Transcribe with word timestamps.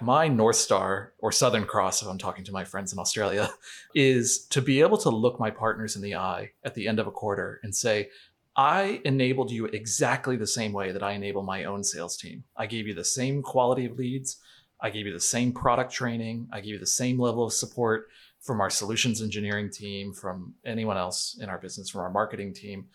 My 0.00 0.26
North 0.26 0.56
Star, 0.56 1.12
or 1.18 1.30
Southern 1.30 1.66
Cross, 1.66 2.02
if 2.02 2.08
I'm 2.08 2.18
talking 2.18 2.44
to 2.44 2.52
my 2.52 2.64
friends 2.64 2.92
in 2.92 2.98
Australia, 2.98 3.50
is 3.94 4.46
to 4.48 4.60
be 4.60 4.80
able 4.80 4.98
to 4.98 5.08
look 5.08 5.38
my 5.38 5.50
partners 5.50 5.94
in 5.94 6.02
the 6.02 6.16
eye 6.16 6.50
at 6.64 6.74
the 6.74 6.88
end 6.88 6.98
of 6.98 7.06
a 7.06 7.12
quarter 7.12 7.60
and 7.62 7.74
say, 7.74 8.10
I 8.56 9.00
enabled 9.04 9.50
you 9.50 9.66
exactly 9.66 10.36
the 10.36 10.46
same 10.46 10.72
way 10.72 10.90
that 10.90 11.02
I 11.02 11.12
enable 11.12 11.42
my 11.42 11.64
own 11.64 11.84
sales 11.84 12.16
team. 12.16 12.44
I 12.56 12.66
gave 12.66 12.86
you 12.86 12.94
the 12.94 13.04
same 13.04 13.42
quality 13.42 13.86
of 13.86 13.96
leads. 13.96 14.38
I 14.80 14.90
gave 14.90 15.06
you 15.06 15.12
the 15.12 15.20
same 15.20 15.52
product 15.52 15.92
training. 15.92 16.48
I 16.52 16.60
gave 16.60 16.74
you 16.74 16.78
the 16.78 16.86
same 16.86 17.18
level 17.18 17.44
of 17.44 17.52
support 17.52 18.08
from 18.40 18.60
our 18.60 18.70
solutions 18.70 19.22
engineering 19.22 19.70
team, 19.70 20.12
from 20.12 20.54
anyone 20.66 20.96
else 20.96 21.38
in 21.40 21.48
our 21.48 21.58
business, 21.58 21.88
from 21.88 22.02
our 22.02 22.10
marketing 22.10 22.52
team 22.52 22.86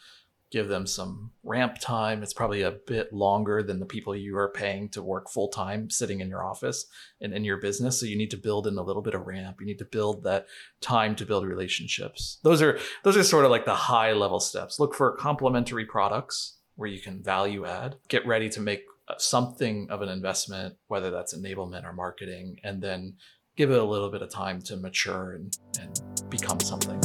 give 0.51 0.67
them 0.67 0.87
some 0.87 1.31
ramp 1.43 1.77
time. 1.79 2.23
It's 2.23 2.33
probably 2.33 2.61
a 2.61 2.71
bit 2.71 3.13
longer 3.13 3.61
than 3.61 3.79
the 3.79 3.85
people 3.85 4.15
you 4.15 4.37
are 4.37 4.49
paying 4.49 4.89
to 4.89 5.03
work 5.03 5.29
full 5.29 5.49
time 5.49 5.89
sitting 5.89 6.21
in 6.21 6.29
your 6.29 6.43
office 6.43 6.85
and 7.21 7.33
in 7.33 7.43
your 7.43 7.57
business. 7.57 7.99
So 7.99 8.05
you 8.05 8.17
need 8.17 8.31
to 8.31 8.37
build 8.37 8.65
in 8.65 8.77
a 8.77 8.83
little 8.83 9.01
bit 9.01 9.13
of 9.13 9.27
ramp. 9.27 9.57
You 9.59 9.67
need 9.67 9.79
to 9.79 9.85
build 9.85 10.23
that 10.23 10.47
time 10.81 11.15
to 11.17 11.25
build 11.25 11.45
relationships. 11.45 12.39
Those 12.43 12.61
are 12.61 12.79
those 13.03 13.17
are 13.17 13.23
sort 13.23 13.45
of 13.45 13.51
like 13.51 13.65
the 13.65 13.75
high 13.75 14.13
level 14.13 14.39
steps. 14.39 14.79
Look 14.79 14.95
for 14.95 15.15
complementary 15.15 15.85
products 15.85 16.57
where 16.75 16.89
you 16.89 16.99
can 16.99 17.21
value 17.21 17.65
add. 17.65 17.97
Get 18.07 18.25
ready 18.25 18.49
to 18.49 18.61
make 18.61 18.83
uh, 19.07 19.15
something 19.17 19.87
of 19.89 20.01
an 20.01 20.09
investment, 20.09 20.75
whether 20.87 21.11
that's 21.11 21.37
enablement 21.37 21.83
or 21.83 21.93
marketing, 21.93 22.57
and 22.63 22.81
then 22.81 23.15
give 23.55 23.71
it 23.71 23.77
a 23.77 23.83
little 23.83 24.09
bit 24.09 24.21
of 24.21 24.29
time 24.31 24.61
to 24.61 24.77
mature 24.77 25.33
and, 25.33 25.57
and 25.79 26.29
become 26.29 26.59
something. 26.61 26.99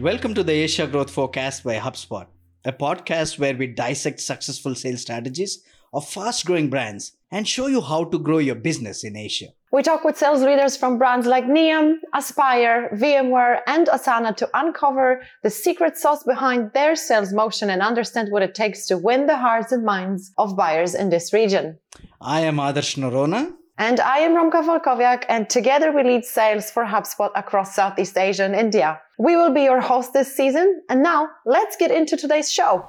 Welcome 0.00 0.32
to 0.34 0.44
the 0.44 0.52
Asia 0.52 0.86
Growth 0.86 1.10
Forecast 1.10 1.64
by 1.64 1.74
HubSpot, 1.74 2.28
a 2.64 2.72
podcast 2.72 3.36
where 3.36 3.56
we 3.56 3.66
dissect 3.66 4.20
successful 4.20 4.76
sales 4.76 5.00
strategies 5.02 5.64
of 5.92 6.08
fast 6.08 6.46
growing 6.46 6.70
brands 6.70 7.16
and 7.32 7.48
show 7.48 7.66
you 7.66 7.80
how 7.80 8.04
to 8.04 8.18
grow 8.20 8.38
your 8.38 8.54
business 8.54 9.02
in 9.02 9.16
Asia. 9.16 9.46
We 9.72 9.82
talk 9.82 10.04
with 10.04 10.16
sales 10.16 10.40
leaders 10.40 10.76
from 10.76 10.98
brands 10.98 11.26
like 11.26 11.46
Nium, 11.46 11.94
Aspire, 12.14 12.90
VMware, 12.94 13.62
and 13.66 13.88
Asana 13.88 14.36
to 14.36 14.48
uncover 14.54 15.20
the 15.42 15.50
secret 15.50 15.96
sauce 15.96 16.22
behind 16.22 16.70
their 16.74 16.94
sales 16.94 17.32
motion 17.32 17.68
and 17.68 17.82
understand 17.82 18.30
what 18.30 18.42
it 18.42 18.54
takes 18.54 18.86
to 18.86 18.96
win 18.96 19.26
the 19.26 19.36
hearts 19.36 19.72
and 19.72 19.84
minds 19.84 20.32
of 20.38 20.56
buyers 20.56 20.94
in 20.94 21.10
this 21.10 21.32
region. 21.32 21.76
I 22.20 22.42
am 22.42 22.58
Adarsh 22.58 22.96
Noronha. 22.98 23.52
And 23.80 24.00
I 24.00 24.18
am 24.18 24.34
Romka 24.34 24.60
Walkowiak, 24.64 25.22
and 25.28 25.48
together 25.48 25.92
we 25.92 26.02
lead 26.02 26.24
sales 26.24 26.68
for 26.68 26.84
HubSpot 26.84 27.30
across 27.36 27.76
Southeast 27.76 28.18
Asia 28.18 28.42
and 28.42 28.56
India. 28.56 29.00
We 29.20 29.36
will 29.36 29.54
be 29.54 29.62
your 29.62 29.80
host 29.80 30.12
this 30.12 30.34
season, 30.34 30.82
and 30.88 31.00
now 31.00 31.28
let's 31.46 31.76
get 31.76 31.92
into 31.92 32.16
today's 32.16 32.50
show. 32.50 32.88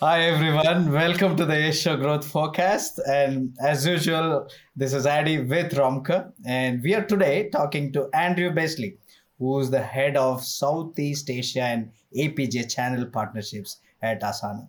Hi 0.00 0.22
everyone, 0.22 0.90
welcome 0.90 1.36
to 1.36 1.46
the 1.46 1.68
Asia 1.68 1.96
Growth 1.96 2.26
Forecast. 2.26 2.98
And 3.06 3.56
as 3.62 3.86
usual, 3.86 4.48
this 4.74 4.92
is 4.92 5.06
Adi 5.06 5.38
with 5.38 5.72
Romka, 5.74 6.32
and 6.44 6.82
we 6.82 6.96
are 6.96 7.04
today 7.04 7.48
talking 7.50 7.92
to 7.92 8.08
Andrew 8.12 8.50
Baisley, 8.50 8.96
who's 9.38 9.70
the 9.70 9.80
head 9.80 10.16
of 10.16 10.42
Southeast 10.42 11.30
Asia 11.30 11.62
and 11.62 11.92
APJ 12.18 12.74
channel 12.74 13.06
partnerships 13.06 13.76
at 14.02 14.20
Asana. 14.20 14.68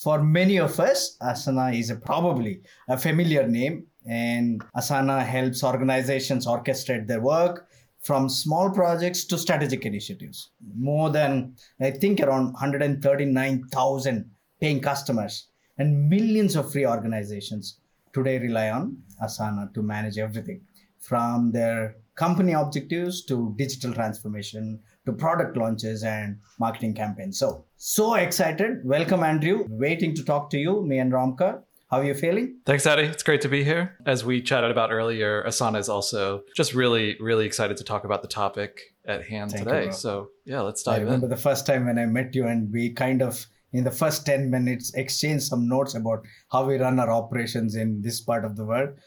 For 0.00 0.22
many 0.22 0.58
of 0.58 0.80
us, 0.80 1.18
Asana 1.20 1.78
is 1.78 1.90
a, 1.90 1.96
probably 1.96 2.62
a 2.88 2.96
familiar 2.96 3.46
name 3.46 3.88
and 4.06 4.62
Asana 4.76 5.24
helps 5.24 5.64
organizations 5.64 6.46
orchestrate 6.46 7.06
their 7.06 7.20
work 7.20 7.68
from 8.02 8.28
small 8.28 8.70
projects 8.70 9.24
to 9.24 9.38
strategic 9.38 9.86
initiatives. 9.86 10.50
More 10.76 11.10
than, 11.10 11.56
I 11.80 11.90
think, 11.90 12.20
around 12.20 12.52
139,000 12.52 14.30
paying 14.60 14.80
customers 14.80 15.48
and 15.78 16.08
millions 16.08 16.54
of 16.54 16.70
free 16.70 16.86
organizations 16.86 17.80
today 18.12 18.38
rely 18.38 18.70
on 18.70 18.98
Asana 19.22 19.72
to 19.74 19.82
manage 19.82 20.18
everything 20.18 20.60
from 21.00 21.50
their 21.52 21.96
company 22.14 22.52
objectives 22.52 23.24
to 23.24 23.54
digital 23.56 23.92
transformation 23.92 24.80
to 25.04 25.12
product 25.12 25.56
launches 25.56 26.04
and 26.04 26.38
marketing 26.58 26.94
campaigns. 26.94 27.38
So, 27.38 27.64
so 27.76 28.14
excited. 28.14 28.84
Welcome, 28.84 29.22
Andrew. 29.22 29.66
Waiting 29.68 30.14
to 30.14 30.24
talk 30.24 30.48
to 30.50 30.58
you, 30.58 30.82
me 30.84 30.98
and 30.98 31.12
Romka. 31.12 31.62
How 31.94 32.00
are 32.00 32.04
you 32.04 32.14
feeling? 32.14 32.58
Thanks, 32.66 32.84
Addy. 32.88 33.04
It's 33.04 33.22
great 33.22 33.40
to 33.42 33.48
be 33.48 33.62
here. 33.62 33.96
As 34.04 34.24
we 34.24 34.42
chatted 34.42 34.72
about 34.72 34.90
earlier, 34.90 35.44
Asana 35.46 35.78
is 35.78 35.88
also 35.88 36.42
just 36.56 36.74
really, 36.74 37.16
really 37.20 37.46
excited 37.46 37.76
to 37.76 37.84
talk 37.84 38.02
about 38.02 38.20
the 38.20 38.26
topic 38.26 38.80
at 39.06 39.24
hand 39.24 39.52
Thank 39.52 39.62
today. 39.62 39.84
You, 39.84 39.92
so, 39.92 40.30
yeah, 40.44 40.62
let's 40.62 40.82
dive 40.82 40.96
in. 40.96 41.02
I 41.02 41.04
remember 41.04 41.26
in. 41.26 41.30
the 41.30 41.36
first 41.36 41.68
time 41.68 41.86
when 41.86 41.96
I 41.96 42.06
met 42.06 42.34
you, 42.34 42.48
and 42.48 42.72
we 42.72 42.90
kind 42.90 43.22
of, 43.22 43.46
in 43.72 43.84
the 43.84 43.92
first 43.92 44.26
10 44.26 44.50
minutes, 44.50 44.92
exchanged 44.94 45.44
some 45.44 45.68
notes 45.68 45.94
about 45.94 46.26
how 46.50 46.66
we 46.66 46.78
run 46.78 46.98
our 46.98 47.12
operations 47.12 47.76
in 47.76 48.02
this 48.02 48.20
part 48.20 48.44
of 48.44 48.56
the 48.56 48.64
world. 48.64 48.98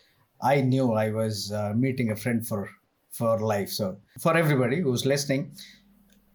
I 0.41 0.61
knew 0.61 0.93
I 0.93 1.09
was 1.09 1.51
uh, 1.51 1.73
meeting 1.75 2.11
a 2.11 2.15
friend 2.15 2.47
for 2.47 2.69
for 3.11 3.37
life. 3.39 3.69
So, 3.69 3.97
for 4.21 4.37
everybody 4.37 4.79
who's 4.79 5.05
listening, 5.05 5.51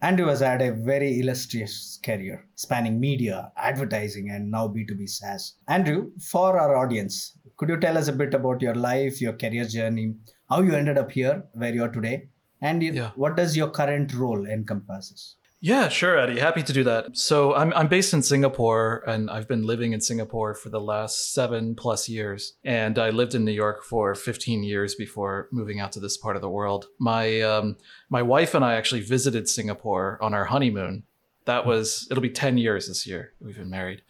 Andrew 0.03 0.27
has 0.27 0.41
had 0.41 0.61
a 0.61 0.73
very 0.73 1.21
illustrious 1.21 2.01
career 2.05 2.45
spanning 2.57 2.99
media, 2.99 3.53
advertising, 3.57 4.31
and 4.31 4.51
now 4.51 4.67
B2B 4.67 5.09
SaaS. 5.09 5.55
Andrew, 5.69 6.11
for 6.21 6.59
our 6.59 6.77
audience, 6.77 7.39
could 7.57 7.69
you 7.69 7.77
tell 7.79 7.97
us 7.97 8.09
a 8.09 8.13
bit 8.13 8.35
about 8.35 8.61
your 8.61 8.75
life, 8.75 9.21
your 9.21 9.35
career 9.35 9.65
journey, 9.65 10.17
how 10.51 10.61
you 10.61 10.75
ended 10.75 10.99
up 10.99 11.13
here, 11.13 11.45
where 11.53 11.73
you 11.73 11.85
are 11.85 11.89
today, 11.89 12.27
and 12.61 12.83
yeah. 12.83 13.13
what 13.15 13.37
does 13.37 13.57
your 13.57 13.71
current 13.71 14.13
role 14.13 14.45
encompasses? 14.45 15.37
Yeah, 15.65 15.89
sure, 15.91 16.19
Eddie. 16.19 16.41
Happy 16.41 16.65
to 16.65 16.73
do 16.73 16.83
that. 16.83 17.17
So 17.17 17.55
I'm 17.55 17.73
I'm 17.75 17.87
based 17.87 18.13
in 18.13 18.21
Singapore, 18.21 19.05
and 19.07 19.31
I've 19.31 19.47
been 19.47 19.63
living 19.63 19.93
in 19.93 20.01
Singapore 20.01 20.55
for 20.55 20.71
the 20.71 20.81
last 20.81 21.33
seven 21.33 21.77
plus 21.77 22.09
years. 22.09 22.55
And 22.65 22.99
I 22.99 23.11
lived 23.11 23.37
in 23.37 23.45
New 23.45 23.53
York 23.53 23.85
for 23.85 24.17
15 24.17 24.65
years 24.65 24.97
before 24.97 25.49
moving 25.53 25.79
out 25.79 25.93
to 25.93 26.01
this 26.01 26.17
part 26.17 26.35
of 26.35 26.43
the 26.43 26.51
world. 26.51 26.87
My 26.99 27.41
um, 27.43 27.77
my 28.11 28.23
wife 28.23 28.57
and 28.57 28.65
I 28.65 28.75
actually 28.75 29.03
visited 29.03 29.49
Singapore 29.49 30.19
on 30.21 30.35
our 30.35 30.47
honeymoon. 30.47 31.05
That 31.45 31.65
was 31.65 32.09
it'll 32.11 32.25
be 32.25 32.31
10 32.31 32.59
years 32.59 32.89
this 32.89 33.07
year. 33.07 33.33
We've 33.41 33.57
been 33.57 33.71
married, 33.71 34.03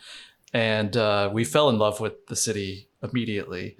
and 0.54 0.96
uh, 0.96 1.28
we 1.30 1.44
fell 1.44 1.68
in 1.68 1.76
love 1.76 2.00
with 2.00 2.28
the 2.28 2.36
city 2.36 2.88
immediately. 3.02 3.76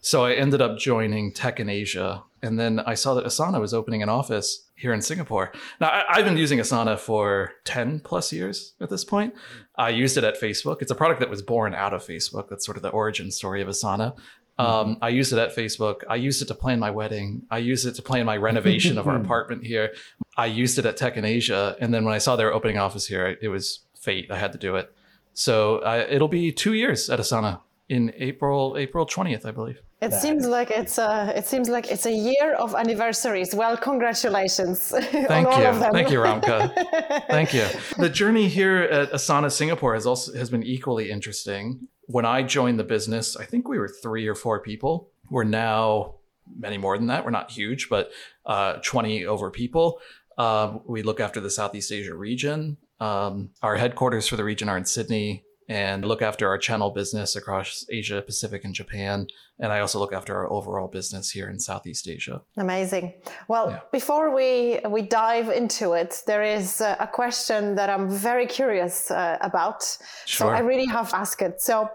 So 0.00 0.24
I 0.24 0.32
ended 0.32 0.62
up 0.62 0.78
joining 0.78 1.32
Tech 1.32 1.60
in 1.60 1.68
Asia, 1.68 2.24
and 2.42 2.58
then 2.58 2.80
I 2.80 2.94
saw 2.94 3.14
that 3.14 3.24
Asana 3.24 3.60
was 3.60 3.74
opening 3.74 4.02
an 4.02 4.08
office 4.08 4.70
here 4.74 4.94
in 4.94 5.02
Singapore. 5.02 5.52
Now, 5.78 6.04
I, 6.08 6.16
have 6.16 6.24
been 6.24 6.38
using 6.38 6.58
Asana 6.58 6.98
for 6.98 7.52
10 7.64 8.00
plus 8.00 8.32
years 8.32 8.74
at 8.80 8.88
this 8.88 9.04
point. 9.04 9.34
I 9.76 9.90
used 9.90 10.16
it 10.16 10.24
at 10.24 10.40
Facebook. 10.40 10.80
It's 10.80 10.90
a 10.90 10.94
product 10.94 11.20
that 11.20 11.28
was 11.28 11.42
born 11.42 11.74
out 11.74 11.92
of 11.92 12.02
Facebook. 12.02 12.48
That's 12.48 12.64
sort 12.64 12.78
of 12.78 12.82
the 12.82 12.88
origin 12.88 13.30
story 13.30 13.60
of 13.60 13.68
Asana. 13.68 14.16
Um, 14.58 14.66
mm-hmm. 14.66 15.04
I 15.04 15.10
used 15.10 15.34
it 15.34 15.38
at 15.38 15.54
Facebook. 15.54 16.00
I 16.08 16.16
used 16.16 16.40
it 16.40 16.46
to 16.46 16.54
plan 16.54 16.78
my 16.78 16.90
wedding. 16.90 17.42
I 17.50 17.58
used 17.58 17.86
it 17.86 17.94
to 17.96 18.02
plan 18.02 18.24
my 18.24 18.38
renovation 18.38 18.96
of 18.96 19.06
our 19.06 19.16
apartment 19.20 19.66
here. 19.66 19.92
I 20.36 20.46
used 20.46 20.78
it 20.78 20.86
at 20.86 20.96
Tech 20.96 21.18
in 21.18 21.26
Asia. 21.26 21.76
And 21.78 21.92
then 21.92 22.06
when 22.06 22.14
I 22.14 22.18
saw 22.18 22.36
they 22.36 22.44
were 22.44 22.54
opening 22.54 22.78
office 22.78 23.06
here, 23.06 23.36
it 23.42 23.48
was 23.48 23.80
fate. 23.98 24.30
I 24.30 24.38
had 24.38 24.52
to 24.52 24.58
do 24.58 24.76
it. 24.76 24.90
So 25.34 25.78
uh, 25.78 26.06
it'll 26.08 26.28
be 26.28 26.52
two 26.52 26.72
years 26.72 27.10
at 27.10 27.18
Asana 27.18 27.60
in 27.88 28.12
April, 28.16 28.76
April 28.78 29.06
20th, 29.06 29.44
I 29.44 29.50
believe. 29.50 29.80
It 30.00 30.14
seems 30.14 30.46
like 30.46 30.70
it's 30.70 30.96
a 30.96 31.32
it 31.36 31.46
seems 31.46 31.68
like 31.68 31.90
it's 31.90 32.06
a 32.06 32.12
year 32.12 32.54
of 32.54 32.74
anniversaries. 32.74 33.54
Well, 33.54 33.76
congratulations. 33.76 34.80
Thank 34.90 35.48
you. 35.58 35.72
Thank 35.92 36.10
you, 36.10 36.18
Romka. 36.20 37.26
Thank 37.26 37.52
you. 37.52 37.66
The 37.98 38.08
journey 38.08 38.48
here 38.48 38.78
at 38.78 39.12
Asana 39.12 39.52
Singapore 39.52 39.92
has 39.94 40.06
also 40.06 40.32
has 40.34 40.48
been 40.48 40.62
equally 40.62 41.10
interesting. 41.10 41.86
When 42.06 42.24
I 42.24 42.42
joined 42.42 42.78
the 42.78 42.84
business, 42.84 43.36
I 43.36 43.44
think 43.44 43.68
we 43.68 43.78
were 43.78 43.88
three 43.88 44.26
or 44.26 44.34
four 44.34 44.60
people. 44.60 45.10
We're 45.28 45.44
now 45.44 46.14
many 46.58 46.78
more 46.78 46.96
than 46.96 47.08
that. 47.08 47.24
We're 47.24 47.30
not 47.30 47.50
huge, 47.50 47.88
but 47.88 48.10
uh, 48.46 48.78
20 48.82 49.26
over 49.26 49.50
people. 49.50 50.00
Uh, 50.36 50.78
we 50.86 51.02
look 51.02 51.20
after 51.20 51.40
the 51.40 51.50
Southeast 51.50 51.92
Asia 51.92 52.14
region. 52.14 52.78
Um, 52.98 53.50
our 53.62 53.76
headquarters 53.76 54.26
for 54.26 54.36
the 54.36 54.44
region 54.44 54.68
are 54.68 54.76
in 54.76 54.86
Sydney 54.86 55.44
and 55.70 56.04
look 56.04 56.20
after 56.20 56.48
our 56.48 56.58
channel 56.58 56.90
business 56.90 57.36
across 57.36 57.86
Asia, 57.88 58.20
Pacific, 58.20 58.64
and 58.64 58.74
Japan. 58.74 59.28
And 59.60 59.72
I 59.72 59.78
also 59.78 60.00
look 60.00 60.12
after 60.12 60.34
our 60.36 60.50
overall 60.50 60.88
business 60.88 61.30
here 61.30 61.48
in 61.48 61.60
Southeast 61.60 62.08
Asia. 62.08 62.42
Amazing. 62.56 63.14
Well, 63.46 63.70
yeah. 63.70 63.80
before 63.92 64.34
we 64.34 64.80
we 64.88 65.02
dive 65.02 65.48
into 65.48 65.92
it, 65.92 66.22
there 66.26 66.42
is 66.42 66.80
a 66.80 67.08
question 67.12 67.76
that 67.76 67.88
I'm 67.88 68.10
very 68.10 68.46
curious 68.46 69.12
uh, 69.12 69.38
about. 69.40 69.82
Sure. 70.26 70.48
So 70.48 70.48
I 70.48 70.58
really 70.58 70.86
have 70.86 71.10
to 71.10 71.16
ask 71.16 71.40
it. 71.40 71.62
So 71.62 71.88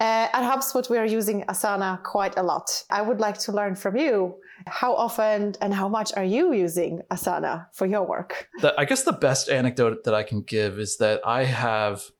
uh, 0.00 0.36
at 0.36 0.42
HubSpot, 0.52 0.90
we 0.90 0.98
are 0.98 1.06
using 1.06 1.44
Asana 1.52 2.02
quite 2.02 2.36
a 2.36 2.42
lot. 2.42 2.68
I 2.90 3.00
would 3.00 3.20
like 3.20 3.38
to 3.46 3.52
learn 3.52 3.74
from 3.74 3.96
you 3.96 4.34
how 4.66 4.94
often 4.94 5.54
and 5.62 5.72
how 5.72 5.88
much 5.88 6.12
are 6.14 6.24
you 6.24 6.52
using 6.52 7.00
Asana 7.10 7.66
for 7.72 7.86
your 7.86 8.04
work? 8.06 8.48
The, 8.60 8.74
I 8.78 8.84
guess 8.84 9.02
the 9.02 9.12
best 9.12 9.48
anecdote 9.48 10.04
that 10.04 10.14
I 10.14 10.22
can 10.22 10.42
give 10.42 10.78
is 10.78 10.98
that 10.98 11.20
I 11.24 11.44
have 11.44 12.10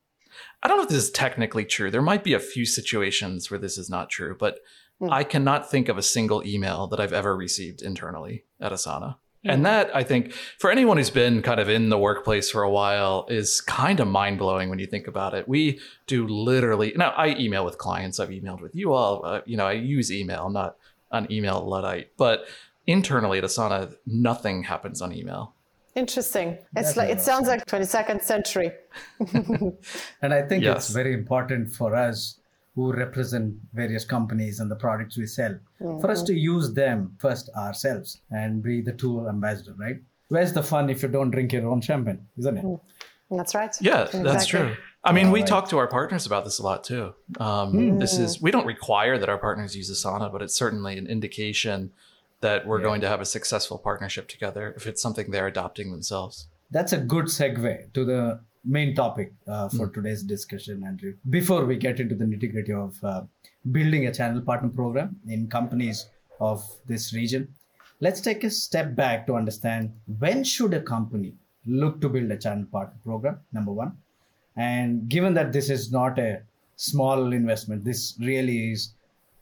I 0.64 0.68
don't 0.68 0.78
know 0.78 0.84
if 0.84 0.88
this 0.88 1.04
is 1.04 1.10
technically 1.10 1.66
true. 1.66 1.90
There 1.90 2.02
might 2.02 2.24
be 2.24 2.32
a 2.32 2.40
few 2.40 2.64
situations 2.64 3.50
where 3.50 3.60
this 3.60 3.76
is 3.76 3.90
not 3.90 4.08
true, 4.08 4.34
but 4.38 4.60
mm. 5.00 5.12
I 5.12 5.22
cannot 5.22 5.70
think 5.70 5.90
of 5.90 5.98
a 5.98 6.02
single 6.02 6.44
email 6.46 6.86
that 6.86 6.98
I've 6.98 7.12
ever 7.12 7.36
received 7.36 7.82
internally 7.82 8.44
at 8.60 8.72
Asana. 8.72 9.16
And 9.46 9.66
that, 9.66 9.94
I 9.94 10.02
think, 10.02 10.32
for 10.32 10.70
anyone 10.70 10.96
who's 10.96 11.10
been 11.10 11.42
kind 11.42 11.60
of 11.60 11.68
in 11.68 11.90
the 11.90 11.98
workplace 11.98 12.50
for 12.50 12.62
a 12.62 12.70
while, 12.70 13.26
is 13.28 13.60
kind 13.60 14.00
of 14.00 14.08
mind 14.08 14.38
blowing 14.38 14.70
when 14.70 14.78
you 14.78 14.86
think 14.86 15.06
about 15.06 15.34
it. 15.34 15.46
We 15.46 15.80
do 16.06 16.26
literally, 16.26 16.94
now 16.96 17.10
I 17.10 17.36
email 17.36 17.62
with 17.62 17.76
clients, 17.76 18.18
I've 18.18 18.30
emailed 18.30 18.62
with 18.62 18.74
you 18.74 18.94
all, 18.94 19.24
uh, 19.24 19.42
you 19.44 19.58
know, 19.58 19.66
I 19.66 19.72
use 19.72 20.10
email, 20.10 20.46
I'm 20.46 20.54
not 20.54 20.78
an 21.10 21.30
email 21.30 21.60
Luddite, 21.60 22.12
but 22.16 22.46
internally 22.86 23.36
at 23.36 23.44
Asana, 23.44 23.94
nothing 24.06 24.62
happens 24.62 25.02
on 25.02 25.12
email. 25.12 25.54
Interesting. 25.94 26.58
It's 26.76 26.96
like 26.96 27.10
it 27.10 27.20
sounds 27.20 27.46
like 27.46 27.66
22nd 27.66 28.22
century. 28.22 28.72
and 30.22 30.34
I 30.34 30.42
think 30.42 30.64
yes. 30.64 30.76
it's 30.76 30.88
very 30.90 31.12
important 31.12 31.72
for 31.72 31.94
us 31.94 32.40
who 32.74 32.92
represent 32.92 33.54
various 33.72 34.04
companies 34.04 34.58
and 34.58 34.68
the 34.68 34.76
products 34.76 35.16
we 35.16 35.26
sell 35.26 35.52
mm-hmm. 35.80 36.00
for 36.00 36.10
us 36.10 36.22
to 36.24 36.34
use 36.34 36.74
them 36.74 37.16
first 37.20 37.48
ourselves 37.56 38.20
and 38.32 38.62
be 38.62 38.80
the 38.80 38.92
tool 38.92 39.28
ambassador, 39.28 39.74
right? 39.78 39.98
Where's 40.28 40.52
the 40.52 40.62
fun 40.62 40.90
if 40.90 41.02
you 41.02 41.08
don't 41.08 41.30
drink 41.30 41.52
your 41.52 41.68
own 41.68 41.80
champagne, 41.80 42.26
isn't 42.38 42.58
it? 42.58 42.64
Mm. 42.64 42.80
That's 43.30 43.54
right. 43.54 43.74
Yeah, 43.80 44.02
exactly. 44.02 44.22
that's 44.22 44.46
true. 44.46 44.76
I 45.02 45.12
mean, 45.12 45.30
we 45.30 45.40
right. 45.40 45.48
talk 45.48 45.68
to 45.70 45.78
our 45.78 45.86
partners 45.86 46.26
about 46.26 46.44
this 46.44 46.58
a 46.58 46.62
lot 46.62 46.84
too. 46.84 47.14
Um, 47.38 47.72
mm. 47.72 48.00
This 48.00 48.18
is 48.18 48.40
we 48.40 48.50
don't 48.50 48.66
require 48.66 49.18
that 49.18 49.28
our 49.28 49.38
partners 49.38 49.76
use 49.76 49.90
Asana, 49.90 50.32
but 50.32 50.42
it's 50.42 50.54
certainly 50.54 50.98
an 50.98 51.06
indication 51.06 51.92
that 52.44 52.66
we're 52.66 52.78
yeah. 52.78 52.88
going 52.88 53.00
to 53.00 53.08
have 53.08 53.22
a 53.22 53.30
successful 53.36 53.78
partnership 53.78 54.28
together 54.28 54.74
if 54.76 54.86
it's 54.86 55.00
something 55.00 55.30
they're 55.30 55.46
adopting 55.46 55.90
themselves. 55.90 56.48
That's 56.70 56.92
a 56.92 56.98
good 56.98 57.26
segue 57.26 57.92
to 57.94 58.04
the 58.04 58.40
main 58.76 58.94
topic 58.94 59.32
uh, 59.46 59.68
for 59.68 59.88
mm. 59.88 59.94
today's 59.94 60.22
discussion, 60.22 60.84
Andrew. 60.84 61.14
Before 61.30 61.64
we 61.64 61.76
get 61.76 62.00
into 62.00 62.14
the 62.14 62.26
nitty 62.26 62.52
gritty 62.52 62.74
of 62.74 63.02
uh, 63.02 63.22
building 63.72 64.06
a 64.06 64.12
channel 64.12 64.42
partner 64.42 64.68
program 64.68 65.16
in 65.26 65.48
companies 65.48 66.06
of 66.38 66.62
this 66.86 67.14
region, 67.14 67.48
let's 68.00 68.20
take 68.20 68.44
a 68.44 68.50
step 68.50 68.94
back 68.94 69.26
to 69.26 69.36
understand 69.36 69.92
when 70.18 70.44
should 70.44 70.74
a 70.74 70.82
company 70.82 71.34
look 71.66 72.00
to 72.02 72.10
build 72.10 72.30
a 72.30 72.36
channel 72.36 72.66
partner 72.70 72.98
program. 73.04 73.40
Number 73.52 73.72
one, 73.72 73.96
and 74.56 75.08
given 75.08 75.32
that 75.34 75.52
this 75.52 75.70
is 75.70 75.90
not 75.90 76.18
a 76.18 76.42
small 76.76 77.32
investment, 77.32 77.84
this 77.84 78.18
really 78.20 78.72
is 78.72 78.92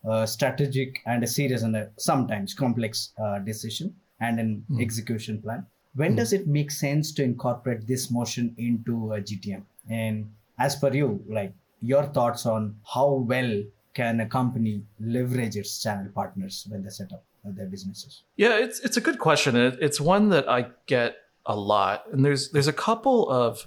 a 0.04 0.26
strategic 0.26 1.00
and 1.06 1.22
a 1.22 1.26
serious 1.26 1.62
and 1.62 1.76
a 1.76 1.90
sometimes 1.96 2.54
complex 2.54 3.12
uh, 3.22 3.38
decision 3.40 3.94
and 4.20 4.40
an 4.40 4.64
mm. 4.70 4.82
execution 4.82 5.40
plan 5.40 5.66
when 5.94 6.14
mm. 6.14 6.16
does 6.16 6.32
it 6.32 6.46
make 6.46 6.70
sense 6.70 7.12
to 7.12 7.22
incorporate 7.22 7.86
this 7.86 8.10
motion 8.10 8.54
into 8.58 9.12
a 9.12 9.20
GTM? 9.20 9.62
And 9.90 10.32
as 10.58 10.76
per 10.76 10.92
you, 10.92 11.22
like 11.28 11.52
your 11.80 12.04
thoughts 12.04 12.46
on 12.46 12.76
how 12.94 13.24
well 13.28 13.62
can 13.94 14.20
a 14.20 14.26
company 14.26 14.82
leverage 15.00 15.56
its 15.56 15.82
channel 15.82 16.10
partners 16.14 16.66
when 16.70 16.82
they 16.82 16.90
set 16.90 17.12
up 17.12 17.24
their 17.44 17.66
businesses? 17.66 18.22
Yeah, 18.36 18.56
it's 18.58 18.80
it's 18.80 18.96
a 18.96 19.00
good 19.00 19.18
question. 19.18 19.56
It's 19.56 20.00
one 20.00 20.30
that 20.30 20.48
I 20.48 20.66
get 20.86 21.16
a 21.44 21.56
lot, 21.56 22.04
and 22.12 22.24
there's 22.24 22.50
there's 22.50 22.68
a 22.68 22.72
couple 22.72 23.28
of 23.28 23.66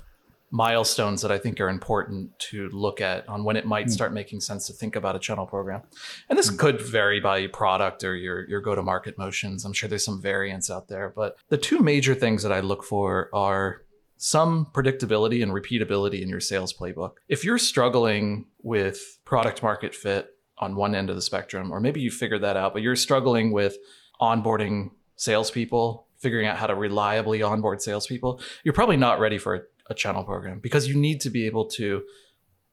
milestones 0.51 1.21
that 1.21 1.31
I 1.31 1.37
think 1.37 1.59
are 1.59 1.69
important 1.69 2.37
to 2.51 2.69
look 2.69 3.01
at 3.01 3.27
on 3.27 3.43
when 3.43 3.57
it 3.57 3.65
might 3.65 3.87
hmm. 3.87 3.91
start 3.91 4.13
making 4.13 4.41
sense 4.41 4.67
to 4.67 4.73
think 4.73 4.95
about 4.95 5.15
a 5.15 5.19
channel 5.19 5.45
program. 5.45 5.81
And 6.29 6.37
this 6.37 6.49
mm. 6.49 6.57
could 6.57 6.81
vary 6.81 7.19
by 7.19 7.47
product 7.47 8.03
or 8.03 8.15
your, 8.15 8.47
your 8.47 8.61
go 8.61 8.75
to 8.75 8.81
market 8.81 9.17
motions. 9.17 9.65
I'm 9.65 9.73
sure 9.73 9.89
there's 9.89 10.05
some 10.05 10.21
variance 10.21 10.69
out 10.69 10.87
there, 10.87 11.11
but 11.15 11.35
the 11.49 11.57
two 11.57 11.79
major 11.79 12.15
things 12.15 12.43
that 12.43 12.51
I 12.51 12.61
look 12.61 12.83
for 12.83 13.29
are 13.33 13.81
some 14.17 14.67
predictability 14.73 15.43
and 15.43 15.51
repeatability 15.51 16.21
in 16.21 16.29
your 16.29 16.39
sales 16.39 16.73
playbook. 16.73 17.15
If 17.27 17.43
you're 17.43 17.57
struggling 17.57 18.45
with 18.63 19.19
product 19.25 19.61
market 19.61 19.93
fit 19.93 20.29
on 20.57 20.75
one 20.75 20.95
end 20.95 21.09
of 21.09 21.15
the 21.15 21.21
spectrum, 21.21 21.71
or 21.71 21.79
maybe 21.79 21.99
you 21.99 22.11
figured 22.11 22.41
that 22.43 22.55
out, 22.55 22.73
but 22.73 22.81
you're 22.81 22.95
struggling 22.95 23.51
with 23.51 23.77
onboarding 24.21 24.91
salespeople, 25.17 26.07
figuring 26.17 26.47
out 26.47 26.57
how 26.57 26.67
to 26.67 26.75
reliably 26.75 27.41
onboard 27.41 27.81
salespeople, 27.81 28.39
you're 28.63 28.73
probably 28.73 28.97
not 28.97 29.19
ready 29.19 29.37
for 29.37 29.55
a 29.55 29.61
channel 29.93 30.23
program 30.23 30.59
because 30.59 30.87
you 30.87 30.95
need 30.95 31.21
to 31.21 31.29
be 31.29 31.45
able 31.45 31.65
to 31.65 32.03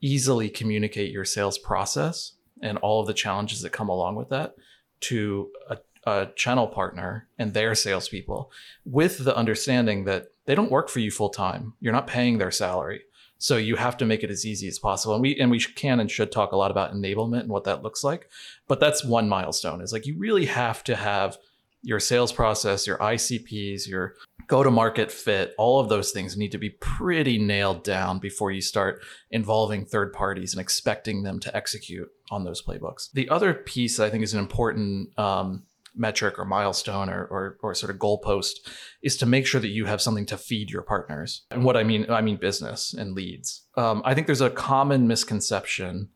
easily 0.00 0.49
communicate 0.49 1.12
your 1.12 1.25
sales 1.25 1.59
process 1.59 2.32
and 2.62 2.79
all 2.79 3.00
of 3.00 3.06
the 3.06 3.14
challenges 3.14 3.62
that 3.62 3.70
come 3.70 3.88
along 3.88 4.17
with 4.17 4.29
that 4.31 4.55
to 5.00 5.50
a, 5.69 5.76
a 6.06 6.29
channel 6.37 6.67
partner 6.67 7.29
and 7.38 7.53
their 7.53 7.75
salespeople 7.75 8.50
with 8.85 9.25
the 9.25 9.37
understanding 9.37 10.05
that 10.05 10.29
they 10.47 10.55
don't 10.55 10.70
work 10.70 10.88
for 10.88 11.00
you 11.00 11.11
full 11.11 11.29
time. 11.29 11.75
You're 11.81 11.93
not 11.93 12.06
paying 12.06 12.38
their 12.38 12.50
salary. 12.50 13.03
So 13.38 13.56
you 13.56 13.75
have 13.75 13.97
to 13.97 14.05
make 14.05 14.23
it 14.23 14.31
as 14.31 14.47
easy 14.47 14.69
as 14.69 14.79
possible. 14.79 15.15
And 15.15 15.23
we 15.23 15.38
and 15.38 15.50
we 15.50 15.58
can 15.58 15.99
and 15.99 16.08
should 16.08 16.31
talk 16.31 16.53
a 16.53 16.56
lot 16.56 16.70
about 16.70 16.94
enablement 16.94 17.41
and 17.41 17.49
what 17.49 17.65
that 17.65 17.82
looks 17.82 18.05
like. 18.05 18.29
But 18.69 18.79
that's 18.79 19.05
one 19.05 19.29
milestone. 19.29 19.81
Is 19.81 19.93
like 19.93 20.06
you 20.06 20.17
really 20.17 20.47
have 20.47 20.85
to 20.85 20.94
have 20.94 21.38
your 21.82 21.99
sales 21.99 22.32
process, 22.32 22.87
your 22.87 22.99
ICPs, 22.99 23.88
your 23.88 24.15
go 24.47 24.62
to 24.62 24.71
market 24.71 25.11
fit, 25.11 25.55
all 25.59 25.81
of 25.81 25.89
those 25.89 26.11
things 26.11 26.37
need 26.37 26.53
to 26.53 26.59
be 26.59 26.71
pretty 26.71 27.39
nailed 27.39 27.85
down 27.85 28.19
before 28.19 28.50
you 28.50 28.61
start 28.61 29.03
involving 29.31 29.85
third 29.85 30.12
parties 30.12 30.53
and 30.53 30.61
expecting 30.61 31.23
them 31.23 31.41
to 31.41 31.56
execute 31.56 32.09
on 32.31 32.44
those 32.44 32.62
playbooks. 32.62 33.11
The 33.12 33.29
other 33.29 33.55
piece 33.55 34.00
I 34.00 34.11
think 34.11 34.25
is 34.25 34.35
an 34.35 34.41
important 34.41 35.17
um, 35.19 35.65
metric 35.94 36.39
or 36.39 36.44
milestone 36.44 37.09
or, 37.09 37.25
or, 37.27 37.59
or 37.62 37.75
sort 37.75 37.91
of 37.91 37.99
goalpost 37.99 38.55
is 39.03 39.17
to 39.19 39.27
make 39.27 39.47
sure 39.47 39.61
that 39.61 39.69
you 39.69 39.87
have 39.87 40.00
something 40.00 40.27
to 40.27 40.37
feed 40.37 40.71
your 40.71 40.83
partners. 40.83 41.43
And 41.50 41.65
what 41.65 41.77
I 41.77 41.83
mean, 41.83 42.11
I 42.11 42.23
mean 42.23 42.37
business 42.37 42.94
and 42.94 43.15
leads. 43.15 43.62
Um, 43.77 44.03
I 44.05 44.15
think 44.15 44.27
there's 44.27 44.41
a 44.41 44.50
common 44.50 45.06
misconception 45.06 46.09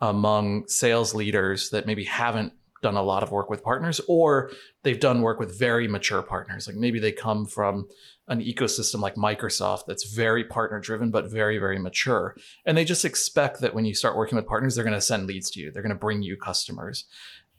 among 0.00 0.66
sales 0.68 1.14
leaders 1.14 1.70
that 1.70 1.86
maybe 1.86 2.04
haven't 2.04 2.52
done 2.82 2.96
a 2.96 3.02
lot 3.02 3.22
of 3.22 3.30
work 3.30 3.50
with 3.50 3.62
partners 3.62 4.00
or 4.08 4.50
they've 4.82 5.00
done 5.00 5.22
work 5.22 5.38
with 5.38 5.58
very 5.58 5.86
mature 5.86 6.22
partners. 6.22 6.66
Like 6.66 6.76
maybe 6.76 6.98
they 6.98 7.12
come 7.12 7.46
from 7.46 7.88
an 8.28 8.40
ecosystem 8.40 9.00
like 9.00 9.16
microsoft 9.16 9.86
that's 9.86 10.12
very 10.12 10.44
partner 10.44 10.80
driven 10.80 11.10
but 11.10 11.30
very 11.30 11.58
very 11.58 11.78
mature. 11.78 12.36
And 12.64 12.76
they 12.76 12.84
just 12.84 13.04
expect 13.04 13.60
that 13.60 13.74
when 13.74 13.84
you 13.84 13.94
start 13.94 14.16
working 14.16 14.36
with 14.36 14.46
partners 14.46 14.74
they're 14.74 14.84
going 14.84 14.94
to 14.94 15.00
send 15.00 15.26
leads 15.26 15.50
to 15.50 15.60
you. 15.60 15.70
They're 15.70 15.82
going 15.82 15.90
to 15.90 15.98
bring 15.98 16.22
you 16.22 16.36
customers. 16.36 17.04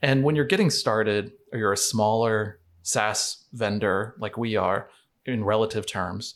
And 0.01 0.23
when 0.23 0.35
you're 0.35 0.45
getting 0.45 0.69
started 0.69 1.33
or 1.51 1.59
you're 1.59 1.73
a 1.73 1.77
smaller 1.77 2.59
saas 2.83 3.45
vendor 3.53 4.15
like 4.19 4.37
we 4.37 4.55
are 4.55 4.89
in 5.25 5.43
relative 5.43 5.85
terms 5.85 6.35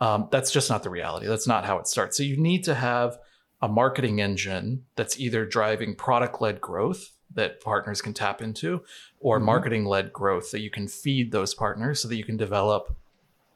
um, 0.00 0.28
that's 0.30 0.50
just 0.50 0.70
not 0.70 0.82
the 0.82 0.90
reality. 0.90 1.26
That's 1.26 1.46
not 1.46 1.64
how 1.64 1.78
it 1.78 1.86
starts. 1.86 2.16
So 2.16 2.22
you 2.22 2.36
need 2.36 2.64
to 2.64 2.74
have 2.74 3.16
a 3.62 3.68
marketing 3.68 4.20
engine 4.20 4.84
that's 4.96 5.18
either 5.18 5.46
driving 5.46 5.94
product 5.94 6.42
led 6.42 6.60
growth 6.60 7.13
that 7.34 7.60
partners 7.60 8.02
can 8.02 8.14
tap 8.14 8.42
into 8.42 8.82
or 9.20 9.36
mm-hmm. 9.38 9.46
marketing 9.46 9.84
led 9.84 10.12
growth 10.12 10.50
that 10.50 10.60
you 10.60 10.70
can 10.70 10.88
feed 10.88 11.32
those 11.32 11.54
partners 11.54 12.00
so 12.00 12.08
that 12.08 12.16
you 12.16 12.24
can 12.24 12.36
develop 12.36 12.96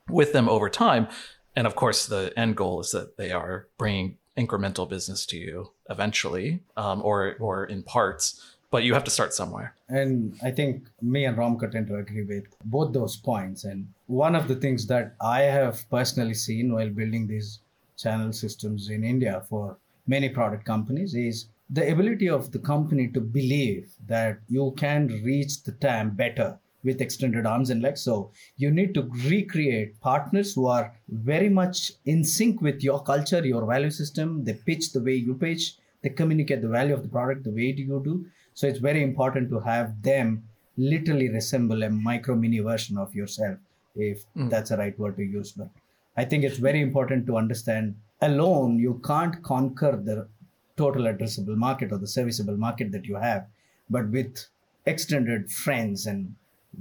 with 0.08 0.32
them 0.32 0.48
over 0.48 0.68
time. 0.68 1.08
And 1.56 1.66
of 1.66 1.74
course, 1.74 2.06
the 2.06 2.32
end 2.36 2.56
goal 2.56 2.80
is 2.80 2.90
that 2.92 3.16
they 3.16 3.32
are 3.32 3.66
bringing 3.78 4.18
incremental 4.36 4.88
business 4.88 5.26
to 5.26 5.36
you 5.36 5.72
eventually 5.90 6.60
um, 6.76 7.02
or, 7.02 7.36
or 7.40 7.64
in 7.64 7.82
parts, 7.82 8.56
but 8.70 8.84
you 8.84 8.94
have 8.94 9.04
to 9.04 9.10
start 9.10 9.34
somewhere. 9.34 9.74
And 9.88 10.38
I 10.42 10.52
think 10.52 10.88
me 11.02 11.24
and 11.24 11.36
Romka 11.36 11.70
tend 11.70 11.88
to 11.88 11.96
agree 11.96 12.22
with 12.22 12.44
both 12.64 12.92
those 12.92 13.16
points. 13.16 13.64
And 13.64 13.88
one 14.06 14.36
of 14.36 14.46
the 14.46 14.54
things 14.54 14.86
that 14.86 15.14
I 15.20 15.40
have 15.40 15.88
personally 15.90 16.34
seen 16.34 16.72
while 16.72 16.90
building 16.90 17.26
these 17.26 17.58
channel 17.96 18.32
systems 18.32 18.90
in 18.90 19.02
India 19.02 19.42
for 19.48 19.76
many 20.06 20.28
product 20.28 20.64
companies 20.64 21.14
is 21.14 21.46
the 21.70 21.90
ability 21.90 22.28
of 22.28 22.50
the 22.52 22.58
company 22.58 23.08
to 23.08 23.20
believe 23.20 23.90
that 24.06 24.38
you 24.48 24.74
can 24.76 25.08
reach 25.24 25.62
the 25.62 25.72
TAM 25.72 26.10
better 26.10 26.58
with 26.84 27.00
extended 27.00 27.44
arms 27.44 27.70
and 27.70 27.82
legs. 27.82 28.00
So 28.02 28.30
you 28.56 28.70
need 28.70 28.94
to 28.94 29.10
recreate 29.26 30.00
partners 30.00 30.54
who 30.54 30.66
are 30.66 30.94
very 31.08 31.48
much 31.48 31.92
in 32.06 32.24
sync 32.24 32.62
with 32.62 32.82
your 32.82 33.02
culture, 33.02 33.44
your 33.44 33.66
value 33.66 33.90
system. 33.90 34.44
They 34.44 34.54
pitch 34.54 34.92
the 34.92 35.02
way 35.02 35.14
you 35.14 35.34
pitch, 35.34 35.76
they 36.02 36.10
communicate 36.10 36.62
the 36.62 36.68
value 36.68 36.94
of 36.94 37.02
the 37.02 37.08
product 37.08 37.44
the 37.44 37.50
way 37.50 37.74
you 37.76 38.00
do. 38.04 38.26
So 38.54 38.66
it's 38.66 38.78
very 38.78 39.02
important 39.02 39.50
to 39.50 39.60
have 39.60 40.00
them 40.02 40.44
literally 40.76 41.28
resemble 41.28 41.82
a 41.82 41.90
micro 41.90 42.34
mini 42.34 42.60
version 42.60 42.96
of 42.96 43.14
yourself, 43.14 43.58
if 43.96 44.24
mm. 44.34 44.48
that's 44.48 44.70
the 44.70 44.76
right 44.76 44.98
word 44.98 45.16
to 45.16 45.24
use. 45.24 45.52
But 45.52 45.68
I 46.16 46.24
think 46.24 46.44
it's 46.44 46.58
very 46.58 46.80
important 46.80 47.26
to 47.26 47.36
understand 47.36 47.96
alone 48.22 48.78
you 48.78 49.00
can't 49.04 49.42
conquer 49.42 49.96
the 49.96 50.28
total 50.78 51.02
addressable 51.02 51.56
market 51.56 51.92
or 51.92 51.98
the 51.98 52.06
serviceable 52.06 52.56
market 52.56 52.92
that 52.92 53.04
you 53.04 53.16
have, 53.16 53.46
but 53.90 54.08
with 54.08 54.46
extended 54.86 55.52
friends 55.52 56.06
and 56.06 56.34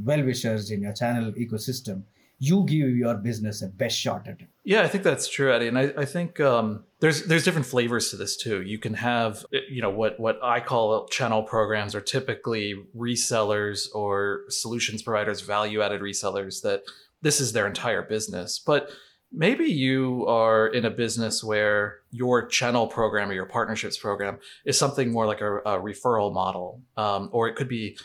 well 0.05 0.23
wishers 0.23 0.71
in 0.71 0.81
your 0.81 0.93
channel 0.93 1.31
ecosystem, 1.33 2.03
you 2.39 2.63
give 2.65 2.95
your 2.95 3.15
business 3.15 3.61
a 3.61 3.67
best 3.67 3.97
shot 3.97 4.27
at 4.27 4.39
it. 4.39 4.47
Yeah, 4.63 4.81
I 4.81 4.87
think 4.87 5.03
that's 5.03 5.27
true, 5.27 5.51
Eddie. 5.51 5.69
And 5.69 5.79
I, 5.79 5.93
I 5.97 6.05
think 6.05 6.39
um, 6.39 6.83
there's 6.99 7.23
there's 7.23 7.43
different 7.43 7.65
flavors 7.65 8.11
to 8.11 8.17
this 8.17 8.37
too. 8.37 8.61
You 8.61 8.77
can 8.77 8.93
have 8.93 9.45
you 9.51 9.81
know 9.81 9.89
what 9.89 10.19
what 10.19 10.39
I 10.43 10.59
call 10.59 11.07
channel 11.07 11.43
programs 11.43 11.95
are 11.95 12.01
typically 12.01 12.75
resellers 12.95 13.87
or 13.95 14.41
solutions 14.49 15.01
providers, 15.01 15.41
value 15.41 15.81
added 15.81 16.01
resellers 16.01 16.61
that 16.61 16.83
this 17.21 17.41
is 17.41 17.53
their 17.53 17.65
entire 17.65 18.03
business. 18.03 18.59
But 18.59 18.89
maybe 19.31 19.65
you 19.65 20.25
are 20.27 20.67
in 20.67 20.85
a 20.85 20.89
business 20.89 21.43
where 21.43 21.99
your 22.11 22.45
channel 22.47 22.87
program 22.87 23.29
or 23.29 23.33
your 23.33 23.45
partnerships 23.45 23.97
program 23.97 24.39
is 24.65 24.77
something 24.77 25.11
more 25.11 25.25
like 25.25 25.41
a, 25.41 25.57
a 25.57 25.81
referral 25.81 26.33
model, 26.33 26.81
um, 26.95 27.29
or 27.31 27.47
it 27.47 27.55
could 27.55 27.67
be 27.67 27.97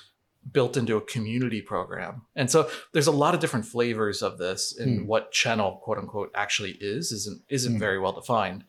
built 0.50 0.76
into 0.76 0.96
a 0.96 1.00
community 1.00 1.62
program. 1.62 2.22
And 2.34 2.50
so 2.50 2.68
there's 2.92 3.06
a 3.06 3.12
lot 3.12 3.34
of 3.34 3.40
different 3.40 3.64
flavors 3.64 4.22
of 4.22 4.38
this 4.38 4.76
and 4.76 5.00
mm. 5.00 5.06
what 5.06 5.30
channel 5.30 5.80
quote 5.82 5.98
unquote 5.98 6.32
actually 6.34 6.72
is 6.80 7.12
isn't 7.12 7.42
isn't 7.48 7.76
mm. 7.76 7.78
very 7.78 7.98
well 7.98 8.12
defined. 8.12 8.64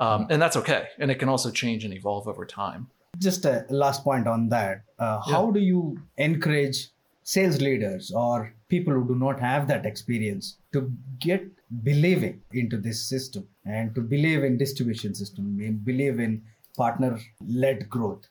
Um, 0.00 0.26
and 0.30 0.40
that's 0.40 0.56
okay. 0.56 0.88
And 0.98 1.10
it 1.10 1.16
can 1.16 1.28
also 1.28 1.50
change 1.50 1.84
and 1.84 1.92
evolve 1.92 2.28
over 2.28 2.46
time. 2.46 2.88
Just 3.18 3.44
a 3.44 3.66
last 3.68 4.04
point 4.04 4.26
on 4.28 4.48
that. 4.50 4.82
Uh, 4.98 5.20
yeah. 5.26 5.32
How 5.32 5.50
do 5.50 5.60
you 5.60 6.00
encourage 6.16 6.90
sales 7.24 7.60
leaders 7.60 8.12
or 8.14 8.54
people 8.68 8.92
who 8.92 9.06
do 9.06 9.14
not 9.14 9.40
have 9.40 9.66
that 9.68 9.86
experience 9.86 10.56
to 10.72 10.92
get 11.18 11.46
believing 11.84 12.40
into 12.52 12.76
this 12.76 13.02
system 13.08 13.46
and 13.64 13.94
to 13.94 14.00
believe 14.00 14.44
in 14.44 14.58
distribution 14.58 15.14
system 15.14 15.58
and 15.60 15.84
believe 15.84 16.18
in 16.18 16.42
partner 16.76 17.18
led 17.46 17.88
growth 17.90 18.28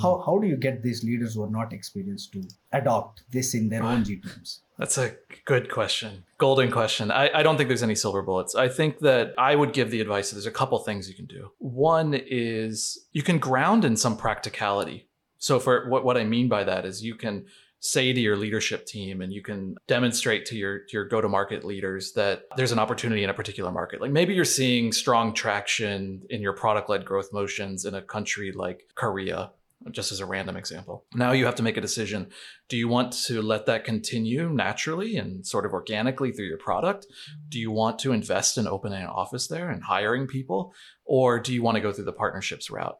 how, 0.00 0.16
hmm. 0.16 0.22
how 0.24 0.38
do 0.38 0.46
you 0.46 0.56
get 0.56 0.82
these 0.82 1.04
leaders 1.04 1.34
who 1.34 1.42
are 1.42 1.50
not 1.50 1.72
experienced 1.72 2.32
to 2.32 2.42
adopt 2.72 3.24
this 3.30 3.54
in 3.54 3.68
their 3.68 3.82
own 3.82 4.04
GTMs? 4.04 4.60
That's 4.78 4.98
a 4.98 5.14
good 5.44 5.70
question. 5.70 6.24
Golden 6.38 6.70
question. 6.70 7.10
I, 7.10 7.30
I 7.38 7.42
don't 7.42 7.56
think 7.56 7.68
there's 7.68 7.82
any 7.82 7.94
silver 7.94 8.22
bullets. 8.22 8.54
I 8.54 8.68
think 8.68 9.00
that 9.00 9.34
I 9.36 9.54
would 9.54 9.72
give 9.72 9.90
the 9.90 10.00
advice 10.00 10.30
that 10.30 10.36
there's 10.36 10.46
a 10.46 10.50
couple 10.50 10.78
things 10.78 11.08
you 11.08 11.14
can 11.14 11.26
do. 11.26 11.50
One 11.58 12.14
is 12.14 13.06
you 13.12 13.22
can 13.22 13.38
ground 13.38 13.84
in 13.84 13.96
some 13.96 14.16
practicality. 14.16 15.08
So 15.38 15.60
for 15.60 15.88
what, 15.88 16.04
what 16.04 16.16
I 16.16 16.24
mean 16.24 16.48
by 16.48 16.64
that 16.64 16.84
is 16.84 17.04
you 17.04 17.14
can 17.14 17.46
say 17.84 18.12
to 18.12 18.20
your 18.20 18.36
leadership 18.36 18.86
team 18.86 19.20
and 19.20 19.32
you 19.32 19.42
can 19.42 19.74
demonstrate 19.88 20.46
to 20.46 20.56
your 20.56 20.82
your 20.92 21.04
go 21.04 21.20
to 21.20 21.28
market 21.28 21.64
leaders 21.64 22.12
that 22.12 22.44
there's 22.56 22.70
an 22.70 22.78
opportunity 22.78 23.24
in 23.24 23.30
a 23.30 23.34
particular 23.34 23.72
market 23.72 24.00
like 24.00 24.12
maybe 24.12 24.32
you're 24.34 24.44
seeing 24.44 24.92
strong 24.92 25.34
traction 25.34 26.22
in 26.30 26.40
your 26.40 26.52
product 26.52 26.88
led 26.88 27.04
growth 27.04 27.32
motions 27.32 27.84
in 27.84 27.96
a 27.96 28.00
country 28.00 28.52
like 28.52 28.88
Korea 28.94 29.50
just 29.90 30.12
as 30.12 30.20
a 30.20 30.26
random 30.26 30.56
example. 30.56 31.04
Now 31.12 31.32
you 31.32 31.44
have 31.44 31.56
to 31.56 31.62
make 31.64 31.76
a 31.76 31.80
decision. 31.80 32.28
Do 32.68 32.76
you 32.76 32.86
want 32.86 33.12
to 33.24 33.42
let 33.42 33.66
that 33.66 33.84
continue 33.84 34.48
naturally 34.48 35.16
and 35.16 35.44
sort 35.44 35.66
of 35.66 35.72
organically 35.72 36.30
through 36.30 36.46
your 36.46 36.58
product? 36.58 37.06
Do 37.48 37.58
you 37.58 37.72
want 37.72 37.98
to 38.00 38.12
invest 38.12 38.58
in 38.58 38.68
opening 38.68 39.02
an 39.02 39.08
office 39.08 39.48
there 39.48 39.70
and 39.70 39.82
hiring 39.82 40.28
people? 40.28 40.72
Or 41.04 41.40
do 41.40 41.52
you 41.52 41.62
want 41.64 41.76
to 41.76 41.80
go 41.80 41.92
through 41.92 42.04
the 42.04 42.12
partnerships 42.12 42.70
route? 42.70 42.98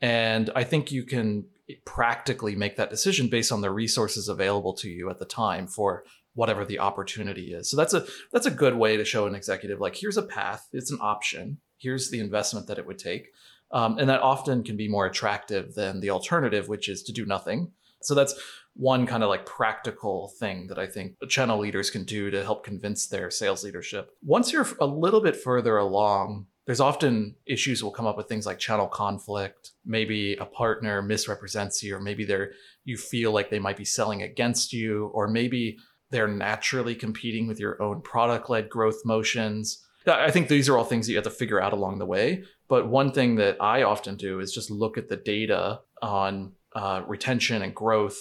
And 0.00 0.50
I 0.56 0.64
think 0.64 0.90
you 0.90 1.04
can 1.04 1.44
practically 1.84 2.54
make 2.54 2.76
that 2.76 2.90
decision 2.90 3.28
based 3.28 3.52
on 3.52 3.60
the 3.60 3.70
resources 3.70 4.28
available 4.28 4.74
to 4.74 4.88
you 4.88 5.10
at 5.10 5.18
the 5.18 5.24
time 5.24 5.66
for 5.66 6.04
whatever 6.34 6.64
the 6.64 6.78
opportunity 6.78 7.52
is. 7.52 7.70
So 7.70 7.76
that's 7.76 7.94
a 7.94 8.06
that's 8.32 8.46
a 8.46 8.50
good 8.50 8.74
way 8.74 8.96
to 8.96 9.04
show 9.04 9.26
an 9.26 9.34
executive 9.34 9.80
like 9.80 9.96
here's 9.96 10.16
a 10.16 10.22
path, 10.22 10.68
it's 10.72 10.90
an 10.90 10.98
option. 11.00 11.58
Here's 11.78 12.10
the 12.10 12.20
investment 12.20 12.68
that 12.68 12.78
it 12.78 12.86
would 12.86 12.98
take. 12.98 13.28
Um, 13.72 13.98
and 13.98 14.08
that 14.08 14.20
often 14.20 14.62
can 14.62 14.76
be 14.76 14.88
more 14.88 15.06
attractive 15.06 15.74
than 15.74 16.00
the 16.00 16.10
alternative, 16.10 16.68
which 16.68 16.88
is 16.88 17.02
to 17.04 17.12
do 17.12 17.24
nothing. 17.24 17.72
So 18.02 18.14
that's 18.14 18.34
one 18.74 19.06
kind 19.06 19.22
of 19.22 19.28
like 19.28 19.46
practical 19.46 20.32
thing 20.38 20.66
that 20.68 20.78
I 20.78 20.86
think 20.86 21.16
channel 21.28 21.58
leaders 21.58 21.90
can 21.90 22.04
do 22.04 22.30
to 22.30 22.42
help 22.42 22.64
convince 22.64 23.06
their 23.06 23.30
sales 23.30 23.64
leadership. 23.64 24.10
Once 24.22 24.52
you're 24.52 24.66
a 24.80 24.86
little 24.86 25.20
bit 25.20 25.36
further 25.36 25.78
along, 25.78 26.46
there's 26.66 26.80
often 26.80 27.34
issues 27.46 27.82
will 27.82 27.90
come 27.90 28.06
up 28.06 28.16
with 28.16 28.28
things 28.28 28.46
like 28.46 28.58
channel 28.58 28.86
conflict. 28.86 29.72
Maybe 29.84 30.34
a 30.36 30.44
partner 30.44 31.02
misrepresents 31.02 31.82
you, 31.82 31.96
or 31.96 32.00
maybe 32.00 32.24
they're 32.24 32.52
you 32.84 32.96
feel 32.96 33.32
like 33.32 33.50
they 33.50 33.58
might 33.58 33.76
be 33.76 33.84
selling 33.84 34.22
against 34.22 34.72
you, 34.72 35.06
or 35.14 35.28
maybe 35.28 35.76
they're 36.10 36.28
naturally 36.28 36.94
competing 36.94 37.46
with 37.46 37.58
your 37.58 37.80
own 37.82 38.02
product-led 38.02 38.68
growth 38.68 39.00
motions. 39.04 39.84
I 40.06 40.30
think 40.30 40.48
these 40.48 40.68
are 40.68 40.76
all 40.76 40.84
things 40.84 41.06
that 41.06 41.12
you 41.12 41.18
have 41.18 41.24
to 41.24 41.30
figure 41.30 41.60
out 41.60 41.72
along 41.72 41.98
the 41.98 42.06
way. 42.06 42.44
But 42.68 42.88
one 42.88 43.12
thing 43.12 43.36
that 43.36 43.56
I 43.60 43.82
often 43.82 44.16
do 44.16 44.40
is 44.40 44.52
just 44.52 44.70
look 44.70 44.98
at 44.98 45.08
the 45.08 45.16
data 45.16 45.80
on 46.00 46.52
uh, 46.74 47.02
retention 47.06 47.62
and 47.62 47.74
growth 47.74 48.18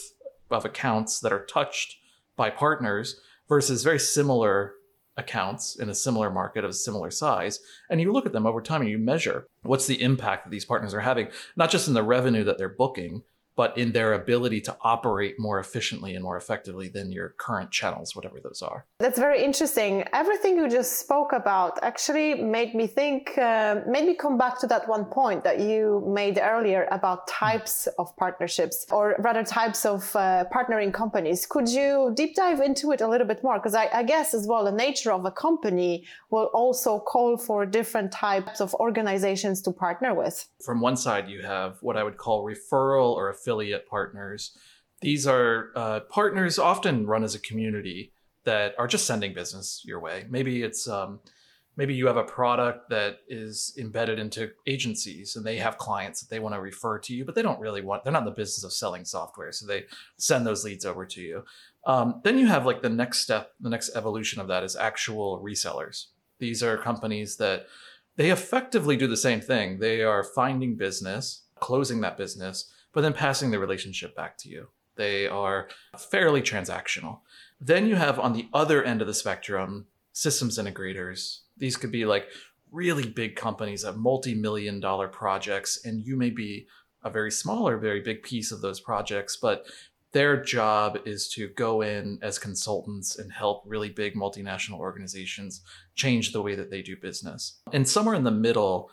of 0.50 0.66
accounts 0.66 1.20
that 1.22 1.34
are 1.34 1.46
touched 1.46 1.96
by 2.36 2.50
partners 2.50 3.20
versus 3.50 3.84
very 3.84 4.00
similar 4.00 4.74
accounts 5.18 5.76
in 5.76 5.90
a 5.90 5.96
similar 5.96 6.30
market 6.30 6.64
of 6.64 6.76
similar 6.76 7.12
size. 7.12 7.60
And 7.90 8.00
you 8.00 8.12
look 8.12 8.26
at 8.26 8.34
them 8.34 8.46
over 8.46 8.62
time 8.62 8.82
and 8.82 8.90
you 8.90 8.98
measure 8.98 9.48
what's 9.64 9.88
the 9.88 10.02
impact 10.02 10.46
that 10.46 10.52
these 10.52 10.66
partners 10.66 10.94
are 10.94 11.02
having, 11.02 11.28
not 11.56 11.70
just 11.70 11.88
in 11.88 11.94
the 11.94 12.04
revenue 12.04 12.44
that 12.44 12.58
they're 12.58 12.70
booking, 12.70 13.24
but 13.56 13.78
in 13.78 13.92
their 13.92 14.14
ability 14.14 14.62
to 14.62 14.78
operate 14.82 15.36
more 15.40 15.60
efficiently 15.60 16.16
and 16.16 16.24
more 16.24 16.38
effectively 16.38 16.88
than 16.88 17.12
your 17.12 17.36
current 17.38 17.72
channels, 17.72 18.16
whatever 18.16 18.40
those 18.40 18.62
are. 18.62 18.86
That's 19.00 19.20
very 19.20 19.44
interesting. 19.44 20.04
Everything 20.14 20.58
you 20.58 20.70
just 20.70 21.00
spoke 21.00 21.34
about 21.34 21.80
actually 21.84 22.36
made 22.36 22.74
me 22.74 22.88
think, 22.88 23.38
uh, 23.38 23.82
made 23.88 24.06
me 24.06 24.16
come 24.16 24.38
back 24.38 24.60
to 24.60 24.68
that 24.68 24.88
one 24.88 25.06
point 25.06 25.44
that 25.44 25.60
you 25.60 26.04
made 26.08 26.40
earlier 26.42 26.88
about 26.92 27.28
types 27.28 27.88
of 28.00 28.16
partnerships, 28.18 28.86
or 28.92 29.16
rather 29.20 29.44
types 29.44 29.86
of 29.86 30.16
uh, 30.16 30.46
partnering 30.54 30.94
companies. 30.94 31.46
Could 31.46 31.68
you 31.68 32.14
deep 32.16 32.36
dive 32.36 32.62
into 32.62 32.92
it 32.92 33.02
a 33.02 33.08
little 33.08 33.28
bit 33.28 33.44
more? 33.44 33.58
Because 33.58 33.76
I, 33.76 33.90
I 33.94 34.04
guess 34.04 34.34
as 34.34 34.48
well, 34.48 34.64
the 34.64 34.72
nature 34.72 35.12
of 35.12 35.26
a 35.26 35.32
company 35.32 36.06
will 36.30 36.50
also 36.54 37.00
call 37.00 37.38
for 37.38 37.66
different 37.66 38.12
types 38.12 38.62
of 38.62 38.74
organizations 38.76 39.62
to 39.64 39.72
partner 39.72 40.14
with. 40.14 40.48
From 40.64 40.82
one 40.82 40.98
side, 40.98 41.28
you 41.30 41.42
have 41.42 41.78
what 41.82 41.98
I 41.98 42.04
would 42.04 42.18
call 42.18 42.46
referral 42.46 43.14
or 43.14 43.30
affiliate 43.42 43.88
partners. 43.88 44.58
These 45.02 45.26
are 45.26 45.72
uh, 45.76 46.02
partners 46.02 46.60
often 46.60 47.08
run 47.08 47.24
as 47.24 47.36
a 47.36 47.40
community 47.40 48.12
that 48.44 48.76
are 48.78 48.88
just 48.88 49.06
sending 49.06 49.34
business 49.34 49.82
your 49.86 50.00
way. 50.00 50.26
Maybe 50.30 50.64
it's 50.64 50.88
um, 50.88 51.20
maybe 51.78 51.94
you 51.94 52.08
have 52.08 52.18
a 52.18 52.24
product 52.24 52.90
that 52.90 53.20
is 53.28 53.74
embedded 53.78 54.20
into 54.20 54.52
agencies 54.68 55.36
and 55.36 55.46
they 55.46 55.58
have 55.58 55.78
clients 55.78 56.22
that 56.22 56.30
they 56.30 56.40
want 56.40 56.54
to 56.56 56.62
refer 56.62 57.00
to 57.00 57.14
you, 57.14 57.26
but 57.26 57.36
they 57.36 57.42
don't 57.42 57.60
really 57.60 57.82
want. 57.82 58.04
They're 58.04 58.14
not 58.14 58.24
in 58.24 58.26
the 58.26 58.32
business 58.32 58.64
of 58.64 58.74
selling 58.74 59.06
software, 59.06 59.52
so 59.52 59.66
they 59.66 59.86
send 60.18 60.46
those 60.46 60.64
leads 60.64 60.86
over 60.86 61.06
to 61.06 61.22
you. 61.22 61.44
Um, 61.86 62.22
then 62.24 62.38
you 62.38 62.48
have 62.48 62.66
like 62.66 62.82
the 62.82 62.90
next 62.90 63.20
step, 63.20 63.54
the 63.60 63.70
next 63.70 63.96
evolution 63.96 64.42
of 64.42 64.48
that 64.48 64.64
is 64.64 64.76
actual 64.76 65.42
resellers. 65.44 66.08
These 66.40 66.62
are 66.64 66.78
companies 66.78 67.38
that 67.38 67.68
they 68.18 68.30
effectively 68.30 68.98
do 68.98 69.08
the 69.08 69.18
same 69.18 69.42
thing. 69.42 69.80
They 69.80 70.04
are 70.04 70.24
finding 70.24 70.76
business, 70.76 71.44
closing 71.60 72.02
that 72.02 72.18
business, 72.18 72.71
but 72.94 73.02
then 73.02 73.14
passing 73.14 73.52
the 73.52 73.60
relationship 73.60 74.16
back 74.16 74.38
to 74.40 74.50
you. 74.50 74.68
They 74.96 75.28
are 75.28 75.70
fairly 75.98 76.42
transactional. 76.42 77.20
Then 77.60 77.88
you 77.88 77.96
have 77.96 78.20
on 78.20 78.34
the 78.34 78.48
other 78.54 78.84
end 78.84 79.02
of 79.02 79.08
the 79.08 79.14
spectrum 79.14 79.88
systems 80.14 80.58
integrators. 80.58 81.40
These 81.58 81.78
could 81.78 81.92
be 81.92 82.06
like 82.06 82.28
really 82.72 83.08
big 83.08 83.36
companies 83.36 83.84
that 83.84 83.98
multi 83.98 84.34
million 84.34 84.80
dollar 84.80 85.08
projects, 85.08 85.86
and 85.86 86.02
you 86.02 86.16
may 86.16 86.30
be 86.30 86.68
a 87.04 87.10
very 87.10 87.32
small 87.32 87.68
or 87.68 87.78
very 87.78 88.02
big 88.02 88.24
piece 88.24 88.52
of 88.52 88.62
those 88.62 88.80
projects, 88.80 89.36
but 89.36 89.66
their 90.12 90.42
job 90.42 91.00
is 91.06 91.30
to 91.30 91.48
go 91.50 91.82
in 91.82 92.20
as 92.22 92.38
consultants 92.38 93.18
and 93.18 93.32
help 93.32 93.64
really 93.66 93.90
big 93.90 94.14
multinational 94.14 94.80
organizations 94.80 95.62
change 95.96 96.34
the 96.34 96.42
way 96.42 96.54
that 96.56 96.70
they 96.70 96.82
do 96.82 96.98
business. 96.98 97.62
And 97.72 97.88
somewhere 97.88 98.16
in 98.16 98.26
the 98.26 98.32
middle, 98.32 98.92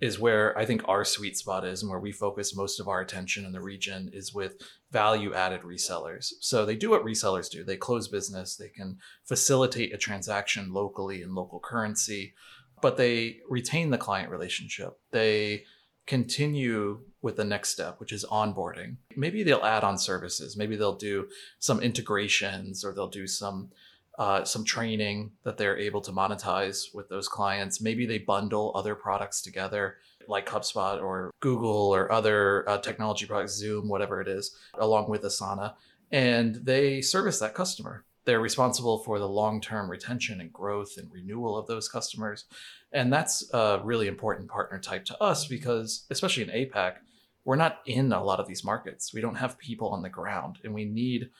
is 0.00 0.18
where 0.18 0.56
I 0.56 0.64
think 0.64 0.82
our 0.86 1.04
sweet 1.04 1.36
spot 1.36 1.64
is 1.64 1.82
and 1.82 1.90
where 1.90 1.98
we 1.98 2.12
focus 2.12 2.54
most 2.54 2.78
of 2.78 2.88
our 2.88 3.00
attention 3.00 3.44
in 3.44 3.52
the 3.52 3.60
region 3.60 4.10
is 4.12 4.32
with 4.32 4.62
value 4.92 5.34
added 5.34 5.62
resellers. 5.62 6.32
So 6.40 6.64
they 6.64 6.76
do 6.76 6.90
what 6.90 7.04
resellers 7.04 7.50
do. 7.50 7.64
They 7.64 7.76
close 7.76 8.08
business, 8.08 8.56
they 8.56 8.68
can 8.68 8.98
facilitate 9.24 9.92
a 9.92 9.98
transaction 9.98 10.72
locally 10.72 11.22
in 11.22 11.34
local 11.34 11.58
currency, 11.58 12.34
but 12.80 12.96
they 12.96 13.38
retain 13.48 13.90
the 13.90 13.98
client 13.98 14.30
relationship. 14.30 14.98
They 15.10 15.64
continue 16.06 17.00
with 17.20 17.36
the 17.36 17.44
next 17.44 17.70
step, 17.70 17.98
which 17.98 18.12
is 18.12 18.24
onboarding. 18.30 18.96
Maybe 19.16 19.42
they'll 19.42 19.64
add 19.64 19.84
on 19.84 19.98
services. 19.98 20.56
Maybe 20.56 20.76
they'll 20.76 20.94
do 20.94 21.28
some 21.58 21.80
integrations 21.80 22.84
or 22.84 22.94
they'll 22.94 23.08
do 23.08 23.26
some 23.26 23.70
uh, 24.18 24.44
some 24.44 24.64
training 24.64 25.30
that 25.44 25.56
they're 25.56 25.78
able 25.78 26.00
to 26.00 26.10
monetize 26.10 26.92
with 26.92 27.08
those 27.08 27.28
clients. 27.28 27.80
Maybe 27.80 28.04
they 28.04 28.18
bundle 28.18 28.72
other 28.74 28.94
products 28.94 29.40
together, 29.40 29.98
like 30.26 30.46
HubSpot 30.46 31.00
or 31.00 31.30
Google 31.40 31.94
or 31.94 32.10
other 32.10 32.68
uh, 32.68 32.78
technology 32.78 33.26
products, 33.26 33.54
Zoom, 33.54 33.88
whatever 33.88 34.20
it 34.20 34.28
is, 34.28 34.56
along 34.78 35.08
with 35.08 35.22
Asana, 35.22 35.74
and 36.10 36.56
they 36.56 37.00
service 37.00 37.38
that 37.38 37.54
customer. 37.54 38.04
They're 38.24 38.40
responsible 38.40 38.98
for 38.98 39.18
the 39.18 39.28
long 39.28 39.60
term 39.60 39.90
retention 39.90 40.40
and 40.40 40.52
growth 40.52 40.98
and 40.98 41.10
renewal 41.10 41.56
of 41.56 41.66
those 41.66 41.88
customers. 41.88 42.44
And 42.92 43.12
that's 43.12 43.48
a 43.54 43.80
really 43.82 44.06
important 44.06 44.48
partner 44.48 44.78
type 44.78 45.04
to 45.06 45.22
us 45.22 45.46
because, 45.46 46.06
especially 46.10 46.42
in 46.42 46.50
APAC, 46.50 46.96
we're 47.44 47.56
not 47.56 47.78
in 47.86 48.12
a 48.12 48.22
lot 48.22 48.40
of 48.40 48.46
these 48.46 48.64
markets. 48.64 49.14
We 49.14 49.22
don't 49.22 49.36
have 49.36 49.58
people 49.58 49.88
on 49.88 50.02
the 50.02 50.10
ground, 50.10 50.58
and 50.64 50.74
we 50.74 50.84
need 50.84 51.30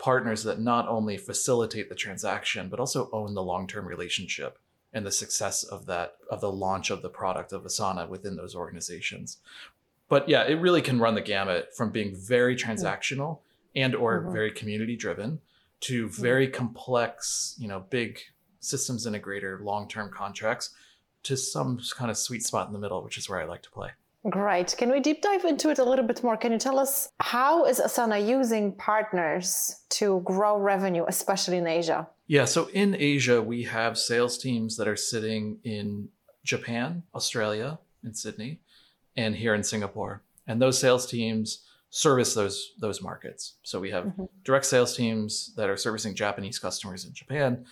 partners 0.00 0.42
that 0.44 0.58
not 0.58 0.88
only 0.88 1.16
facilitate 1.16 1.88
the 1.88 1.94
transaction 1.94 2.68
but 2.68 2.80
also 2.80 3.10
own 3.12 3.34
the 3.34 3.42
long-term 3.42 3.86
relationship 3.86 4.58
and 4.92 5.06
the 5.06 5.12
success 5.12 5.62
of 5.62 5.86
that 5.86 6.16
of 6.30 6.40
the 6.40 6.50
launch 6.50 6.90
of 6.90 7.02
the 7.02 7.08
product 7.08 7.52
of 7.52 7.62
Asana 7.62 8.08
within 8.08 8.36
those 8.36 8.54
organizations. 8.54 9.36
But 10.08 10.28
yeah, 10.28 10.42
it 10.42 10.54
really 10.54 10.82
can 10.82 10.98
run 10.98 11.14
the 11.14 11.20
gamut 11.20 11.74
from 11.76 11.92
being 11.92 12.16
very 12.16 12.56
transactional 12.56 13.38
and 13.76 13.94
or 13.94 14.20
mm-hmm. 14.20 14.32
very 14.32 14.50
community 14.50 14.96
driven 14.96 15.40
to 15.80 16.08
very 16.08 16.46
mm-hmm. 16.46 16.56
complex, 16.56 17.54
you 17.58 17.68
know, 17.68 17.84
big 17.90 18.18
systems 18.58 19.06
integrator 19.06 19.62
long-term 19.62 20.10
contracts 20.12 20.70
to 21.22 21.36
some 21.36 21.80
kind 21.94 22.10
of 22.10 22.16
sweet 22.16 22.42
spot 22.42 22.66
in 22.66 22.72
the 22.72 22.78
middle, 22.78 23.04
which 23.04 23.18
is 23.18 23.28
where 23.28 23.40
I 23.40 23.44
like 23.44 23.62
to 23.62 23.70
play. 23.70 23.90
Great. 24.28 24.74
Can 24.76 24.90
we 24.90 25.00
deep 25.00 25.22
dive 25.22 25.44
into 25.44 25.70
it 25.70 25.78
a 25.78 25.84
little 25.84 26.04
bit 26.04 26.22
more? 26.22 26.36
Can 26.36 26.52
you 26.52 26.58
tell 26.58 26.78
us 26.78 27.08
how 27.20 27.64
is 27.64 27.80
Asana 27.80 28.26
using 28.26 28.72
partners 28.72 29.80
to 29.90 30.20
grow 30.24 30.58
revenue, 30.58 31.04
especially 31.08 31.56
in 31.56 31.66
Asia? 31.66 32.06
Yeah, 32.26 32.44
so 32.44 32.68
in 32.74 32.94
Asia, 32.98 33.40
we 33.40 33.62
have 33.62 33.96
sales 33.96 34.36
teams 34.36 34.76
that 34.76 34.86
are 34.86 34.96
sitting 34.96 35.58
in 35.64 36.10
Japan, 36.44 37.02
Australia, 37.14 37.78
in 38.04 38.14
Sydney, 38.14 38.60
and 39.16 39.34
here 39.34 39.54
in 39.54 39.62
Singapore. 39.62 40.22
And 40.46 40.60
those 40.60 40.78
sales 40.78 41.06
teams 41.06 41.64
service 41.88 42.34
those 42.34 42.72
those 42.78 43.02
markets. 43.02 43.54
So 43.62 43.80
we 43.80 43.90
have 43.90 44.04
mm-hmm. 44.04 44.24
direct 44.44 44.66
sales 44.66 44.96
teams 44.96 45.52
that 45.56 45.68
are 45.70 45.76
servicing 45.76 46.14
Japanese 46.14 46.58
customers 46.58 47.04
in 47.04 47.14
Japan. 47.14 47.64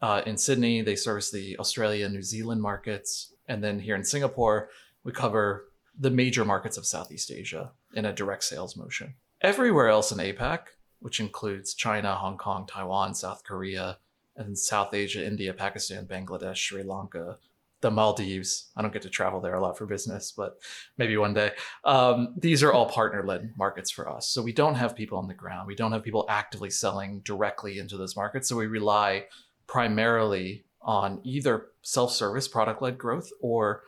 Uh, 0.00 0.22
in 0.24 0.36
Sydney, 0.36 0.82
they 0.82 0.96
service 0.96 1.30
the 1.30 1.58
Australia, 1.58 2.08
New 2.08 2.22
Zealand 2.22 2.62
markets, 2.62 3.34
and 3.48 3.62
then 3.62 3.78
here 3.80 3.96
in 3.96 4.04
Singapore, 4.04 4.70
we 5.04 5.12
cover 5.12 5.69
the 5.98 6.10
major 6.10 6.44
markets 6.44 6.76
of 6.76 6.86
Southeast 6.86 7.30
Asia 7.30 7.72
in 7.94 8.04
a 8.04 8.12
direct 8.12 8.44
sales 8.44 8.76
motion. 8.76 9.14
Everywhere 9.40 9.88
else 9.88 10.12
in 10.12 10.18
APAC, 10.18 10.60
which 11.00 11.20
includes 11.20 11.74
China, 11.74 12.14
Hong 12.14 12.36
Kong, 12.36 12.66
Taiwan, 12.66 13.14
South 13.14 13.42
Korea, 13.44 13.98
and 14.36 14.58
South 14.58 14.94
Asia, 14.94 15.26
India, 15.26 15.52
Pakistan, 15.52 16.06
Bangladesh, 16.06 16.56
Sri 16.56 16.82
Lanka, 16.82 17.38
the 17.80 17.90
Maldives. 17.90 18.70
I 18.76 18.82
don't 18.82 18.92
get 18.92 19.02
to 19.02 19.10
travel 19.10 19.40
there 19.40 19.54
a 19.54 19.60
lot 19.60 19.78
for 19.78 19.86
business, 19.86 20.32
but 20.36 20.58
maybe 20.98 21.16
one 21.16 21.34
day. 21.34 21.52
Um, 21.84 22.34
these 22.36 22.62
are 22.62 22.72
all 22.72 22.86
partner 22.86 23.24
led 23.24 23.54
markets 23.56 23.90
for 23.90 24.08
us. 24.08 24.28
So 24.28 24.42
we 24.42 24.52
don't 24.52 24.74
have 24.74 24.94
people 24.94 25.18
on 25.18 25.28
the 25.28 25.34
ground. 25.34 25.66
We 25.66 25.74
don't 25.74 25.92
have 25.92 26.02
people 26.02 26.26
actively 26.28 26.70
selling 26.70 27.20
directly 27.20 27.78
into 27.78 27.96
those 27.96 28.16
markets. 28.16 28.48
So 28.48 28.56
we 28.56 28.66
rely 28.66 29.24
primarily 29.66 30.64
on 30.82 31.20
either 31.24 31.68
self 31.82 32.12
service 32.12 32.48
product 32.48 32.82
led 32.82 32.98
growth 32.98 33.30
or 33.40 33.82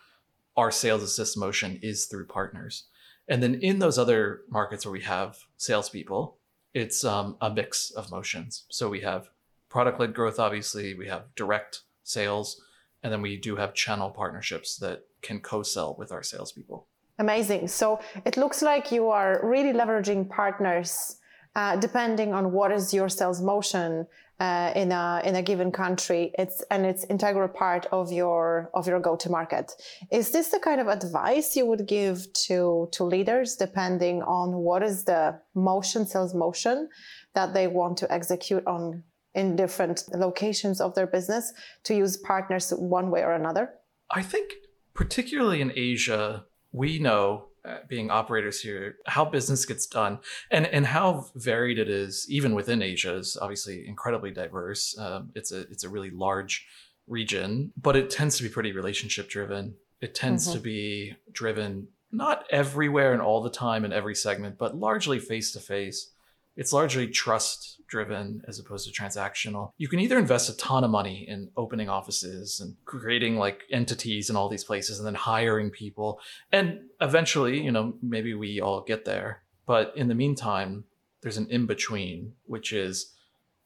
our 0.56 0.70
sales 0.70 1.02
assist 1.02 1.36
motion 1.36 1.78
is 1.82 2.06
through 2.06 2.26
partners. 2.26 2.84
And 3.28 3.42
then 3.42 3.54
in 3.54 3.78
those 3.78 3.98
other 3.98 4.42
markets 4.48 4.84
where 4.84 4.92
we 4.92 5.00
have 5.02 5.38
salespeople, 5.56 6.36
it's 6.74 7.04
um, 7.04 7.36
a 7.40 7.50
mix 7.50 7.90
of 7.90 8.10
motions. 8.10 8.64
So 8.70 8.88
we 8.88 9.00
have 9.00 9.30
product 9.68 10.00
led 10.00 10.14
growth, 10.14 10.38
obviously, 10.38 10.94
we 10.94 11.08
have 11.08 11.34
direct 11.34 11.82
sales, 12.02 12.60
and 13.02 13.12
then 13.12 13.22
we 13.22 13.36
do 13.36 13.56
have 13.56 13.74
channel 13.74 14.10
partnerships 14.10 14.76
that 14.76 15.04
can 15.22 15.40
co 15.40 15.62
sell 15.62 15.94
with 15.98 16.12
our 16.12 16.22
salespeople. 16.22 16.86
Amazing. 17.18 17.68
So 17.68 18.00
it 18.24 18.36
looks 18.36 18.62
like 18.62 18.90
you 18.90 19.08
are 19.08 19.40
really 19.42 19.72
leveraging 19.72 20.28
partners 20.28 21.16
uh, 21.54 21.76
depending 21.76 22.32
on 22.32 22.52
what 22.52 22.72
is 22.72 22.94
your 22.94 23.08
sales 23.08 23.42
motion 23.42 24.06
uh, 24.42 24.72
in 24.74 24.90
a 24.90 25.22
in 25.24 25.36
a 25.36 25.42
given 25.42 25.70
country 25.70 26.32
it's 26.36 26.64
and 26.72 26.84
it's 26.84 27.04
integral 27.04 27.46
part 27.46 27.86
of 27.92 28.10
your 28.10 28.70
of 28.74 28.88
your 28.88 28.98
go 28.98 29.14
to 29.14 29.30
market 29.30 29.70
is 30.10 30.32
this 30.32 30.48
the 30.48 30.58
kind 30.58 30.80
of 30.80 30.88
advice 30.88 31.54
you 31.54 31.64
would 31.64 31.86
give 31.86 32.16
to 32.32 32.88
to 32.90 33.04
leaders 33.04 33.54
depending 33.54 34.20
on 34.22 34.48
what 34.66 34.82
is 34.82 35.04
the 35.04 35.38
motion 35.54 36.04
sales 36.04 36.34
motion 36.34 36.88
that 37.36 37.54
they 37.54 37.68
want 37.68 37.96
to 37.96 38.12
execute 38.12 38.66
on 38.66 39.04
in 39.34 39.54
different 39.54 40.02
locations 40.12 40.80
of 40.80 40.92
their 40.96 41.06
business 41.06 41.52
to 41.84 41.94
use 41.94 42.16
partners 42.16 42.70
one 42.70 43.10
way 43.10 43.22
or 43.22 43.32
another? 43.32 43.70
I 44.10 44.22
think 44.22 44.54
particularly 44.92 45.60
in 45.60 45.72
asia 45.76 46.44
we 46.72 46.98
know 46.98 47.51
being 47.88 48.10
operators 48.10 48.60
here, 48.60 48.96
how 49.06 49.24
business 49.24 49.64
gets 49.64 49.86
done, 49.86 50.18
and 50.50 50.66
and 50.66 50.86
how 50.86 51.26
varied 51.34 51.78
it 51.78 51.88
is. 51.88 52.26
Even 52.28 52.54
within 52.54 52.82
Asia 52.82 53.14
is 53.14 53.36
obviously 53.40 53.86
incredibly 53.86 54.30
diverse. 54.30 54.96
Um, 54.98 55.30
it's 55.34 55.52
a 55.52 55.60
it's 55.62 55.84
a 55.84 55.88
really 55.88 56.10
large 56.10 56.66
region, 57.06 57.72
but 57.80 57.96
it 57.96 58.10
tends 58.10 58.36
to 58.36 58.42
be 58.42 58.48
pretty 58.48 58.72
relationship 58.72 59.28
driven. 59.28 59.74
It 60.00 60.14
tends 60.14 60.46
mm-hmm. 60.46 60.56
to 60.56 60.60
be 60.60 61.14
driven 61.30 61.88
not 62.10 62.44
everywhere 62.50 63.12
and 63.12 63.22
all 63.22 63.42
the 63.42 63.50
time 63.50 63.84
in 63.84 63.92
every 63.92 64.14
segment, 64.14 64.58
but 64.58 64.76
largely 64.76 65.18
face 65.18 65.52
to 65.52 65.60
face. 65.60 66.10
It's 66.56 66.72
largely 66.72 67.08
trust 67.08 67.80
driven 67.88 68.42
as 68.48 68.58
opposed 68.58 68.86
to 68.86 69.02
transactional. 69.02 69.72
You 69.76 69.88
can 69.88 70.00
either 70.00 70.18
invest 70.18 70.48
a 70.48 70.56
ton 70.56 70.84
of 70.84 70.90
money 70.90 71.26
in 71.28 71.50
opening 71.56 71.88
offices 71.88 72.60
and 72.60 72.74
creating 72.84 73.36
like 73.36 73.62
entities 73.70 74.30
in 74.30 74.36
all 74.36 74.48
these 74.48 74.64
places 74.64 74.98
and 74.98 75.06
then 75.06 75.14
hiring 75.14 75.70
people. 75.70 76.20
And 76.50 76.80
eventually, 77.00 77.60
you 77.60 77.70
know, 77.70 77.94
maybe 78.02 78.34
we 78.34 78.60
all 78.60 78.82
get 78.82 79.04
there. 79.04 79.42
But 79.66 79.92
in 79.96 80.08
the 80.08 80.14
meantime, 80.14 80.84
there's 81.22 81.36
an 81.36 81.48
in 81.50 81.66
between, 81.66 82.32
which 82.44 82.72
is 82.72 83.11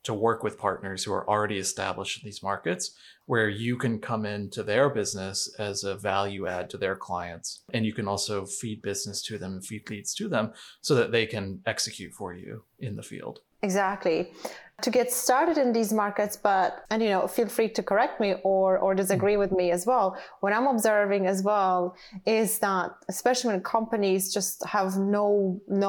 to 0.07 0.15
work 0.15 0.43
with 0.43 0.59
partners 0.59 1.05
who 1.05 1.13
are 1.13 1.29
already 1.29 1.59
established 1.59 2.23
in 2.23 2.27
these 2.27 2.43
markets 2.43 2.93
where 3.27 3.49
you 3.49 3.77
can 3.77 3.99
come 3.99 4.25
into 4.25 4.63
their 4.63 4.89
business 4.89 5.53
as 5.59 5.85
a 5.85 5.97
value 5.97 6.47
add 6.47 6.71
to 6.71 6.79
their 6.79 6.97
clients. 6.97 7.63
And 7.75 7.85
you 7.85 7.93
can 7.93 8.09
also 8.09 8.47
feed 8.47 8.83
business 8.83 9.23
to 9.25 9.37
them 9.37 9.55
and 9.55 9.67
feed 9.67 9.91
leads 9.91 10.15
to 10.15 10.29
them 10.29 10.53
so 10.81 10.95
that 10.95 11.13
they 11.13 11.27
can 11.27 11.61
execute 11.67 12.13
for 12.13 12.35
you 12.35 12.65
in 12.79 12.97
the 12.97 13.03
field 13.03 13.41
exactly. 13.69 14.19
To 14.83 14.91
get 14.91 15.09
started 15.11 15.57
in 15.65 15.73
these 15.73 15.91
markets 16.03 16.37
but 16.37 16.85
and 16.91 17.03
you 17.05 17.09
know 17.15 17.27
feel 17.37 17.49
free 17.57 17.71
to 17.79 17.83
correct 17.91 18.21
me 18.25 18.31
or 18.53 18.69
or 18.85 18.91
disagree 18.95 19.39
with 19.43 19.53
me 19.61 19.67
as 19.77 19.83
well. 19.91 20.07
What 20.43 20.53
i'm 20.57 20.69
observing 20.75 21.23
as 21.35 21.39
well 21.51 21.79
is 22.41 22.49
that 22.67 22.89
especially 23.15 23.49
when 23.53 23.63
companies 23.79 24.23
just 24.39 24.57
have 24.77 24.91
no 25.19 25.27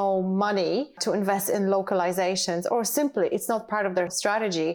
no 0.00 0.22
money 0.46 0.74
to 1.04 1.08
invest 1.20 1.46
in 1.56 1.62
localizations 1.76 2.62
or 2.74 2.80
simply 3.00 3.26
it's 3.34 3.48
not 3.52 3.60
part 3.74 3.84
of 3.88 3.92
their 3.98 4.10
strategy 4.20 4.70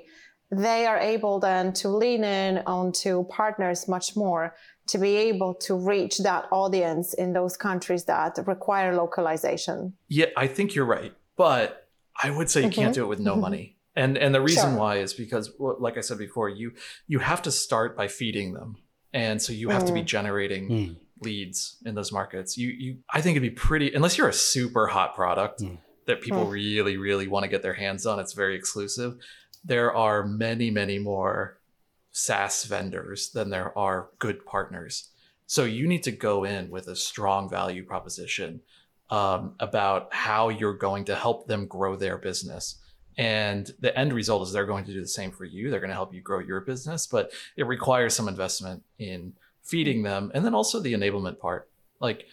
they 0.52 0.86
are 0.86 1.00
able 1.00 1.40
then 1.40 1.74
to 1.74 1.90
lean 1.90 2.24
in 2.24 2.62
onto 2.68 3.24
partners 3.40 3.88
much 3.88 4.16
more 4.16 4.56
to 4.88 4.98
be 4.98 5.16
able 5.16 5.54
to 5.56 5.74
reach 5.76 6.20
that 6.20 6.46
audience 6.52 7.14
in 7.14 7.34
those 7.34 7.58
countries 7.58 8.04
that 8.06 8.38
require 8.46 8.96
localization. 8.96 9.94
Yeah 10.08 10.28
i 10.38 10.48
think 10.48 10.76
you're 10.76 10.92
right. 11.00 11.14
But 11.36 11.83
i 12.22 12.30
would 12.30 12.50
say 12.50 12.62
you 12.62 12.68
mm-hmm. 12.68 12.82
can't 12.82 12.96
do 12.96 13.04
it 13.04 13.08
with 13.08 13.20
no 13.20 13.34
mm-hmm. 13.34 13.42
money 13.42 13.78
and 13.96 14.18
and 14.18 14.34
the 14.34 14.42
reason 14.42 14.72
sure. 14.72 14.80
why 14.80 14.98
is 14.98 15.14
because 15.14 15.52
like 15.60 15.98
i 15.98 16.02
said 16.02 16.18
before 16.18 16.50
you 16.50 16.72
you 17.08 17.20
have 17.20 17.42
to 17.42 17.52
start 17.52 17.96
by 17.96 18.08
feeding 18.08 18.54
them 18.54 18.76
and 19.14 19.42
so 19.42 19.54
you 19.54 19.70
have 19.70 19.84
mm. 19.84 19.88
to 19.88 19.94
be 19.94 20.02
mm. 20.02 20.06
generating 20.06 20.70
mm. 20.70 20.96
leads 21.22 21.78
in 21.86 21.96
those 21.96 22.12
markets 22.12 22.58
you 22.58 22.70
you 22.70 22.98
i 23.12 23.22
think 23.22 23.36
it'd 23.36 23.50
be 23.50 23.56
pretty 23.56 23.94
unless 23.94 24.18
you're 24.18 24.30
a 24.30 24.34
super 24.34 24.88
hot 24.88 25.16
product 25.16 25.62
mm. 25.62 25.78
that 26.08 26.22
people 26.22 26.46
mm. 26.46 26.52
really 26.52 26.98
really 26.98 27.28
want 27.28 27.44
to 27.44 27.50
get 27.50 27.62
their 27.62 27.74
hands 27.74 28.06
on 28.06 28.20
it's 28.20 28.34
very 28.34 28.56
exclusive 28.56 29.16
there 29.64 29.94
are 29.94 30.26
many 30.26 30.72
many 30.72 30.98
more 30.98 31.60
SaaS 32.14 32.64
vendors 32.66 33.32
than 33.32 33.50
there 33.50 33.78
are 33.78 34.10
good 34.20 34.46
partners. 34.46 35.10
So 35.48 35.66
you 35.66 35.88
need 35.88 36.04
to 36.04 36.12
go 36.12 36.46
in 36.46 36.70
with 36.70 36.88
a 36.88 36.96
strong 36.96 37.50
value 37.50 37.84
proposition 37.84 38.62
um, 39.14 39.54
about 39.60 40.12
how 40.12 40.50
you're 40.50 40.74
going 40.74 41.06
to 41.06 41.16
help 41.16 41.46
them 41.46 41.68
grow 41.68 41.96
their 41.96 42.18
business. 42.18 42.82
And 43.16 43.70
the 43.80 43.96
end 43.96 44.12
result 44.12 44.42
is 44.42 44.52
they're 44.52 44.66
going 44.66 44.86
to 44.86 44.92
do 44.92 45.02
the 45.02 45.08
same 45.08 45.30
for 45.30 45.46
you. 45.46 45.70
They're 45.70 45.80
going 45.80 45.92
to 45.92 45.96
help 45.96 46.16
you 46.16 46.22
grow 46.22 46.40
your 46.40 46.62
business, 46.62 47.06
but 47.06 47.32
it 47.56 47.68
requires 47.68 48.16
some 48.16 48.28
investment 48.28 48.82
in 48.98 49.34
feeding 49.62 50.02
them 50.02 50.32
and 50.34 50.44
then 50.44 50.56
also 50.56 50.80
the 50.80 50.94
enablement 50.94 51.38
part. 51.38 51.70
Like 52.00 52.26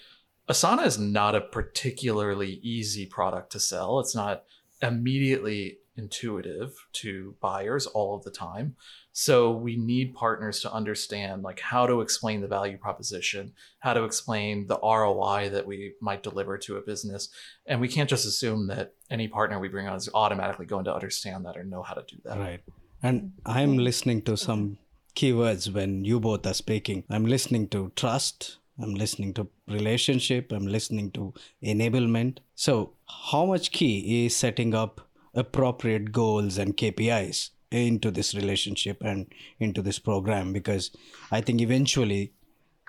Asana 0.48 0.86
is 0.86 0.98
not 0.98 1.34
a 1.34 1.42
particularly 1.42 2.60
easy 2.62 3.04
product 3.04 3.52
to 3.52 3.60
sell. 3.60 4.00
It's 4.00 4.14
not 4.14 4.44
immediately 4.80 5.80
intuitive 5.96 6.86
to 6.94 7.34
buyers 7.42 7.84
all 7.84 8.16
of 8.16 8.24
the 8.24 8.30
time. 8.30 8.74
So 9.20 9.50
we 9.50 9.76
need 9.76 10.14
partners 10.14 10.60
to 10.60 10.72
understand 10.72 11.42
like 11.42 11.60
how 11.60 11.86
to 11.86 12.00
explain 12.00 12.40
the 12.40 12.48
value 12.48 12.78
proposition, 12.78 13.52
how 13.80 13.92
to 13.92 14.04
explain 14.04 14.66
the 14.66 14.78
ROI 14.82 15.50
that 15.50 15.66
we 15.66 15.92
might 16.00 16.22
deliver 16.22 16.56
to 16.56 16.78
a 16.78 16.80
business. 16.80 17.28
And 17.66 17.82
we 17.82 17.88
can't 17.88 18.08
just 18.08 18.24
assume 18.24 18.68
that 18.68 18.94
any 19.10 19.28
partner 19.28 19.60
we 19.60 19.68
bring 19.68 19.86
on 19.86 19.94
is 19.94 20.08
automatically 20.14 20.64
going 20.64 20.86
to 20.86 20.94
understand 20.94 21.44
that 21.44 21.58
or 21.58 21.64
know 21.64 21.82
how 21.82 21.92
to 21.92 22.04
do 22.08 22.16
that. 22.24 22.38
Right. 22.38 22.62
And 23.02 23.32
I'm 23.44 23.76
listening 23.76 24.22
to 24.22 24.38
some 24.38 24.78
keywords 25.14 25.70
when 25.70 26.02
you 26.02 26.18
both 26.18 26.46
are 26.46 26.54
speaking. 26.54 27.04
I'm 27.10 27.26
listening 27.26 27.68
to 27.68 27.92
trust, 27.96 28.56
I'm 28.82 28.94
listening 28.94 29.34
to 29.34 29.48
relationship, 29.68 30.50
I'm 30.50 30.66
listening 30.66 31.10
to 31.10 31.34
enablement. 31.62 32.38
So, 32.54 32.94
how 33.30 33.44
much 33.44 33.70
key 33.70 34.24
is 34.24 34.34
setting 34.34 34.74
up 34.74 35.06
appropriate 35.34 36.10
goals 36.10 36.56
and 36.56 36.74
KPIs 36.74 37.50
into 37.70 38.10
this 38.10 38.34
relationship 38.34 39.02
and 39.02 39.26
into 39.58 39.82
this 39.82 39.98
program 39.98 40.52
because 40.52 40.90
I 41.30 41.40
think 41.40 41.60
eventually 41.60 42.32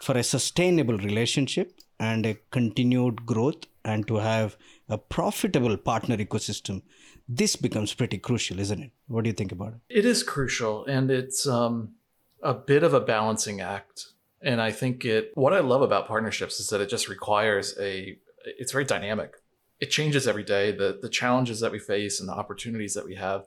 for 0.01 0.17
a 0.17 0.23
sustainable 0.23 0.97
relationship 0.97 1.79
and 1.99 2.25
a 2.25 2.37
continued 2.49 3.25
growth 3.25 3.67
and 3.85 4.07
to 4.07 4.15
have 4.17 4.57
a 4.89 4.97
profitable 4.97 5.77
partner 5.77 6.17
ecosystem 6.17 6.81
this 7.29 7.55
becomes 7.55 7.93
pretty 7.93 8.17
crucial 8.17 8.59
isn't 8.59 8.81
it? 8.81 8.91
What 9.07 9.23
do 9.23 9.29
you 9.29 9.35
think 9.35 9.51
about 9.51 9.73
it? 9.73 9.99
It 9.99 10.05
is 10.05 10.23
crucial 10.23 10.85
and 10.85 11.11
it's 11.11 11.47
um, 11.47 11.93
a 12.41 12.53
bit 12.53 12.83
of 12.83 12.93
a 12.93 12.99
balancing 12.99 13.61
act. 13.61 14.07
And 14.43 14.59
i 14.59 14.71
think 14.71 15.05
it 15.05 15.31
what 15.35 15.53
i 15.53 15.59
love 15.59 15.83
about 15.83 16.07
partnerships 16.07 16.59
is 16.59 16.69
that 16.69 16.81
it 16.81 16.89
just 16.89 17.07
requires 17.07 17.77
a 17.79 18.17
it's 18.43 18.71
very 18.71 18.85
dynamic. 18.85 19.35
It 19.79 19.91
changes 19.91 20.27
every 20.27 20.43
day. 20.43 20.71
The 20.71 20.97
the 20.99 21.09
challenges 21.09 21.59
that 21.59 21.71
we 21.71 21.77
face 21.77 22.19
and 22.19 22.27
the 22.27 22.33
opportunities 22.33 22.95
that 22.95 23.05
we 23.05 23.15
have 23.15 23.45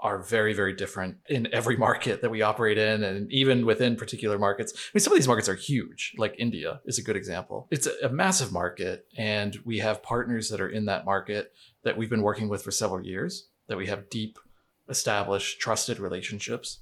are 0.00 0.22
very, 0.22 0.52
very 0.52 0.74
different 0.74 1.16
in 1.28 1.48
every 1.52 1.76
market 1.86 2.20
that 2.22 2.30
we 2.30 2.42
operate 2.42 2.78
in, 2.78 3.02
and 3.02 3.30
even 3.32 3.66
within 3.66 3.96
particular 3.96 4.38
markets. 4.38 4.72
I 4.76 4.90
mean, 4.94 5.00
some 5.00 5.12
of 5.12 5.18
these 5.18 5.26
markets 5.26 5.48
are 5.48 5.54
huge, 5.54 6.12
like 6.18 6.34
India 6.38 6.80
is 6.84 6.98
a 6.98 7.02
good 7.02 7.16
example. 7.16 7.66
It's 7.70 7.86
a, 7.86 8.08
massive 8.16 8.52
market, 8.52 9.06
and 9.16 9.58
we 9.64 9.78
have 9.78 10.02
partners 10.02 10.48
that 10.50 10.60
are 10.60 10.68
in 10.68 10.86
that 10.86 11.04
market 11.04 11.52
that 11.82 11.96
we've 11.96 12.10
been 12.10 12.22
working 12.22 12.48
with 12.48 12.62
for 12.62 12.70
several 12.70 13.04
years, 13.04 13.48
that 13.68 13.76
we 13.76 13.86
have 13.86 14.08
deep, 14.08 14.38
established, 14.88 15.60
trusted 15.60 15.98
relationships. 15.98 16.80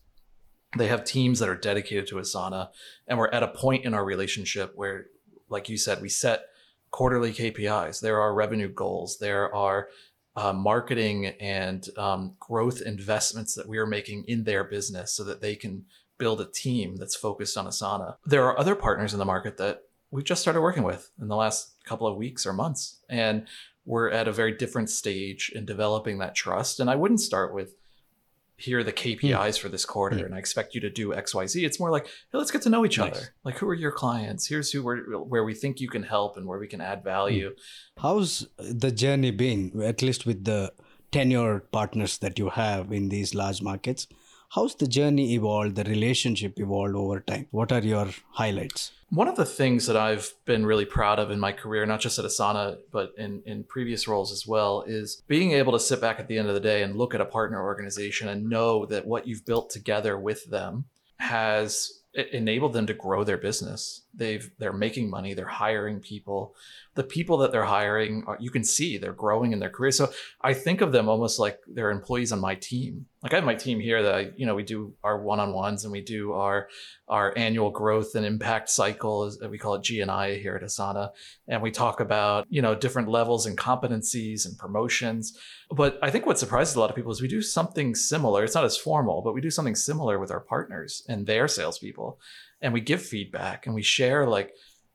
They 0.77 0.89
have 0.89 1.05
teams 1.05 1.39
that 1.39 1.49
are 1.49 1.57
dedicated 1.57 2.07
to 2.09 2.17
Asana, 2.17 2.69
and 3.07 3.19
we're 3.19 3.31
at 3.31 3.43
a 3.43 3.49
point 3.49 3.85
in 3.85 3.95
our 3.95 4.05
relationship 4.05 4.73
where, 4.75 5.07
like 5.49 5.69
you 5.69 5.77
said, 5.77 6.01
we 6.01 6.09
set 6.09 6.47
quarterly 6.91 7.33
KPIs. 7.33 8.01
There 8.01 8.21
are 8.21 8.33
revenue 8.33 8.69
goals. 8.69 9.19
There 9.19 9.53
are 9.53 9.89
uh, 10.37 10.53
marketing 10.53 11.27
and 11.27 11.89
um, 11.97 12.35
growth 12.41 12.81
investments 12.81 13.55
that 13.55 13.69
we 13.69 13.79
are 13.79 13.87
making 13.87 14.25
in 14.27 14.45
their 14.45 14.65
business 14.65 15.13
so 15.13 15.25
that 15.25 15.41
they 15.41 15.55
can 15.55 15.85
build 16.19 16.41
a 16.41 16.47
team 16.47 16.97
that's 16.97 17.17
focused 17.17 17.57
on 17.57 17.67
Asana. 17.67 18.17
There 18.25 18.45
are 18.45 18.59
other 18.59 18.75
partners 18.75 19.13
in 19.13 19.19
the 19.19 19.25
market 19.25 19.57
that 19.59 19.83
we've 20.11 20.25
just 20.25 20.43
started 20.43 20.61
working 20.61 20.83
with 20.83 21.11
in 21.21 21.29
the 21.29 21.37
last 21.37 21.75
couple 21.85 22.07
of 22.07 22.17
weeks 22.17 22.47
or 22.47 22.53
months. 22.53 23.01
And 23.09 23.47
we're 23.85 24.11
at 24.11 24.29
a 24.29 24.33
very 24.33 24.57
different 24.57 24.91
stage 24.91 25.53
in 25.55 25.65
developing 25.65 26.19
that 26.19 26.35
trust. 26.35 26.81
And 26.81 26.89
I 26.89 26.97
wouldn't 26.97 27.21
start 27.21 27.53
with 27.53 27.75
here 28.57 28.79
are 28.79 28.85
the 28.85 28.93
KPIs 28.93 29.57
hmm. 29.57 29.63
for 29.63 29.69
this 29.69 29.85
quarter 29.85 30.19
hmm. 30.19 30.25
and 30.27 30.35
I 30.35 30.39
expect 30.39 30.75
you 30.75 30.81
to 30.83 30.91
do 30.91 31.09
XYZ. 31.09 31.65
It's 31.65 31.81
more 31.81 31.91
like, 31.91 32.07
hey, 32.07 32.39
let's 32.39 32.51
get 32.51 32.63
to 32.63 32.71
know 32.71 32.85
each 32.85 32.99
nice. 32.99 33.13
other. 33.13 33.35
Like 33.45 33.59
who 33.59 33.69
are 33.69 33.75
your 33.75 33.93
clients? 33.93 34.47
Here's 34.47 34.71
who 34.71 34.83
we're, 34.83 35.19
where 35.19 35.45
we 35.45 35.55
think 35.55 35.81
you 35.81 35.89
can 35.89 36.03
help 36.03 36.37
and 36.37 36.47
where 36.47 36.59
we 36.59 36.69
can 36.69 36.81
add 36.81 36.99
hmm. 37.01 37.05
value. 37.05 37.55
How's 37.99 38.47
the 38.59 38.91
journey 38.91 39.31
been, 39.31 39.83
at 39.83 40.03
least 40.03 40.27
with 40.27 40.45
the 40.45 40.73
tenure 41.11 41.61
partners 41.61 42.19
that 42.19 42.39
you 42.39 42.51
have 42.51 42.93
in 42.93 43.09
these 43.09 43.35
large 43.35 43.63
markets? 43.63 44.07
How's 44.51 44.75
the 44.77 44.87
journey 44.87 45.35
evolved, 45.35 45.75
the 45.75 45.85
relationship 45.85 46.59
evolved 46.61 46.95
over 46.95 47.21
time? 47.21 47.49
What 47.51 47.73
are 47.73 47.81
your 47.81 48.09
highlights? 48.31 48.93
One 49.11 49.29
of 49.29 49.37
the 49.37 49.45
things 49.45 49.87
that 49.87 49.97
I've 49.97 50.33
been 50.45 50.67
really 50.67 50.85
proud 50.85 51.19
of 51.19 51.31
in 51.31 51.39
my 51.39 51.53
career, 51.53 51.87
not 51.87 52.01
just 52.01 52.19
at 52.19 52.25
Asana, 52.25 52.79
but 52.91 53.13
in, 53.19 53.43
in 53.47 53.65
previous 53.65 54.09
roles 54.09 54.33
as 54.33 54.47
well, 54.47 54.83
is 54.87 55.23
being 55.29 55.53
able 55.53 55.73
to 55.73 55.81
sit 55.81 56.01
back 56.01 56.19
at 56.19 56.29
the 56.29 56.39
end 56.39 56.49
of 56.49 56.55
the 56.55 56.61
day 56.61 56.83
and 56.83 56.97
look 56.97 57.15
at 57.15 57.21
a 57.21 57.25
partner 57.27 57.63
organization 57.63 58.29
and 58.29 58.49
know 58.49 58.87
that 58.87 59.07
what 59.07 59.27
you've 59.27 59.45
built 59.45 59.71
together 59.71 60.19
with 60.19 60.45
them 60.51 60.87
has 61.19 62.01
enabled 62.33 62.73
them 62.73 62.87
to 62.87 62.95
grow 62.95 63.25
their 63.25 63.39
business. 63.39 64.03
They've 64.17 64.51
they're 64.59 64.73
making 64.73 65.11
money, 65.11 65.35
they're 65.35 65.47
hiring 65.47 66.01
people. 66.01 66.55
The 66.95 67.03
people 67.03 67.39
that 67.39 67.51
they're 67.51 67.65
hiring, 67.65 68.25
you 68.39 68.51
can 68.51 68.63
see 68.63 68.97
they're 68.97 69.13
growing 69.13 69.53
in 69.53 69.59
their 69.59 69.71
career. 69.71 69.91
So 69.91 70.13
I 70.41 70.55
think 70.55 70.81
of 70.81 70.93
them 70.93 71.09
almost 71.09 71.41
like 71.41 71.59
they're 71.67 71.91
employees 71.91 72.31
on 72.31 72.41
my 72.41 72.55
team. 72.55 73.07
Like 73.23 73.33
I 73.33 73.37
have 73.37 73.45
my 73.45 73.55
team 73.55 73.81
here 73.81 74.03
that 74.03 74.39
you 74.39 74.47
know, 74.47 74.55
we 74.55 74.63
do 74.63 74.93
our 75.03 75.21
one-on-ones 75.21 75.85
and 75.85 75.93
we 75.93 76.03
do 76.03 76.33
our 76.35 76.69
our 77.09 77.33
annual 77.37 77.71
growth 77.71 78.15
and 78.15 78.25
impact 78.25 78.71
cycle, 78.71 79.25
as 79.25 79.39
we 79.49 79.59
call 79.59 79.75
it 79.75 79.83
GNI 79.83 80.41
here 80.41 80.55
at 80.55 80.63
Asana, 80.63 81.11
and 81.49 81.61
we 81.63 81.71
talk 81.71 82.01
about 82.01 82.47
you 82.49 82.63
know 82.63 82.75
different 82.75 83.09
levels 83.09 83.47
and 83.47 83.59
competencies 83.59 84.47
and 84.47 84.57
promotions. 84.59 85.37
But 85.71 85.99
I 86.03 86.11
think 86.11 86.27
what 86.27 86.39
surprises 86.39 86.77
a 86.77 86.81
lot 86.81 86.91
of 86.91 86.97
people 86.97 87.13
is 87.13 87.21
we 87.21 87.29
do 87.29 87.43
something 87.43 87.95
similar. 87.95 88.45
It's 88.45 88.55
not 88.55 88.65
as 88.65 88.77
formal, 88.77 89.23
but 89.23 89.35
we 89.35 89.41
do 89.41 89.51
something 89.51 89.75
similar 89.75 90.19
with 90.19 90.31
our 90.31 90.41
partners 90.41 91.03
and 91.09 91.27
their 91.27 91.49
salespeople 91.49 92.21
and 92.65 92.73
we 92.73 92.81
give 92.81 93.03
feedback 93.03 93.67
and 93.67 93.75
we 93.75 93.83
share 93.83 94.27
like 94.27 94.53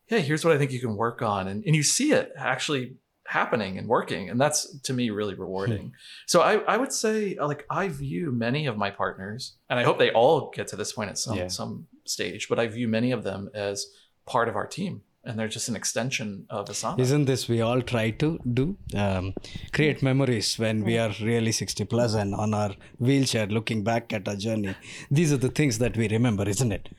hey 0.08 0.22
here's 0.22 0.44
what 0.44 0.54
i 0.54 0.58
think 0.58 0.72
you 0.72 0.82
can 0.82 0.98
work 0.98 1.22
on 1.22 1.48
and, 1.48 1.64
and 1.66 1.76
you 1.76 1.84
see 1.84 2.12
it 2.12 2.34
actually 2.36 2.96
happening 3.28 3.78
and 3.78 3.88
working 3.88 4.28
and 4.30 4.42
that's 4.42 4.80
to 4.80 4.92
me 4.92 5.12
really 5.12 5.36
rewarding 5.36 5.84
hmm. 5.84 5.98
so 6.26 6.42
I, 6.42 6.56
I 6.74 6.78
would 6.78 6.92
say 6.92 7.38
like 7.40 7.66
i 7.70 7.88
view 7.88 8.32
many 8.32 8.66
of 8.66 8.76
my 8.76 8.90
partners 8.90 9.54
and 9.70 9.80
i 9.80 9.84
hope 9.84 10.00
they 10.00 10.12
all 10.12 10.52
get 10.54 10.68
to 10.70 10.76
this 10.76 10.92
point 10.94 11.12
at 11.12 11.20
some 11.20 11.38
yeah. 11.38 11.48
some 11.48 11.88
stage 12.06 12.50
but 12.50 12.60
i 12.60 12.66
view 12.68 12.88
many 12.88 13.12
of 13.12 13.24
them 13.24 13.50
as 13.54 13.86
part 14.26 14.50
of 14.50 14.56
our 14.56 14.66
team 14.66 15.04
and 15.24 15.38
they're 15.38 15.50
just 15.50 15.68
an 15.68 15.76
extension 15.76 16.46
of 16.50 16.68
Asana. 16.70 17.00
Isn't 17.00 17.26
this 17.26 17.50
we 17.50 17.60
all 17.62 17.82
try 17.82 18.12
to 18.12 18.40
do? 18.54 18.78
Um, 18.96 19.34
create 19.74 20.02
memories 20.02 20.58
when 20.58 20.84
we 20.84 20.98
are 20.98 21.14
really 21.22 21.52
60 21.52 21.86
plus 21.86 22.14
and 22.14 22.34
on 22.34 22.54
our 22.54 22.72
wheelchair 23.00 23.48
looking 23.48 23.84
back 23.84 24.14
at 24.14 24.28
our 24.28 24.38
journey. 24.38 24.76
These 25.12 25.34
are 25.34 25.38
the 25.38 25.50
things 25.50 25.78
that 25.80 25.98
we 25.98 26.08
remember, 26.08 26.48
isn't 26.48 26.72
it? 26.72 26.90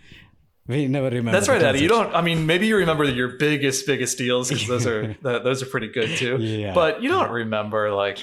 We 0.71 0.87
never 0.87 1.07
remember. 1.11 1.33
That's 1.33 1.49
right, 1.49 1.61
Eddie. 1.61 1.81
You 1.81 1.89
don't. 1.89 2.15
I 2.15 2.23
mean, 2.23 2.47
maybe 2.47 2.69
you 2.69 2.77
remember 2.77 3.03
your 3.03 3.31
biggest, 3.39 3.87
biggest 3.89 4.17
deals 4.17 4.51
because 4.51 4.69
those 4.69 4.87
are 4.87 5.17
those 5.23 5.65
are 5.65 5.67
pretty 5.67 5.89
good 5.89 6.17
too. 6.17 6.37
Yeah. 6.39 6.75
But 6.75 7.03
you 7.03 7.09
don't 7.09 7.31
remember 7.31 7.91
like 7.91 8.19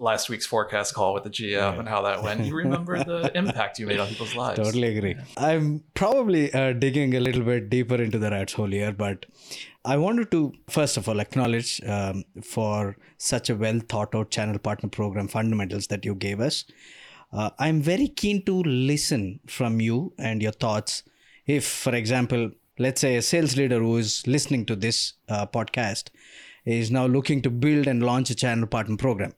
last 0.00 0.28
week's 0.28 0.44
forecast 0.44 0.94
call 0.94 1.14
with 1.14 1.22
the 1.22 1.30
GM 1.30 1.52
yeah. 1.52 1.78
and 1.78 1.88
how 1.88 2.02
that 2.02 2.24
went. 2.24 2.44
You 2.44 2.56
remember 2.56 3.04
the 3.04 3.30
impact 3.36 3.78
you 3.78 3.86
made 3.86 4.00
on 4.00 4.08
people's 4.08 4.34
lives. 4.34 4.58
Totally 4.58 4.96
agree. 4.96 5.14
I'm 5.36 5.84
probably 5.94 6.52
uh, 6.52 6.72
digging 6.72 7.14
a 7.14 7.20
little 7.20 7.44
bit 7.44 7.70
deeper 7.70 7.94
into 7.94 8.18
the 8.18 8.30
rat's 8.30 8.54
hole 8.54 8.66
here, 8.66 8.90
but 8.90 9.26
I 9.84 9.96
wanted 9.96 10.32
to 10.32 10.52
first 10.68 10.96
of 10.96 11.08
all 11.08 11.20
acknowledge 11.20 11.80
um, 11.86 12.24
for 12.42 12.96
such 13.16 13.48
a 13.48 13.54
well 13.54 13.78
thought 13.78 14.12
out 14.16 14.32
channel 14.32 14.58
partner 14.58 14.88
program 14.88 15.28
fundamentals 15.28 15.86
that 15.86 16.04
you 16.04 16.16
gave 16.16 16.40
us. 16.40 16.64
Uh, 17.32 17.50
I'm 17.60 17.80
very 17.80 18.08
keen 18.08 18.44
to 18.46 18.60
listen 18.64 19.38
from 19.46 19.80
you 19.80 20.12
and 20.18 20.42
your 20.42 20.52
thoughts 20.52 21.04
if 21.46 21.66
for 21.66 21.94
example 21.94 22.50
let's 22.78 23.00
say 23.00 23.16
a 23.16 23.22
sales 23.22 23.56
leader 23.56 23.78
who 23.78 23.96
is 23.96 24.26
listening 24.26 24.64
to 24.66 24.76
this 24.76 25.14
uh, 25.28 25.46
podcast 25.46 26.08
is 26.64 26.90
now 26.90 27.06
looking 27.06 27.42
to 27.42 27.50
build 27.50 27.86
and 27.86 28.02
launch 28.02 28.30
a 28.30 28.34
channel 28.34 28.66
partner 28.66 28.96
program 28.96 29.32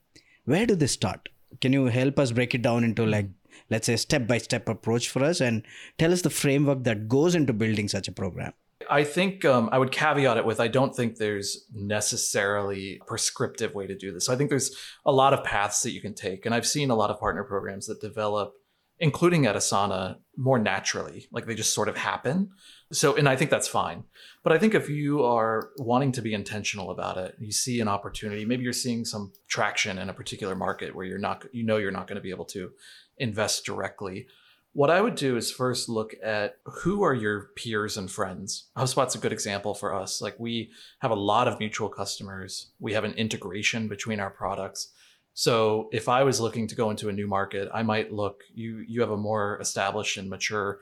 where 0.45 0.65
do 0.65 0.75
they 0.75 0.87
start 0.87 1.29
can 1.61 1.73
you 1.73 1.85
help 1.85 2.19
us 2.19 2.31
break 2.31 2.53
it 2.53 2.61
down 2.61 2.83
into 2.83 3.05
like 3.05 3.27
let's 3.69 3.87
say 3.87 3.95
step 3.95 4.27
by 4.27 4.37
step 4.37 4.67
approach 4.69 5.09
for 5.09 5.23
us 5.23 5.41
and 5.41 5.63
tell 5.97 6.13
us 6.13 6.21
the 6.21 6.29
framework 6.29 6.83
that 6.83 7.07
goes 7.07 7.35
into 7.35 7.53
building 7.53 7.87
such 7.87 8.07
a 8.07 8.11
program 8.11 8.53
I 8.89 9.03
think 9.03 9.45
um, 9.45 9.69
I 9.71 9.79
would 9.79 9.91
caveat 9.91 10.37
it 10.37 10.45
with 10.45 10.59
I 10.59 10.67
don't 10.67 10.95
think 10.95 11.15
there's 11.15 11.65
necessarily 11.73 12.99
a 13.01 13.05
prescriptive 13.05 13.73
way 13.73 13.87
to 13.87 13.95
do 13.95 14.11
this. 14.11 14.25
So 14.25 14.33
I 14.33 14.35
think 14.35 14.49
there's 14.49 14.75
a 15.05 15.11
lot 15.11 15.33
of 15.33 15.43
paths 15.43 15.81
that 15.83 15.91
you 15.91 16.01
can 16.01 16.13
take. 16.13 16.45
And 16.45 16.53
I've 16.53 16.67
seen 16.67 16.89
a 16.89 16.95
lot 16.95 17.09
of 17.09 17.19
partner 17.19 17.43
programs 17.43 17.87
that 17.87 18.01
develop 18.01 18.53
including 18.99 19.45
at 19.45 19.55
Asana, 19.55 20.17
more 20.37 20.59
naturally. 20.59 21.27
Like 21.31 21.45
they 21.45 21.55
just 21.55 21.73
sort 21.73 21.89
of 21.89 21.97
happen. 21.97 22.51
So, 22.91 23.15
and 23.15 23.27
I 23.27 23.35
think 23.35 23.51
that's 23.51 23.67
fine. 23.67 24.03
But 24.43 24.53
I 24.53 24.57
think 24.57 24.73
if 24.73 24.89
you 24.89 25.23
are 25.23 25.71
wanting 25.77 26.11
to 26.13 26.21
be 26.21 26.33
intentional 26.33 26.91
about 26.91 27.17
it, 27.17 27.35
you 27.39 27.51
see 27.51 27.79
an 27.81 27.87
opportunity, 27.87 28.45
maybe 28.45 28.63
you're 28.63 28.73
seeing 28.73 29.05
some 29.05 29.33
traction 29.47 29.97
in 29.97 30.09
a 30.09 30.13
particular 30.13 30.55
market 30.55 30.95
where 30.95 31.05
you're 31.05 31.17
not, 31.17 31.45
you 31.51 31.63
know, 31.63 31.77
you're 31.77 31.91
not 31.91 32.07
going 32.07 32.15
to 32.15 32.21
be 32.21 32.29
able 32.29 32.45
to 32.45 32.71
invest 33.17 33.65
directly. 33.65 34.27
What 34.73 34.89
I 34.89 34.99
would 34.99 35.15
do 35.15 35.37
is 35.37 35.51
first 35.51 35.87
look 35.87 36.13
at 36.21 36.57
who 36.65 37.01
are 37.03 37.13
your 37.13 37.51
peers 37.55 37.95
and 37.95 38.11
friends. 38.11 38.67
HubSpot's 38.77 39.15
a 39.15 39.19
good 39.19 39.31
example 39.31 39.73
for 39.73 39.93
us. 39.93 40.21
Like 40.21 40.35
we 40.37 40.71
have 40.99 41.11
a 41.11 41.15
lot 41.15 41.47
of 41.47 41.59
mutual 41.59 41.87
customers. 41.87 42.71
We 42.79 42.91
have 42.91 43.05
an 43.05 43.13
integration 43.13 43.87
between 43.87 44.19
our 44.19 44.29
products. 44.29 44.89
So 45.35 45.89
if 45.91 46.07
I 46.07 46.23
was 46.23 46.39
looking 46.39 46.65
to 46.69 46.75
go 46.75 46.89
into 46.91 47.09
a 47.09 47.13
new 47.13 47.27
market, 47.27 47.69
I 47.73 47.83
might 47.83 48.11
look. 48.11 48.43
You 48.53 48.83
you 48.87 49.01
have 49.01 49.11
a 49.11 49.17
more 49.17 49.59
established 49.59 50.15
and 50.15 50.29
mature 50.29 50.79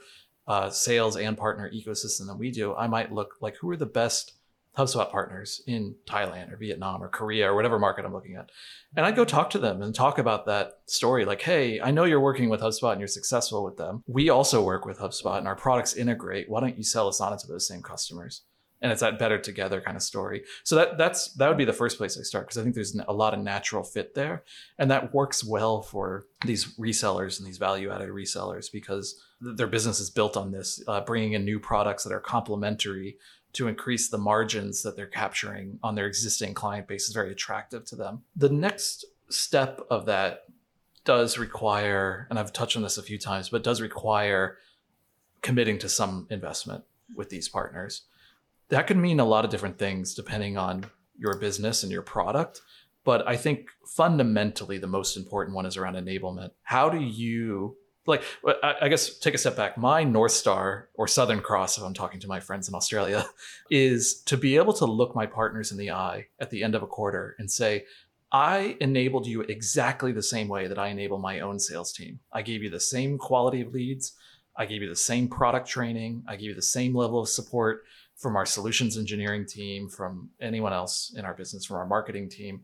uh, 0.48 0.70
sales 0.70 1.18
and 1.18 1.36
partner 1.36 1.72
ecosystem 1.72 2.28
than 2.28 2.38
we 2.38 2.52
do. 2.52 2.76
I 2.76 2.86
might 2.86 3.12
look 3.12 3.36
like 3.42 3.58
who 3.58 3.70
are 3.72 3.78
the 3.78 3.88
best 3.88 4.34
HubSpot 4.78 5.10
partners 5.12 5.64
in 5.66 5.96
Thailand 6.06 6.54
or 6.54 6.58
Vietnam 6.58 7.02
or 7.02 7.08
Korea 7.10 7.50
or 7.50 7.56
whatever 7.56 7.80
market 7.80 8.06
I'm 8.06 8.14
looking 8.14 8.36
at, 8.36 8.52
and 8.96 9.08
I'd 9.08 9.16
go 9.16 9.26
talk 9.26 9.50
to 9.52 9.60
them 9.60 9.82
and 9.82 9.94
talk 9.94 10.20
about 10.20 10.46
that 10.46 10.82
story. 10.86 11.26
Like, 11.26 11.42
hey, 11.42 11.82
I 11.82 11.90
know 11.90 12.04
you're 12.04 12.20
working 12.20 12.50
with 12.50 12.62
HubSpot 12.62 12.92
and 12.92 13.02
you're 13.02 13.08
successful 13.08 13.64
with 13.64 13.78
them. 13.78 14.04
We 14.06 14.30
also 14.30 14.64
work 14.64 14.86
with 14.86 15.00
HubSpot 15.00 15.40
and 15.40 15.48
our 15.48 15.56
products 15.56 15.96
integrate. 15.96 16.48
Why 16.48 16.60
don't 16.60 16.78
you 16.78 16.84
sell 16.84 17.08
us 17.08 17.20
Asana 17.20 17.42
to 17.42 17.48
those 17.48 17.68
same 17.68 17.82
customers? 17.82 18.44
And 18.84 18.92
it's 18.92 19.02
that 19.02 19.18
better 19.18 19.40
together 19.40 19.80
kind 19.82 19.96
of 19.96 20.04
story. 20.04 20.44
So 20.64 20.76
that 20.76 20.98
that's 20.98 21.34
that 21.36 21.48
would 21.48 21.58
be 21.58 21.66
the 21.66 21.74
first 21.74 21.98
place 21.98 22.20
I 22.20 22.24
start 22.24 22.46
because 22.46 22.58
I 22.58 22.64
think 22.64 22.76
there's 22.76 22.96
a 22.96 23.14
lot 23.14 23.34
of 23.34 23.40
natural 23.40 23.82
fit 23.82 24.14
there, 24.14 24.44
and 24.78 24.92
that 24.92 25.14
works 25.14 25.44
well 25.44 25.82
for 25.82 26.26
these 26.46 26.66
resellers 26.78 27.40
and 27.40 27.48
these 27.48 27.58
value 27.58 27.90
added 27.90 28.10
resellers 28.10 28.72
because 28.72 29.20
their 29.40 29.68
business 29.68 30.00
is 30.00 30.10
built 30.10 30.38
on 30.38 30.52
this, 30.52 30.84
uh, 30.88 31.02
bringing 31.02 31.34
in 31.34 31.46
new 31.46 31.60
products 31.60 32.04
that 32.04 32.14
are 32.14 32.20
complementary 32.20 33.18
to 33.54 33.68
increase 33.68 34.10
the 34.10 34.18
margins 34.18 34.84
that 34.84 34.96
they're 34.96 35.08
capturing 35.08 35.80
on 35.82 35.96
their 35.96 36.08
existing 36.08 36.54
client 36.54 36.88
base 36.88 37.08
is 37.08 37.14
very 37.14 37.32
attractive 37.32 37.86
to 37.86 37.96
them. 37.96 38.24
The 38.36 38.50
next 38.50 39.06
step 39.30 39.80
of 39.90 40.06
that 40.08 40.46
does 41.06 41.38
require, 41.38 42.28
and 42.30 42.38
I've 42.38 42.52
touched 42.52 42.76
on 42.76 42.84
this 42.84 42.98
a 42.98 43.04
few 43.04 43.18
times, 43.18 43.50
but 43.50 43.64
does 43.64 43.80
require 43.80 44.58
committing 45.42 45.78
to 45.80 45.90
some 45.90 46.28
investment 46.30 46.84
with 47.16 47.30
these 47.30 47.48
partners 47.48 48.04
that 48.74 48.88
could 48.88 48.98
mean 48.98 49.20
a 49.20 49.26
lot 49.26 49.46
of 49.46 49.52
different 49.52 49.78
things 49.78 50.16
depending 50.16 50.58
on 50.58 50.86
your 51.16 51.38
business 51.38 51.84
and 51.84 51.92
your 51.92 52.02
product. 52.02 52.62
But 53.04 53.28
I 53.28 53.38
think 53.38 53.68
fundamentally, 53.86 54.80
the 54.80 54.88
most 54.88 55.16
important 55.16 55.56
one 55.56 55.68
is 55.68 55.78
around 55.78 55.94
enablement. 55.94 56.52
How 56.64 56.90
do 56.90 57.00
you, 57.00 57.78
like, 58.08 58.24
I 58.64 58.88
guess 58.90 59.20
take 59.20 59.36
a 59.36 59.38
step 59.38 59.56
back. 59.56 59.78
My 59.78 60.04
North 60.04 60.32
Star 60.32 60.90
or 60.96 61.08
Southern 61.08 61.42
Cross, 61.42 61.78
if 61.78 61.84
I'm 61.84 61.94
talking 61.94 62.20
to 62.22 62.28
my 62.28 62.40
friends 62.40 62.68
in 62.68 62.74
Australia, 62.74 63.26
is 63.70 64.22
to 64.24 64.38
be 64.38 64.56
able 64.56 64.74
to 64.74 64.86
look 64.86 65.16
my 65.16 65.28
partners 65.28 65.72
in 65.72 65.78
the 65.78 65.92
eye 65.92 66.28
at 66.40 66.50
the 66.50 66.64
end 66.64 66.74
of 66.74 66.82
a 66.82 66.88
quarter 66.88 67.36
and 67.38 67.52
say, 67.52 67.86
I 68.32 68.76
enabled 68.82 69.28
you 69.28 69.42
exactly 69.42 70.12
the 70.12 70.24
same 70.24 70.48
way 70.48 70.66
that 70.66 70.80
I 70.80 70.88
enable 70.88 71.20
my 71.20 71.42
own 71.42 71.60
sales 71.60 71.94
team. 71.94 72.20
I 72.32 72.42
gave 72.42 72.64
you 72.64 72.72
the 72.72 72.80
same 72.80 73.20
quality 73.20 73.62
of 73.62 73.72
leads. 73.72 74.14
I 74.56 74.66
gave 74.66 74.82
you 74.82 74.90
the 74.90 74.96
same 74.96 75.28
product 75.28 75.68
training. 75.68 76.24
I 76.28 76.38
gave 76.38 76.50
you 76.50 76.56
the 76.56 76.62
same 76.62 76.96
level 76.96 77.20
of 77.20 77.30
support 77.30 77.84
from 78.24 78.36
our 78.36 78.46
solutions 78.46 78.98
engineering 78.98 79.46
team, 79.46 79.88
from 79.88 80.32
anyone 80.42 80.74
else 80.74 81.14
in 81.16 81.26
our 81.26 81.36
business, 81.36 81.66
from 81.66 81.78
our 81.78 81.86
marketing 81.86 82.30
team 82.30 82.64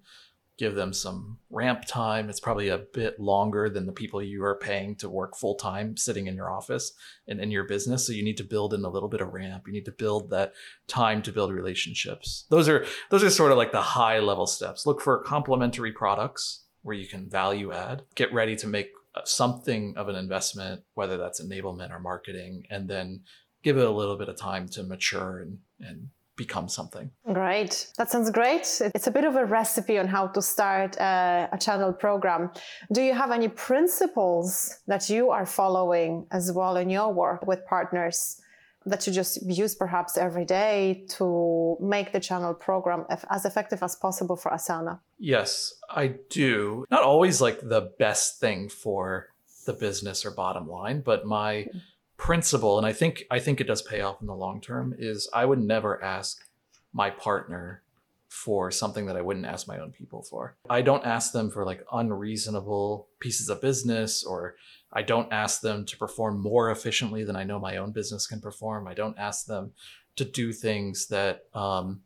give 0.59 0.75
them 0.75 0.91
some 0.91 1.37
ramp 1.49 1.85
time. 1.85 2.29
It's 2.29 2.41
probably 2.41 2.67
a 2.67 2.77
bit 2.77 3.17
longer 3.17 3.69
than 3.69 3.85
the 3.85 3.93
people 3.93 4.21
you 4.21 4.43
are 4.43 4.59
paying 4.59 4.93
to 4.97 5.09
work 5.09 5.37
full 5.37 5.55
time 5.55 5.95
sitting 5.95 6.27
in 6.27 6.35
your 6.35 6.51
office 6.51 6.91
and 7.29 7.39
in 7.39 7.49
your 7.49 7.63
business. 7.63 8.05
So 8.05 8.11
you 8.11 8.23
need 8.23 8.37
to 8.37 8.43
build 8.43 8.73
in 8.73 8.83
a 8.83 8.89
little 8.89 9.07
bit 9.07 9.21
of 9.21 9.33
ramp. 9.33 9.63
You 9.65 9.73
need 9.73 9.85
to 9.85 9.93
build 9.93 10.29
that 10.31 10.51
time 10.87 11.21
to 11.23 11.31
build 11.31 11.53
relationships. 11.53 12.45
Those 12.49 12.67
are 12.67 12.85
those 13.09 13.23
are 13.23 13.29
sort 13.29 13.53
of 13.53 13.57
like 13.57 13.71
the 13.71 13.81
high 13.81 14.19
level 14.19 14.45
steps. 14.45 14.85
Look 14.85 15.01
for 15.01 15.23
complementary 15.23 15.93
products 15.93 16.65
where 16.81 16.95
you 16.95 17.07
can 17.07 17.29
value 17.29 17.71
add. 17.71 18.03
Get 18.15 18.33
ready 18.33 18.57
to 18.57 18.67
make 18.67 18.89
something 19.23 19.95
of 19.95 20.09
an 20.09 20.15
investment, 20.15 20.81
whether 20.93 21.17
that's 21.17 21.41
enablement 21.41 21.91
or 21.91 21.99
marketing, 21.99 22.65
and 22.69 22.89
then 22.89 23.21
give 23.63 23.77
it 23.77 23.85
a 23.85 23.91
little 23.91 24.17
bit 24.17 24.29
of 24.29 24.37
time 24.37 24.67
to 24.69 24.83
mature 24.83 25.39
and 25.39 25.59
and 25.79 26.09
become 26.39 26.69
something. 26.69 27.11
Great. 27.33 27.73
That 27.97 28.09
sounds 28.09 28.31
great. 28.31 28.65
It's 28.95 29.07
a 29.07 29.11
bit 29.11 29.25
of 29.25 29.35
a 29.35 29.45
recipe 29.45 29.99
on 29.99 30.07
how 30.07 30.27
to 30.35 30.41
start 30.41 30.95
a, 30.95 31.49
a, 31.51 31.57
channel 31.65 31.91
program. 31.91 32.41
Do 32.93 33.01
you 33.01 33.13
have 33.13 33.31
any 33.39 33.49
principles 33.49 34.49
that 34.87 35.09
you 35.09 35.31
are 35.31 35.45
following 35.45 36.11
as 36.31 36.45
well 36.57 36.77
in 36.77 36.89
your 36.89 37.11
work 37.13 37.45
with 37.45 37.59
partners 37.75 38.41
that 38.85 39.05
you 39.05 39.11
just 39.11 39.33
use 39.45 39.75
perhaps 39.75 40.17
every 40.17 40.45
day 40.45 41.03
to 41.17 41.25
make 41.81 42.13
the 42.13 42.21
channel 42.21 42.53
program 42.53 43.01
as 43.35 43.43
effective 43.43 43.83
as 43.83 43.93
possible 43.97 44.37
for 44.37 44.49
Asana? 44.57 44.93
Yes, 45.35 45.73
I 45.89 46.15
do. 46.29 46.85
Not 46.89 47.03
always 47.03 47.41
like 47.41 47.59
the 47.61 47.91
best 47.99 48.39
thing 48.39 48.69
for 48.69 49.27
the 49.65 49.73
business 49.73 50.25
or 50.25 50.31
bottom 50.31 50.65
line, 50.69 51.01
but 51.01 51.25
my 51.25 51.51
hmm 51.63 51.77
principle, 52.19 52.77
and 52.77 52.85
I 52.85 52.93
think 52.93 53.23
I 53.31 53.39
think 53.39 53.59
it 53.59 53.67
does 53.67 53.81
pay 53.81 54.01
off 54.01 54.21
in 54.21 54.27
the 54.27 54.35
long 54.35 54.61
term, 54.61 54.93
is 54.95 55.27
I 55.33 55.45
would 55.45 55.59
never 55.59 56.03
ask 56.03 56.45
my 56.93 57.09
partner 57.09 57.81
for 58.27 58.69
something 58.69 59.07
that 59.07 59.17
I 59.17 59.21
wouldn't 59.21 59.47
ask 59.47 59.67
my 59.67 59.79
own 59.79 59.91
people 59.91 60.21
for. 60.21 60.55
I 60.69 60.83
don't 60.83 61.03
ask 61.03 61.31
them 61.31 61.49
for 61.49 61.65
like 61.65 61.83
unreasonable 61.91 63.07
pieces 63.19 63.49
of 63.49 63.59
business 63.59 64.23
or 64.23 64.55
I 64.93 65.01
don't 65.01 65.33
ask 65.33 65.61
them 65.61 65.83
to 65.85 65.97
perform 65.97 66.39
more 66.39 66.69
efficiently 66.69 67.23
than 67.23 67.35
I 67.35 67.43
know 67.43 67.57
my 67.57 67.77
own 67.77 67.91
business 67.91 68.27
can 68.27 68.39
perform. 68.39 68.87
I 68.87 68.93
don't 68.93 69.17
ask 69.17 69.47
them 69.47 69.71
to 70.17 70.25
do 70.25 70.53
things 70.53 71.07
that 71.07 71.45
um, 71.55 72.01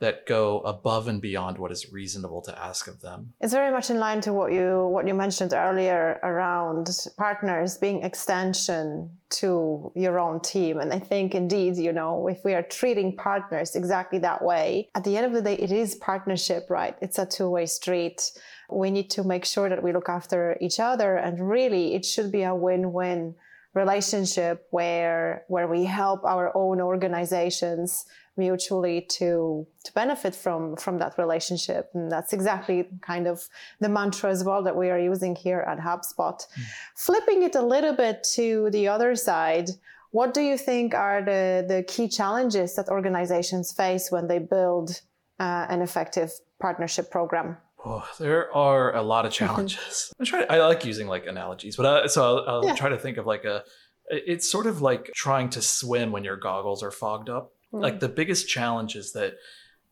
that 0.00 0.26
go 0.26 0.60
above 0.60 1.08
and 1.08 1.20
beyond 1.20 1.58
what 1.58 1.70
is 1.70 1.92
reasonable 1.92 2.40
to 2.40 2.58
ask 2.58 2.88
of 2.88 3.00
them. 3.02 3.34
It's 3.40 3.52
very 3.52 3.70
much 3.70 3.90
in 3.90 3.98
line 3.98 4.22
to 4.22 4.32
what 4.32 4.52
you 4.52 4.88
what 4.90 5.06
you 5.06 5.14
mentioned 5.14 5.52
earlier 5.52 6.18
around 6.22 6.88
partners 7.16 7.76
being 7.76 8.02
extension 8.02 9.10
to 9.40 9.92
your 9.94 10.18
own 10.18 10.40
team. 10.40 10.78
And 10.78 10.92
I 10.92 10.98
think 10.98 11.34
indeed, 11.34 11.76
you 11.76 11.92
know, 11.92 12.28
if 12.28 12.44
we 12.44 12.54
are 12.54 12.62
treating 12.62 13.14
partners 13.14 13.76
exactly 13.76 14.18
that 14.20 14.42
way, 14.42 14.88
at 14.94 15.04
the 15.04 15.16
end 15.16 15.26
of 15.26 15.32
the 15.32 15.42
day, 15.42 15.54
it 15.54 15.70
is 15.70 15.94
partnership, 15.96 16.68
right? 16.70 16.96
It's 17.00 17.18
a 17.18 17.26
two-way 17.26 17.66
street. 17.66 18.32
We 18.70 18.90
need 18.90 19.10
to 19.10 19.22
make 19.22 19.44
sure 19.44 19.68
that 19.68 19.82
we 19.82 19.92
look 19.92 20.08
after 20.08 20.56
each 20.60 20.80
other 20.80 21.16
and 21.16 21.48
really 21.48 21.94
it 21.94 22.04
should 22.06 22.32
be 22.32 22.42
a 22.42 22.54
win-win 22.54 23.34
relationship 23.74 24.66
where 24.70 25.44
where 25.48 25.68
we 25.68 25.84
help 25.84 26.24
our 26.24 26.50
own 26.56 26.80
organizations 26.80 28.04
mutually 28.46 29.02
to 29.18 29.66
to 29.84 29.92
benefit 29.92 30.34
from 30.34 30.76
from 30.76 30.98
that 30.98 31.16
relationship 31.18 31.90
and 31.94 32.10
that's 32.10 32.32
exactly 32.32 32.88
kind 33.02 33.26
of 33.26 33.48
the 33.80 33.88
mantra 33.88 34.30
as 34.30 34.42
well 34.42 34.62
that 34.62 34.76
we 34.76 34.90
are 34.90 34.98
using 35.12 35.36
here 35.36 35.60
at 35.72 35.78
hubspot 35.78 36.38
mm. 36.40 36.64
flipping 36.96 37.42
it 37.42 37.54
a 37.54 37.62
little 37.74 37.94
bit 37.94 38.16
to 38.24 38.68
the 38.70 38.88
other 38.88 39.14
side 39.14 39.68
what 40.10 40.34
do 40.34 40.40
you 40.40 40.56
think 40.56 40.94
are 40.94 41.22
the 41.22 41.64
the 41.72 41.82
key 41.92 42.08
challenges 42.08 42.74
that 42.74 42.88
organizations 42.88 43.70
face 43.72 44.10
when 44.10 44.26
they 44.26 44.38
build 44.38 45.02
uh, 45.38 45.66
an 45.68 45.80
effective 45.82 46.30
partnership 46.58 47.10
program 47.10 47.56
Oh, 47.84 48.06
there 48.18 48.54
are 48.54 48.94
a 48.94 49.02
lot 49.02 49.26
of 49.26 49.32
challenges. 49.40 50.12
I 50.20 50.24
try. 50.24 50.42
I 50.44 50.58
like 50.58 50.84
using 50.84 51.06
like 51.06 51.26
analogies, 51.26 51.76
but 51.76 51.86
I, 51.86 52.06
so 52.06 52.22
I'll, 52.22 52.48
I'll 52.48 52.64
yeah. 52.64 52.74
try 52.74 52.88
to 52.90 52.98
think 52.98 53.16
of 53.16 53.26
like 53.26 53.44
a. 53.44 53.64
It's 54.08 54.50
sort 54.50 54.66
of 54.66 54.82
like 54.82 55.10
trying 55.14 55.50
to 55.50 55.62
swim 55.62 56.10
when 56.10 56.24
your 56.24 56.36
goggles 56.36 56.82
are 56.82 56.90
fogged 56.90 57.30
up. 57.30 57.52
Mm. 57.72 57.82
Like 57.82 58.00
the 58.00 58.08
biggest 58.08 58.48
challenge 58.48 58.96
is 58.96 59.12
that 59.12 59.34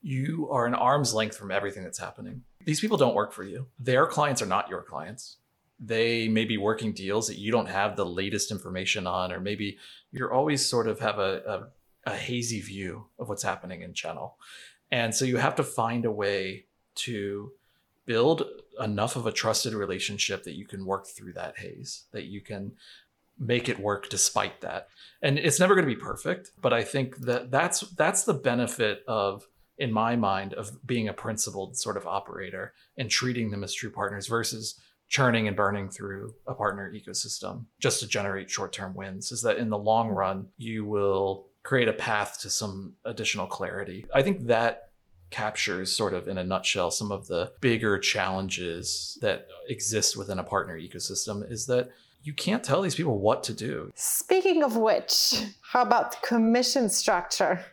you 0.03 0.49
are 0.51 0.67
an 0.67 0.75
arm's 0.75 1.15
length 1.15 1.37
from 1.37 1.51
everything 1.51 1.83
that's 1.83 1.99
happening. 1.99 2.43
These 2.65 2.81
people 2.81 2.97
don't 2.97 3.15
work 3.15 3.33
for 3.33 3.45
you. 3.45 3.67
Their 3.79 4.07
clients 4.07 4.43
are 4.43 4.47
not 4.47 4.69
your 4.69 4.83
clients. 4.83 5.39
They 5.81 6.29
may 6.29 6.45
be 6.45 6.57
working 6.57 6.93
deals 6.93 7.29
that 7.29 7.39
you 7.39 7.53
don't 7.53 7.69
have 7.69 7.97
the 7.97 8.07
latest 8.07 8.51
information 8.51 9.07
on, 9.07 9.33
or 9.33 9.41
maybe 9.41 9.79
you're 10.11 10.33
always 10.33 10.65
sort 10.65 10.89
of 10.89 11.01
have 11.01 11.19
a, 11.19 11.69
a, 12.07 12.11
a 12.11 12.17
hazy 12.17 12.61
view 12.61 13.07
of 13.19 13.29
what's 13.29 13.43
happening 13.43 13.83
in 13.83 13.93
channel. 13.95 14.37
And 14.91 15.15
so 15.15 15.25
you 15.25 15.37
have 15.37 15.55
to 15.57 15.63
find 15.63 16.05
a 16.05 16.11
way 16.11 16.65
to 16.97 17.53
build 18.07 18.45
enough 18.81 19.17
of 19.17 19.27
a 19.27 19.33
trusted 19.33 19.75
relationship 19.75 20.45
that 20.45 20.57
you 20.57 20.67
can 20.67 20.85
work 20.85 21.07
through 21.07 21.35
that 21.35 21.59
haze, 21.59 22.05
that 22.13 22.25
you 22.25 22.41
can 22.41 22.73
make 23.39 23.69
it 23.69 23.79
work 23.79 24.09
despite 24.09 24.61
that. 24.61 24.89
And 25.23 25.39
it's 25.39 25.61
never 25.61 25.75
going 25.75 25.87
to 25.87 25.95
be 25.95 26.01
perfect, 26.01 26.53
but 26.61 26.73
I 26.73 26.83
think 26.83 27.19
that 27.19 27.51
that's 27.51 27.81
that's 27.81 28.25
the 28.25 28.35
benefit 28.35 29.03
of 29.07 29.47
in 29.79 29.93
my 29.93 30.17
mind 30.17 30.55
of 30.55 30.87
being 30.87 31.09
a 31.09 31.13
principled 31.13 31.77
sort 31.77 31.97
of 31.97 32.07
operator 32.07 32.73
and 32.97 33.09
treating 33.09 33.51
them 33.51 33.63
as 33.63 33.73
true 33.73 33.91
partners 33.91 34.27
versus 34.27 34.81
churning 35.09 35.49
and 35.49 35.57
burning 35.57 35.89
through 35.89 36.35
a 36.47 36.55
partner 36.55 36.93
ecosystem 36.93 37.65
just 37.81 38.01
to 38.01 38.07
generate 38.07 38.51
short-term 38.51 38.95
wins 38.95 39.33
is 39.33 39.41
that 39.43 39.57
in 39.57 39.71
the 39.71 39.79
long 39.79 40.09
run 40.09 40.47
you 40.59 40.85
will 40.85 41.47
create 41.63 41.89
a 41.89 41.93
path 41.93 42.39
to 42.41 42.51
some 42.51 42.95
additional 43.05 43.47
clarity. 43.47 44.05
I 44.15 44.23
think 44.23 44.47
that 44.47 44.91
captures 45.31 45.95
sort 45.95 46.15
of 46.15 46.29
in 46.29 46.39
a 46.39 46.45
nutshell 46.45 46.91
some 46.91 47.13
of 47.13 47.27
the 47.27 47.53
bigger 47.61 47.99
challenges 47.99 49.19
that 49.21 49.47
exist 49.69 50.17
within 50.17 50.39
a 50.39 50.45
partner 50.45 50.79
ecosystem 50.79 51.51
is 51.51 51.67
that 51.67 51.91
you 52.23 52.33
can't 52.33 52.65
tell 52.65 52.83
these 52.83 52.95
people 52.95 53.19
what 53.19 53.43
to 53.45 53.53
do. 53.53 53.91
Speaking 53.95 54.63
of 54.63 54.77
which, 54.77 55.43
how 55.73 55.83
about 55.83 56.21
commission 56.23 56.89
structure? 56.89 57.65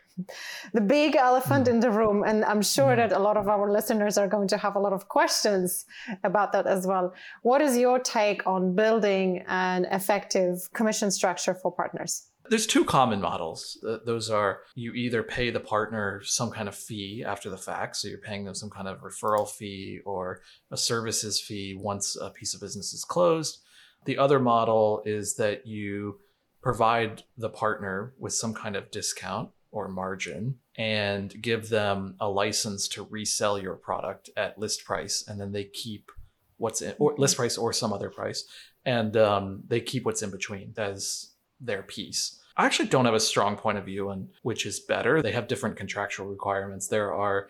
The 0.72 0.80
big 0.80 1.14
elephant 1.14 1.66
mm. 1.66 1.72
in 1.72 1.80
the 1.80 1.90
room, 1.90 2.24
and 2.26 2.42
I'm 2.44 2.62
sure 2.62 2.92
mm. 2.94 2.96
that 2.96 3.12
a 3.12 3.18
lot 3.18 3.36
of 3.36 3.48
our 3.48 3.70
listeners 3.70 4.16
are 4.16 4.26
going 4.26 4.48
to 4.48 4.56
have 4.56 4.74
a 4.76 4.78
lot 4.78 4.94
of 4.94 5.08
questions 5.08 5.84
about 6.24 6.52
that 6.52 6.66
as 6.66 6.86
well. 6.86 7.12
What 7.42 7.60
is 7.60 7.76
your 7.76 7.98
take 7.98 8.46
on 8.46 8.74
building 8.74 9.44
an 9.46 9.84
effective 9.86 10.72
commission 10.72 11.10
structure 11.10 11.52
for 11.54 11.70
partners? 11.70 12.28
There's 12.48 12.66
two 12.66 12.84
common 12.84 13.20
models. 13.20 13.76
Those 14.06 14.30
are 14.30 14.60
you 14.74 14.92
either 14.94 15.22
pay 15.22 15.50
the 15.50 15.60
partner 15.60 16.22
some 16.24 16.50
kind 16.50 16.68
of 16.68 16.76
fee 16.76 17.24
after 17.26 17.50
the 17.50 17.58
fact, 17.58 17.96
so 17.96 18.08
you're 18.08 18.18
paying 18.18 18.44
them 18.44 18.54
some 18.54 18.70
kind 18.70 18.86
of 18.88 19.00
referral 19.00 19.50
fee 19.50 20.00
or 20.06 20.40
a 20.70 20.76
services 20.76 21.40
fee 21.40 21.76
once 21.76 22.16
a 22.16 22.30
piece 22.30 22.54
of 22.54 22.60
business 22.60 22.94
is 22.94 23.04
closed, 23.04 23.58
the 24.06 24.18
other 24.18 24.38
model 24.38 25.02
is 25.04 25.36
that 25.36 25.66
you 25.66 26.20
provide 26.62 27.22
the 27.36 27.48
partner 27.48 28.14
with 28.18 28.32
some 28.32 28.54
kind 28.54 28.74
of 28.74 28.90
discount 28.90 29.50
or 29.70 29.88
margin 29.88 30.56
and 30.76 31.40
give 31.40 31.68
them 31.68 32.16
a 32.20 32.28
license 32.28 32.88
to 32.88 33.04
resell 33.04 33.58
your 33.58 33.74
product 33.74 34.30
at 34.36 34.58
list 34.58 34.84
price 34.84 35.24
and 35.28 35.40
then 35.40 35.52
they 35.52 35.64
keep 35.64 36.10
what's 36.56 36.80
in 36.80 36.94
or 36.98 37.14
list 37.18 37.36
price 37.36 37.58
or 37.58 37.72
some 37.72 37.92
other 37.92 38.10
price 38.10 38.44
and 38.84 39.16
um, 39.16 39.62
they 39.68 39.80
keep 39.80 40.04
what's 40.04 40.22
in 40.22 40.30
between. 40.30 40.72
As 40.76 41.36
their 41.60 41.82
piece. 41.82 42.40
I 42.56 42.66
actually 42.66 42.88
don't 42.88 43.04
have 43.04 43.14
a 43.14 43.20
strong 43.20 43.56
point 43.56 43.78
of 43.78 43.84
view 43.84 44.10
on 44.10 44.28
which 44.42 44.64
is 44.66 44.80
better. 44.80 45.20
They 45.20 45.32
have 45.32 45.48
different 45.48 45.76
contractual 45.76 46.26
requirements. 46.26 46.88
There 46.88 47.12
are 47.12 47.48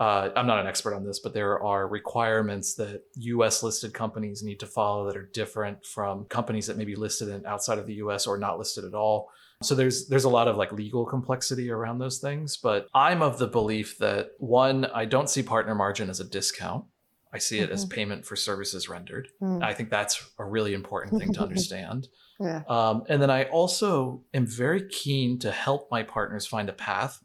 uh, 0.00 0.30
I'm 0.34 0.46
not 0.46 0.58
an 0.58 0.66
expert 0.66 0.94
on 0.94 1.04
this, 1.04 1.18
but 1.18 1.34
there 1.34 1.62
are 1.62 1.86
requirements 1.86 2.74
that 2.74 3.04
US 3.14 3.62
listed 3.62 3.92
companies 3.92 4.42
need 4.42 4.60
to 4.60 4.66
follow 4.66 5.06
that 5.06 5.16
are 5.16 5.28
different 5.32 5.84
from 5.84 6.24
companies 6.24 6.66
that 6.66 6.76
may 6.76 6.84
be 6.84 6.96
listed 6.96 7.28
in 7.28 7.46
outside 7.46 7.78
of 7.78 7.86
the 7.86 7.94
US 7.94 8.26
or 8.26 8.38
not 8.38 8.58
listed 8.58 8.84
at 8.84 8.94
all. 8.94 9.30
So 9.62 9.74
there's 9.74 10.08
there's 10.08 10.24
a 10.24 10.30
lot 10.30 10.48
of 10.48 10.56
like 10.56 10.72
legal 10.72 11.04
complexity 11.06 11.70
around 11.70 11.98
those 11.98 12.18
things, 12.18 12.56
but 12.56 12.88
I'm 12.94 13.22
of 13.22 13.38
the 13.38 13.46
belief 13.46 13.98
that 13.98 14.30
one, 14.38 14.86
I 14.86 15.04
don't 15.04 15.30
see 15.30 15.42
partner 15.42 15.74
margin 15.74 16.10
as 16.10 16.20
a 16.20 16.24
discount. 16.24 16.84
I 17.32 17.38
see 17.38 17.60
it 17.60 17.64
mm-hmm. 17.64 17.72
as 17.72 17.84
payment 17.86 18.26
for 18.26 18.36
services 18.36 18.88
rendered. 18.88 19.28
Mm. 19.40 19.62
I 19.62 19.72
think 19.72 19.88
that's 19.88 20.22
a 20.38 20.44
really 20.44 20.74
important 20.74 21.18
thing 21.18 21.32
to 21.34 21.42
understand. 21.42 22.08
yeah. 22.40 22.62
Um, 22.68 23.04
and 23.08 23.22
then 23.22 23.30
I 23.30 23.44
also 23.44 24.22
am 24.34 24.46
very 24.46 24.86
keen 24.88 25.38
to 25.38 25.50
help 25.50 25.90
my 25.90 26.02
partners 26.02 26.46
find 26.46 26.68
a 26.68 26.74
path 26.74 27.22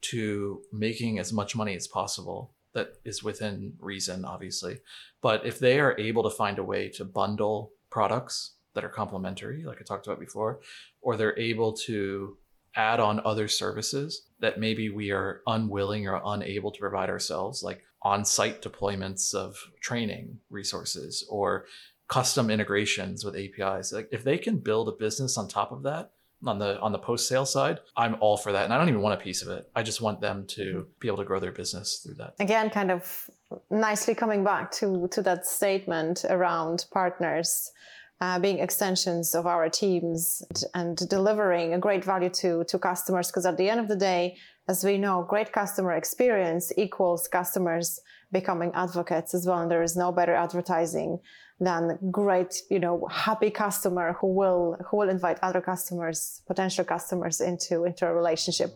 to 0.00 0.62
making 0.72 1.18
as 1.18 1.32
much 1.32 1.56
money 1.56 1.74
as 1.74 1.88
possible 1.88 2.54
that 2.74 2.94
is 3.04 3.22
within 3.22 3.72
reason, 3.80 4.24
obviously. 4.24 4.80
But 5.22 5.44
if 5.44 5.58
they 5.58 5.80
are 5.80 5.98
able 5.98 6.22
to 6.22 6.30
find 6.30 6.58
a 6.58 6.64
way 6.64 6.88
to 6.90 7.04
bundle 7.04 7.72
products 7.90 8.54
that 8.74 8.84
are 8.84 8.88
complementary, 8.88 9.64
like 9.64 9.78
I 9.80 9.84
talked 9.84 10.06
about 10.06 10.20
before, 10.20 10.60
or 11.00 11.16
they're 11.16 11.38
able 11.38 11.72
to 11.72 12.36
add 12.76 13.00
on 13.00 13.20
other 13.24 13.48
services 13.48 14.28
that 14.40 14.60
maybe 14.60 14.90
we 14.90 15.10
are 15.10 15.42
unwilling 15.46 16.06
or 16.06 16.20
unable 16.24 16.70
to 16.70 16.78
provide 16.78 17.10
ourselves, 17.10 17.62
like 17.62 17.82
on 18.02 18.24
site 18.24 18.62
deployments 18.62 19.34
of 19.34 19.56
training 19.80 20.38
resources 20.50 21.26
or 21.28 21.64
custom 22.08 22.50
integrations 22.50 23.24
with 23.24 23.36
APIs. 23.36 23.92
Like 23.92 24.08
if 24.12 24.22
they 24.22 24.38
can 24.38 24.58
build 24.58 24.88
a 24.88 24.92
business 24.92 25.36
on 25.36 25.48
top 25.48 25.72
of 25.72 25.82
that, 25.82 26.12
on 26.46 26.58
the 26.58 26.78
on 26.80 26.92
the 26.92 26.98
post 26.98 27.28
sale 27.28 27.46
side 27.46 27.80
i'm 27.96 28.16
all 28.20 28.36
for 28.36 28.52
that 28.52 28.64
and 28.64 28.72
i 28.72 28.78
don't 28.78 28.88
even 28.88 29.00
want 29.00 29.20
a 29.20 29.22
piece 29.22 29.42
of 29.42 29.48
it 29.48 29.68
i 29.74 29.82
just 29.82 30.00
want 30.00 30.20
them 30.20 30.44
to 30.46 30.62
mm-hmm. 30.62 30.90
be 31.00 31.08
able 31.08 31.16
to 31.16 31.24
grow 31.24 31.40
their 31.40 31.52
business 31.52 32.00
through 32.02 32.14
that 32.14 32.34
again 32.38 32.70
kind 32.70 32.90
of 32.90 33.28
nicely 33.70 34.14
coming 34.14 34.44
back 34.44 34.70
to 34.70 35.08
to 35.10 35.22
that 35.22 35.46
statement 35.46 36.24
around 36.28 36.86
partners 36.92 37.72
uh, 38.20 38.38
being 38.38 38.58
extensions 38.58 39.34
of 39.34 39.46
our 39.46 39.68
teams 39.68 40.42
and 40.74 40.96
delivering 41.08 41.74
a 41.74 41.78
great 41.78 42.04
value 42.04 42.30
to 42.30 42.64
to 42.64 42.78
customers 42.78 43.28
because 43.28 43.46
at 43.46 43.56
the 43.56 43.68
end 43.68 43.80
of 43.80 43.88
the 43.88 43.96
day 43.96 44.36
as 44.68 44.84
we 44.84 44.98
know 44.98 45.24
great 45.28 45.52
customer 45.52 45.92
experience 45.92 46.72
equals 46.76 47.26
customers 47.28 48.00
becoming 48.30 48.70
advocates 48.74 49.34
as 49.34 49.46
well 49.46 49.58
and 49.58 49.70
there 49.70 49.82
is 49.82 49.96
no 49.96 50.12
better 50.12 50.34
advertising 50.34 51.18
than 51.60 51.98
great 52.10 52.62
you 52.70 52.78
know 52.78 53.06
happy 53.10 53.50
customer 53.50 54.16
who 54.20 54.28
will 54.28 54.76
who 54.88 54.96
will 54.96 55.08
invite 55.08 55.38
other 55.42 55.60
customers 55.60 56.42
potential 56.46 56.84
customers 56.84 57.40
into 57.40 57.84
into 57.84 58.06
a 58.06 58.14
relationship 58.14 58.70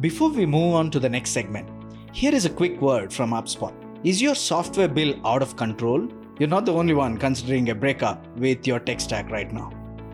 before 0.00 0.30
we 0.30 0.44
move 0.44 0.74
on 0.74 0.90
to 0.90 0.98
the 0.98 1.08
next 1.08 1.30
segment 1.30 1.68
here 2.12 2.34
is 2.34 2.44
a 2.44 2.50
quick 2.50 2.80
word 2.80 3.12
from 3.12 3.30
hubspot 3.30 3.72
is 4.04 4.20
your 4.20 4.34
software 4.34 4.88
bill 4.88 5.14
out 5.24 5.42
of 5.42 5.56
control 5.56 6.08
you're 6.38 6.48
not 6.48 6.64
the 6.66 6.72
only 6.72 6.94
one 6.94 7.18
considering 7.18 7.68
a 7.68 7.74
breakup 7.74 8.26
with 8.36 8.66
your 8.66 8.80
tech 8.80 9.00
stack 9.00 9.30
right 9.30 9.52
now. 9.52 9.70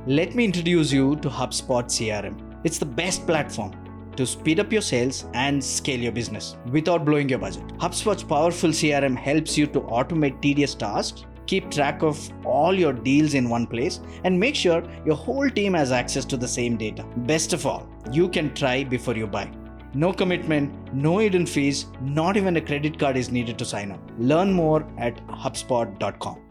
Let 0.07 0.35
me 0.35 0.44
introduce 0.44 0.92
you 0.92 1.16
to 1.16 1.29
HubSpot 1.31 1.85
CRM. 1.85 2.37
It's 2.64 2.79
the 2.79 2.85
best 2.85 3.24
platform 3.24 3.72
to 4.16 4.27
speed 4.27 4.59
up 4.59 4.72
your 4.72 4.83
sales 4.83 5.27
and 5.33 5.62
scale 5.64 6.01
your 6.01 6.12
business 6.12 6.57
without 6.72 7.05
blowing 7.05 7.29
your 7.29 7.38
budget. 7.38 7.66
HubSpot's 7.79 8.24
powerful 8.24 8.70
CRM 8.70 9.16
helps 9.16 9.57
you 9.57 9.66
to 9.68 9.81
automate 9.81 10.42
tedious 10.42 10.74
tasks, 10.74 11.24
keep 11.48 11.70
track 11.72 12.02
of 12.02 12.16
all 12.44 12.72
your 12.72 12.92
deals 12.92 13.34
in 13.34 13.48
one 13.48 13.66
place, 13.66 14.00
and 14.22 14.38
make 14.38 14.54
sure 14.54 14.82
your 15.04 15.16
whole 15.16 15.50
team 15.50 15.74
has 15.74 15.90
access 15.90 16.24
to 16.26 16.37
the 16.37 16.46
same 16.46 16.76
data. 16.76 17.04
Best 17.32 17.52
of 17.52 17.66
all, 17.66 17.88
you 18.12 18.28
can 18.28 18.54
try 18.54 18.84
before 18.84 19.16
you 19.16 19.26
buy. 19.26 19.50
No 19.94 20.12
commitment, 20.12 20.94
no 20.94 21.18
hidden 21.18 21.46
fees, 21.46 21.87
not 22.02 22.37
even 22.37 22.58
a 22.58 22.61
credit 22.61 22.98
card 22.98 23.16
is 23.16 23.30
needed 23.30 23.58
to 23.58 23.64
sign 23.64 23.90
up. 23.90 24.00
Learn 24.18 24.52
more 24.52 24.87
at 24.98 25.26
HubSpot.com. 25.28 26.42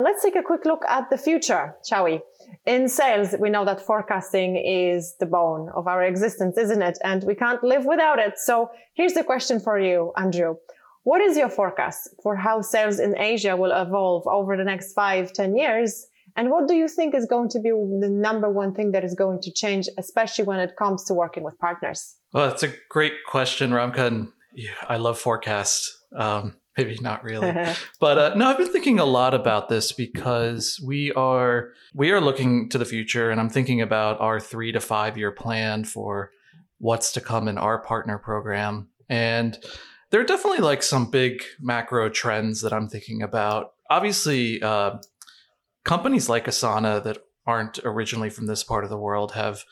Let's 0.00 0.22
take 0.22 0.36
a 0.36 0.42
quick 0.42 0.66
look 0.66 0.84
at 0.88 1.08
the 1.08 1.16
future, 1.16 1.74
shall 1.88 2.04
we? 2.04 2.20
In 2.66 2.88
sales, 2.88 3.34
we 3.40 3.48
know 3.48 3.64
that 3.64 3.80
forecasting 3.80 4.56
is 4.56 5.14
the 5.20 5.26
bone 5.26 5.70
of 5.74 5.86
our 5.86 6.02
existence, 6.02 6.58
isn't 6.58 6.82
it? 6.82 6.98
And 7.02 7.24
we 7.24 7.34
can't 7.34 7.62
live 7.62 7.86
without 7.86 8.18
it. 8.18 8.34
So 8.36 8.70
here's 8.94 9.14
the 9.14 9.24
question 9.24 9.60
for 9.60 9.78
you, 9.78 10.12
Andrew. 10.16 10.56
What 11.04 11.20
is 11.20 11.36
your 11.36 11.50
forecast 11.50 12.08
for 12.22 12.34
how 12.34 12.62
sales 12.62 12.98
in 12.98 13.16
Asia 13.18 13.56
will 13.56 13.72
evolve 13.72 14.26
over 14.26 14.56
the 14.56 14.64
next 14.64 14.94
five, 14.94 15.32
ten 15.32 15.54
years? 15.56 16.06
And 16.36 16.50
what 16.50 16.66
do 16.66 16.74
you 16.74 16.88
think 16.88 17.14
is 17.14 17.26
going 17.26 17.50
to 17.50 17.60
be 17.60 17.70
the 17.70 18.08
number 18.10 18.50
one 18.50 18.74
thing 18.74 18.90
that 18.92 19.04
is 19.04 19.14
going 19.14 19.40
to 19.42 19.52
change, 19.52 19.88
especially 19.98 20.44
when 20.44 20.58
it 20.58 20.76
comes 20.76 21.04
to 21.04 21.14
working 21.14 21.44
with 21.44 21.58
partners? 21.58 22.16
Well, 22.32 22.48
that's 22.48 22.62
a 22.62 22.72
great 22.88 23.12
question, 23.26 23.70
Romka. 23.70 24.06
And 24.06 24.32
yeah, 24.54 24.70
I 24.88 24.96
love 24.96 25.18
forecasts. 25.18 26.04
Um, 26.16 26.56
maybe 26.76 26.98
not 27.02 27.22
really, 27.22 27.52
but 28.00 28.18
uh, 28.18 28.34
no, 28.34 28.46
I've 28.46 28.58
been 28.58 28.72
thinking 28.72 28.98
a 28.98 29.04
lot 29.04 29.34
about 29.34 29.68
this 29.68 29.92
because 29.92 30.80
we 30.84 31.12
are 31.12 31.72
we 31.92 32.12
are 32.12 32.20
looking 32.20 32.70
to 32.70 32.78
the 32.78 32.84
future, 32.86 33.30
and 33.30 33.38
I'm 33.38 33.50
thinking 33.50 33.82
about 33.82 34.20
our 34.20 34.40
three 34.40 34.72
to 34.72 34.80
five 34.80 35.18
year 35.18 35.32
plan 35.32 35.84
for 35.84 36.32
what's 36.78 37.12
to 37.12 37.20
come 37.20 37.46
in 37.46 37.58
our 37.58 37.78
partner 37.78 38.16
program, 38.16 38.88
and 39.08 39.58
there 40.14 40.20
are 40.20 40.24
definitely 40.24 40.60
like 40.60 40.84
some 40.84 41.10
big 41.10 41.42
macro 41.58 42.08
trends 42.08 42.60
that 42.60 42.72
I'm 42.72 42.86
thinking 42.86 43.20
about. 43.20 43.72
Obviously, 43.90 44.62
uh, 44.62 44.98
companies 45.84 46.28
like 46.28 46.44
Asana 46.44 47.02
that 47.02 47.18
aren't 47.48 47.80
originally 47.84 48.30
from 48.30 48.46
this 48.46 48.62
part 48.62 48.84
of 48.84 48.90
the 48.90 48.96
world 48.96 49.32
have 49.32 49.64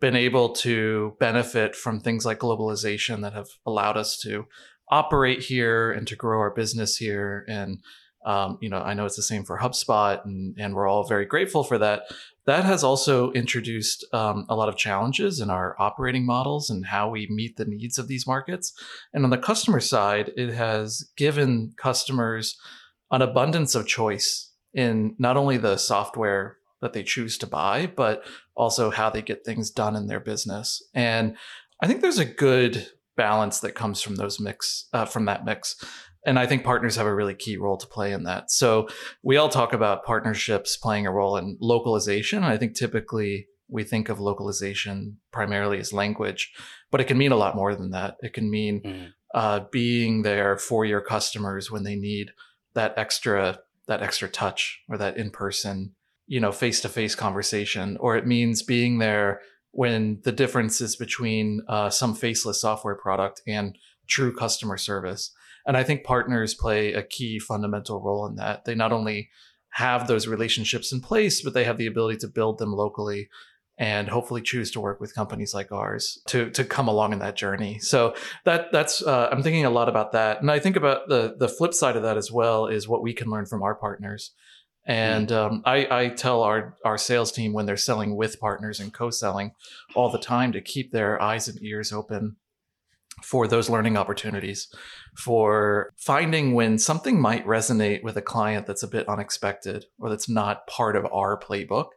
been 0.00 0.16
able 0.16 0.54
to 0.54 1.16
benefit 1.20 1.76
from 1.76 2.00
things 2.00 2.24
like 2.24 2.38
globalization 2.38 3.20
that 3.20 3.34
have 3.34 3.48
allowed 3.66 3.98
us 3.98 4.16
to 4.20 4.46
operate 4.88 5.40
here 5.40 5.92
and 5.92 6.08
to 6.08 6.16
grow 6.16 6.38
our 6.38 6.54
business 6.54 6.96
here. 6.96 7.44
And 7.46 7.80
um, 8.24 8.58
you 8.60 8.68
know, 8.68 8.78
I 8.78 8.94
know 8.94 9.06
it's 9.06 9.16
the 9.16 9.22
same 9.22 9.44
for 9.44 9.58
HubSpot, 9.58 10.24
and 10.24 10.54
and 10.58 10.74
we're 10.74 10.88
all 10.88 11.06
very 11.06 11.24
grateful 11.24 11.64
for 11.64 11.78
that. 11.78 12.02
That 12.46 12.64
has 12.64 12.82
also 12.82 13.30
introduced 13.32 14.04
um, 14.12 14.46
a 14.48 14.56
lot 14.56 14.68
of 14.68 14.76
challenges 14.76 15.40
in 15.40 15.50
our 15.50 15.76
operating 15.78 16.26
models 16.26 16.68
and 16.70 16.86
how 16.86 17.08
we 17.08 17.28
meet 17.30 17.56
the 17.56 17.64
needs 17.64 17.98
of 17.98 18.08
these 18.08 18.26
markets. 18.26 18.72
And 19.12 19.24
on 19.24 19.30
the 19.30 19.38
customer 19.38 19.80
side, 19.80 20.32
it 20.36 20.52
has 20.52 21.08
given 21.16 21.72
customers 21.76 22.58
an 23.10 23.22
abundance 23.22 23.74
of 23.74 23.86
choice 23.86 24.52
in 24.74 25.14
not 25.18 25.36
only 25.36 25.58
the 25.58 25.76
software 25.76 26.56
that 26.80 26.92
they 26.92 27.02
choose 27.02 27.36
to 27.38 27.46
buy, 27.46 27.86
but 27.94 28.24
also 28.54 28.90
how 28.90 29.10
they 29.10 29.22
get 29.22 29.44
things 29.44 29.70
done 29.70 29.94
in 29.96 30.06
their 30.06 30.20
business. 30.20 30.82
And 30.94 31.36
I 31.82 31.86
think 31.86 32.00
there's 32.00 32.18
a 32.18 32.24
good 32.24 32.88
balance 33.16 33.60
that 33.60 33.74
comes 33.74 34.00
from 34.00 34.16
those 34.16 34.40
mix 34.40 34.88
uh, 34.92 35.04
from 35.04 35.26
that 35.26 35.44
mix. 35.44 35.76
And 36.24 36.38
I 36.38 36.46
think 36.46 36.64
partners 36.64 36.96
have 36.96 37.06
a 37.06 37.14
really 37.14 37.34
key 37.34 37.56
role 37.56 37.78
to 37.78 37.86
play 37.86 38.12
in 38.12 38.24
that. 38.24 38.50
So 38.50 38.88
we 39.22 39.36
all 39.36 39.48
talk 39.48 39.72
about 39.72 40.04
partnerships 40.04 40.76
playing 40.76 41.06
a 41.06 41.12
role 41.12 41.36
in 41.36 41.56
localization. 41.60 42.44
I 42.44 42.58
think 42.58 42.74
typically 42.74 43.46
we 43.68 43.84
think 43.84 44.08
of 44.08 44.20
localization 44.20 45.18
primarily 45.32 45.78
as 45.78 45.92
language, 45.92 46.52
but 46.90 47.00
it 47.00 47.04
can 47.04 47.16
mean 47.16 47.32
a 47.32 47.36
lot 47.36 47.56
more 47.56 47.74
than 47.74 47.90
that. 47.92 48.16
It 48.20 48.34
can 48.34 48.50
mean 48.50 48.82
mm. 48.82 49.12
uh, 49.34 49.60
being 49.70 50.22
there 50.22 50.58
for 50.58 50.84
your 50.84 51.00
customers 51.00 51.70
when 51.70 51.84
they 51.84 51.96
need 51.96 52.32
that 52.74 52.94
extra 52.96 53.60
that 53.86 54.02
extra 54.02 54.28
touch 54.28 54.82
or 54.88 54.96
that 54.98 55.16
in 55.16 55.30
person, 55.30 55.94
you 56.26 56.38
know, 56.38 56.52
face 56.52 56.80
to 56.80 56.88
face 56.88 57.16
conversation, 57.16 57.96
or 57.98 58.16
it 58.16 58.26
means 58.26 58.62
being 58.62 58.98
there 58.98 59.40
when 59.72 60.20
the 60.22 60.32
difference 60.32 60.80
is 60.80 60.94
between 60.94 61.62
uh, 61.68 61.90
some 61.90 62.14
faceless 62.14 62.60
software 62.60 62.94
product 62.94 63.42
and 63.46 63.76
true 64.06 64.34
customer 64.34 64.76
service. 64.76 65.32
And 65.66 65.76
I 65.76 65.84
think 65.84 66.04
partners 66.04 66.54
play 66.54 66.92
a 66.92 67.02
key 67.02 67.38
fundamental 67.38 68.00
role 68.00 68.26
in 68.26 68.36
that. 68.36 68.64
They 68.64 68.74
not 68.74 68.92
only 68.92 69.30
have 69.70 70.06
those 70.06 70.26
relationships 70.26 70.92
in 70.92 71.00
place, 71.00 71.42
but 71.42 71.54
they 71.54 71.64
have 71.64 71.78
the 71.78 71.86
ability 71.86 72.18
to 72.18 72.28
build 72.28 72.58
them 72.58 72.72
locally 72.72 73.28
and 73.80 74.08
hopefully 74.08 74.42
choose 74.42 74.70
to 74.70 74.80
work 74.80 75.00
with 75.00 75.14
companies 75.14 75.54
like 75.54 75.72
ours 75.72 76.20
to 76.26 76.50
to 76.50 76.64
come 76.64 76.86
along 76.86 77.14
in 77.14 77.18
that 77.20 77.34
journey. 77.34 77.78
So 77.78 78.14
that 78.44 78.70
that's 78.72 79.02
uh, 79.02 79.28
I'm 79.32 79.42
thinking 79.42 79.64
a 79.64 79.70
lot 79.70 79.88
about 79.88 80.12
that, 80.12 80.42
and 80.42 80.50
I 80.50 80.58
think 80.58 80.76
about 80.76 81.08
the 81.08 81.34
the 81.38 81.48
flip 81.48 81.72
side 81.72 81.96
of 81.96 82.02
that 82.02 82.18
as 82.18 82.30
well 82.30 82.66
is 82.66 82.86
what 82.86 83.02
we 83.02 83.14
can 83.14 83.30
learn 83.30 83.46
from 83.46 83.62
our 83.62 83.74
partners. 83.74 84.32
And 84.86 85.28
mm. 85.28 85.36
um, 85.36 85.62
I, 85.64 85.86
I 85.90 86.08
tell 86.08 86.42
our 86.42 86.76
our 86.84 86.98
sales 86.98 87.32
team 87.32 87.54
when 87.54 87.64
they're 87.64 87.76
selling 87.76 88.16
with 88.16 88.38
partners 88.38 88.80
and 88.80 88.92
co-selling 88.92 89.52
all 89.94 90.10
the 90.10 90.18
time 90.18 90.52
to 90.52 90.60
keep 90.60 90.92
their 90.92 91.20
eyes 91.20 91.48
and 91.48 91.62
ears 91.62 91.92
open 91.92 92.36
for 93.22 93.46
those 93.46 93.70
learning 93.70 93.96
opportunities, 93.96 94.68
for 95.16 95.92
finding 95.96 96.54
when 96.54 96.78
something 96.78 97.20
might 97.20 97.46
resonate 97.46 98.02
with 98.02 98.16
a 98.16 98.22
client 98.22 98.66
that's 98.66 98.82
a 98.82 98.88
bit 98.88 99.08
unexpected 99.08 99.86
or 99.98 100.08
that's 100.08 100.28
not 100.28 100.66
part 100.66 100.96
of 100.96 101.06
our 101.12 101.38
playbook. 101.38 101.88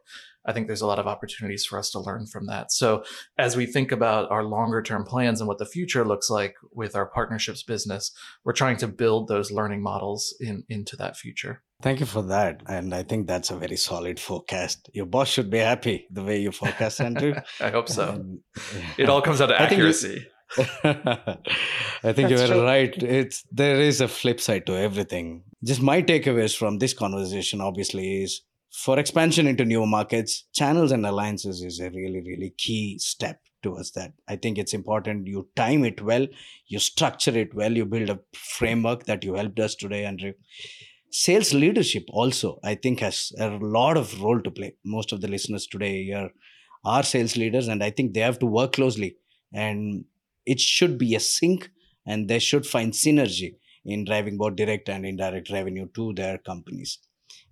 I 0.46 0.52
think 0.52 0.66
there's 0.66 0.82
a 0.82 0.86
lot 0.86 0.98
of 0.98 1.06
opportunities 1.06 1.64
for 1.64 1.78
us 1.78 1.90
to 1.92 1.98
learn 1.98 2.26
from 2.26 2.46
that. 2.46 2.70
So 2.70 3.02
as 3.38 3.56
we 3.56 3.64
think 3.64 3.90
about 3.90 4.30
our 4.30 4.44
longer 4.44 4.82
term 4.82 5.04
plans 5.04 5.40
and 5.40 5.48
what 5.48 5.58
the 5.58 5.66
future 5.66 6.04
looks 6.04 6.28
like 6.28 6.54
with 6.70 6.94
our 6.94 7.06
partnerships 7.06 7.62
business, 7.62 8.12
we're 8.44 8.52
trying 8.52 8.76
to 8.78 8.88
build 8.88 9.28
those 9.28 9.50
learning 9.50 9.82
models 9.82 10.34
in 10.40 10.64
into 10.68 10.96
that 10.96 11.16
future. 11.16 11.62
Thank 11.82 12.00
you 12.00 12.06
for 12.06 12.22
that. 12.22 12.62
And 12.66 12.94
I 12.94 13.02
think 13.02 13.26
that's 13.26 13.50
a 13.50 13.56
very 13.56 13.76
solid 13.76 14.20
forecast. 14.20 14.90
Your 14.92 15.06
boss 15.06 15.28
should 15.28 15.50
be 15.50 15.58
happy 15.58 16.06
the 16.10 16.22
way 16.22 16.40
you 16.40 16.52
forecast, 16.52 17.00
Andrew. 17.00 17.34
I 17.60 17.70
hope 17.70 17.88
so. 17.88 18.10
And, 18.10 18.40
yeah. 18.74 19.04
It 19.04 19.08
all 19.08 19.22
comes 19.22 19.40
out 19.40 19.50
of 19.50 19.60
accuracy. 19.60 20.26
I 20.58 22.12
think 22.12 22.30
you're 22.30 22.62
right. 22.62 22.94
It's 23.02 23.44
there 23.50 23.80
is 23.80 24.00
a 24.00 24.08
flip 24.08 24.40
side 24.40 24.66
to 24.66 24.76
everything. 24.76 25.42
Just 25.62 25.82
my 25.82 26.02
takeaways 26.02 26.56
from 26.56 26.78
this 26.78 26.94
conversation, 26.94 27.60
obviously, 27.60 28.22
is 28.22 28.42
for 28.70 28.98
expansion 28.98 29.46
into 29.46 29.64
new 29.64 29.86
markets, 29.86 30.44
channels 30.52 30.92
and 30.92 31.06
alliances 31.06 31.62
is 31.62 31.80
a 31.80 31.90
really, 31.90 32.20
really 32.20 32.54
key 32.56 32.98
step 32.98 33.40
towards 33.62 33.92
that. 33.92 34.12
I 34.28 34.36
think 34.36 34.58
it's 34.58 34.74
important 34.74 35.26
you 35.26 35.48
time 35.56 35.84
it 35.84 36.02
well, 36.02 36.26
you 36.66 36.78
structure 36.78 37.36
it 37.36 37.54
well, 37.54 37.72
you 37.72 37.84
build 37.84 38.10
a 38.10 38.20
framework 38.34 39.04
that 39.04 39.24
you 39.24 39.34
helped 39.34 39.58
us 39.60 39.74
today, 39.74 40.04
Andrew. 40.04 40.32
Sales 41.10 41.54
leadership 41.54 42.04
also, 42.08 42.58
I 42.64 42.74
think, 42.74 43.00
has 43.00 43.32
a 43.38 43.48
lot 43.50 43.96
of 43.96 44.20
role 44.20 44.40
to 44.40 44.50
play. 44.50 44.74
Most 44.84 45.12
of 45.12 45.20
the 45.20 45.28
listeners 45.28 45.66
today 45.66 46.04
here 46.04 46.30
are 46.84 47.02
sales 47.02 47.36
leaders, 47.36 47.68
and 47.68 47.82
I 47.82 47.90
think 47.90 48.12
they 48.12 48.20
have 48.20 48.38
to 48.40 48.46
work 48.46 48.72
closely. 48.72 49.16
And 49.52 50.04
it 50.46 50.60
should 50.60 50.98
be 50.98 51.14
a 51.14 51.20
sync, 51.20 51.70
and 52.06 52.28
they 52.28 52.38
should 52.38 52.66
find 52.66 52.92
synergy 52.92 53.56
in 53.84 54.04
driving 54.04 54.36
both 54.36 54.56
direct 54.56 54.88
and 54.88 55.04
indirect 55.04 55.50
revenue 55.50 55.88
to 55.94 56.12
their 56.14 56.38
companies. 56.38 56.98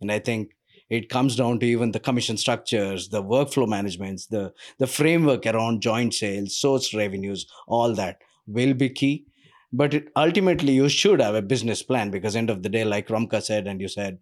And 0.00 0.10
I 0.10 0.18
think 0.18 0.52
it 0.92 1.08
comes 1.08 1.36
down 1.36 1.58
to 1.58 1.66
even 1.66 1.92
the 1.92 2.00
commission 2.00 2.36
structures 2.36 3.08
the 3.08 3.22
workflow 3.22 3.66
managements 3.66 4.26
the 4.26 4.52
the 4.78 4.86
framework 4.86 5.46
around 5.46 5.80
joint 5.80 6.12
sales 6.14 6.56
source 6.60 6.92
revenues 6.94 7.46
all 7.66 7.94
that 7.94 8.18
will 8.46 8.74
be 8.74 8.90
key 8.90 9.24
but 9.72 9.94
it, 9.94 10.08
ultimately 10.16 10.74
you 10.74 10.88
should 10.88 11.20
have 11.20 11.34
a 11.34 11.48
business 11.54 11.82
plan 11.82 12.10
because 12.10 12.36
end 12.36 12.50
of 12.50 12.62
the 12.62 12.68
day 12.68 12.84
like 12.84 13.08
Romka 13.08 13.42
said 13.42 13.66
and 13.66 13.80
you 13.80 13.88
said 13.88 14.18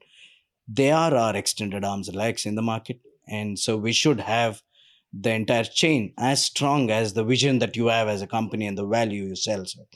they 0.68 0.90
are 0.92 1.14
our 1.14 1.36
extended 1.36 1.84
arms 1.84 2.08
and 2.08 2.16
legs 2.16 2.46
in 2.46 2.54
the 2.54 2.62
market 2.62 3.00
and 3.26 3.58
so 3.58 3.76
we 3.76 3.92
should 3.92 4.20
have 4.20 4.62
the 5.12 5.30
entire 5.32 5.64
chain 5.64 6.12
as 6.18 6.44
strong 6.44 6.90
as 6.90 7.12
the 7.14 7.24
vision 7.24 7.58
that 7.58 7.76
you 7.76 7.86
have 7.86 8.08
as 8.08 8.22
a 8.22 8.26
company 8.26 8.66
and 8.66 8.78
the 8.78 8.86
value 8.86 9.24
you 9.24 9.36
sell 9.36 9.64
so 9.64 9.86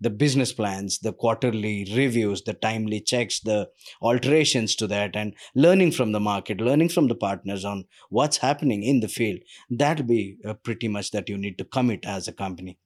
the 0.00 0.10
business 0.10 0.52
plans, 0.52 0.98
the 0.98 1.12
quarterly 1.12 1.86
reviews, 1.96 2.42
the 2.42 2.54
timely 2.54 3.00
checks, 3.00 3.40
the 3.40 3.68
alterations 4.02 4.74
to 4.76 4.86
that, 4.86 5.16
and 5.16 5.34
learning 5.54 5.92
from 5.92 6.12
the 6.12 6.20
market, 6.20 6.60
learning 6.60 6.88
from 6.88 7.08
the 7.08 7.14
partners 7.14 7.64
on 7.64 7.84
what's 8.10 8.36
happening 8.38 8.82
in 8.82 9.00
the 9.00 9.08
field. 9.08 9.40
That'll 9.70 10.04
be 10.04 10.36
uh, 10.44 10.54
pretty 10.54 10.88
much 10.88 11.10
that 11.12 11.28
you 11.28 11.38
need 11.38 11.58
to 11.58 11.64
commit 11.64 12.04
as 12.04 12.28
a 12.28 12.32
company. 12.32 12.78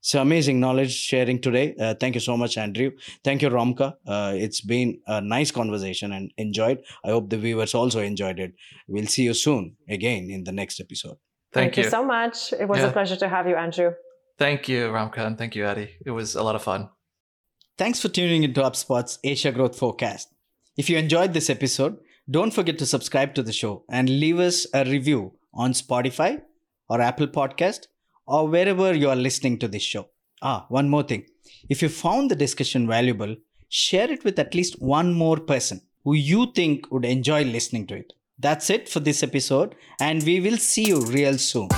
So 0.00 0.22
amazing 0.22 0.60
knowledge 0.60 0.92
sharing 0.94 1.40
today. 1.40 1.74
Uh, 1.78 1.94
thank 1.94 2.14
you 2.14 2.20
so 2.20 2.36
much, 2.36 2.56
Andrew. 2.56 2.92
Thank 3.24 3.42
you, 3.42 3.50
Romka. 3.50 3.94
Uh, 4.06 4.32
it's 4.36 4.60
been 4.60 5.00
a 5.06 5.20
nice 5.20 5.50
conversation 5.50 6.12
and 6.12 6.30
enjoyed. 6.36 6.78
I 7.04 7.08
hope 7.10 7.30
the 7.30 7.36
viewers 7.38 7.74
also 7.74 8.00
enjoyed 8.00 8.38
it. 8.38 8.52
We'll 8.86 9.06
see 9.06 9.24
you 9.24 9.34
soon 9.34 9.76
again 9.88 10.30
in 10.30 10.44
the 10.44 10.52
next 10.52 10.78
episode. 10.80 11.16
Thank, 11.52 11.74
thank 11.74 11.76
you. 11.78 11.84
you. 11.84 11.90
so 11.90 12.04
much. 12.04 12.52
It 12.52 12.68
was 12.68 12.78
yeah. 12.78 12.88
a 12.88 12.92
pleasure 12.92 13.16
to 13.16 13.28
have 13.28 13.48
you, 13.48 13.56
Andrew. 13.56 13.92
Thank 14.38 14.68
you, 14.68 14.88
Romka, 14.88 15.26
and 15.26 15.36
thank 15.36 15.56
you, 15.56 15.66
Adi. 15.66 15.96
It 16.04 16.10
was 16.10 16.34
a 16.34 16.42
lot 16.42 16.54
of 16.54 16.62
fun. 16.62 16.90
Thanks 17.76 18.00
for 18.00 18.08
tuning 18.08 18.44
into 18.44 18.60
HubSpot's 18.60 19.18
Asia 19.24 19.52
Growth 19.52 19.78
Forecast. 19.78 20.28
If 20.76 20.88
you 20.88 20.96
enjoyed 20.98 21.32
this 21.32 21.50
episode, 21.50 21.98
don't 22.30 22.52
forget 22.52 22.78
to 22.78 22.86
subscribe 22.86 23.34
to 23.34 23.42
the 23.42 23.52
show 23.52 23.84
and 23.88 24.08
leave 24.08 24.38
us 24.38 24.66
a 24.74 24.84
review 24.84 25.32
on 25.54 25.72
Spotify 25.72 26.42
or 26.88 27.00
Apple 27.00 27.28
Podcast 27.28 27.86
or 28.26 28.46
wherever 28.46 28.94
you 28.94 29.08
are 29.08 29.16
listening 29.16 29.58
to 29.58 29.68
this 29.68 29.82
show. 29.82 30.08
Ah, 30.42 30.66
one 30.68 30.88
more 30.88 31.02
thing. 31.02 31.24
If 31.68 31.82
you 31.82 31.88
found 31.88 32.30
the 32.30 32.36
discussion 32.36 32.86
valuable, 32.86 33.36
share 33.68 34.10
it 34.10 34.24
with 34.24 34.38
at 34.38 34.54
least 34.54 34.80
one 34.80 35.14
more 35.14 35.38
person 35.38 35.80
who 36.04 36.14
you 36.14 36.52
think 36.54 36.90
would 36.92 37.04
enjoy 37.04 37.44
listening 37.44 37.86
to 37.88 37.96
it. 37.96 38.12
That's 38.38 38.70
it 38.70 38.88
for 38.88 39.00
this 39.00 39.22
episode, 39.22 39.74
and 40.00 40.22
we 40.22 40.40
will 40.40 40.58
see 40.58 40.86
you 40.86 41.00
real 41.00 41.38
soon. 41.38 41.68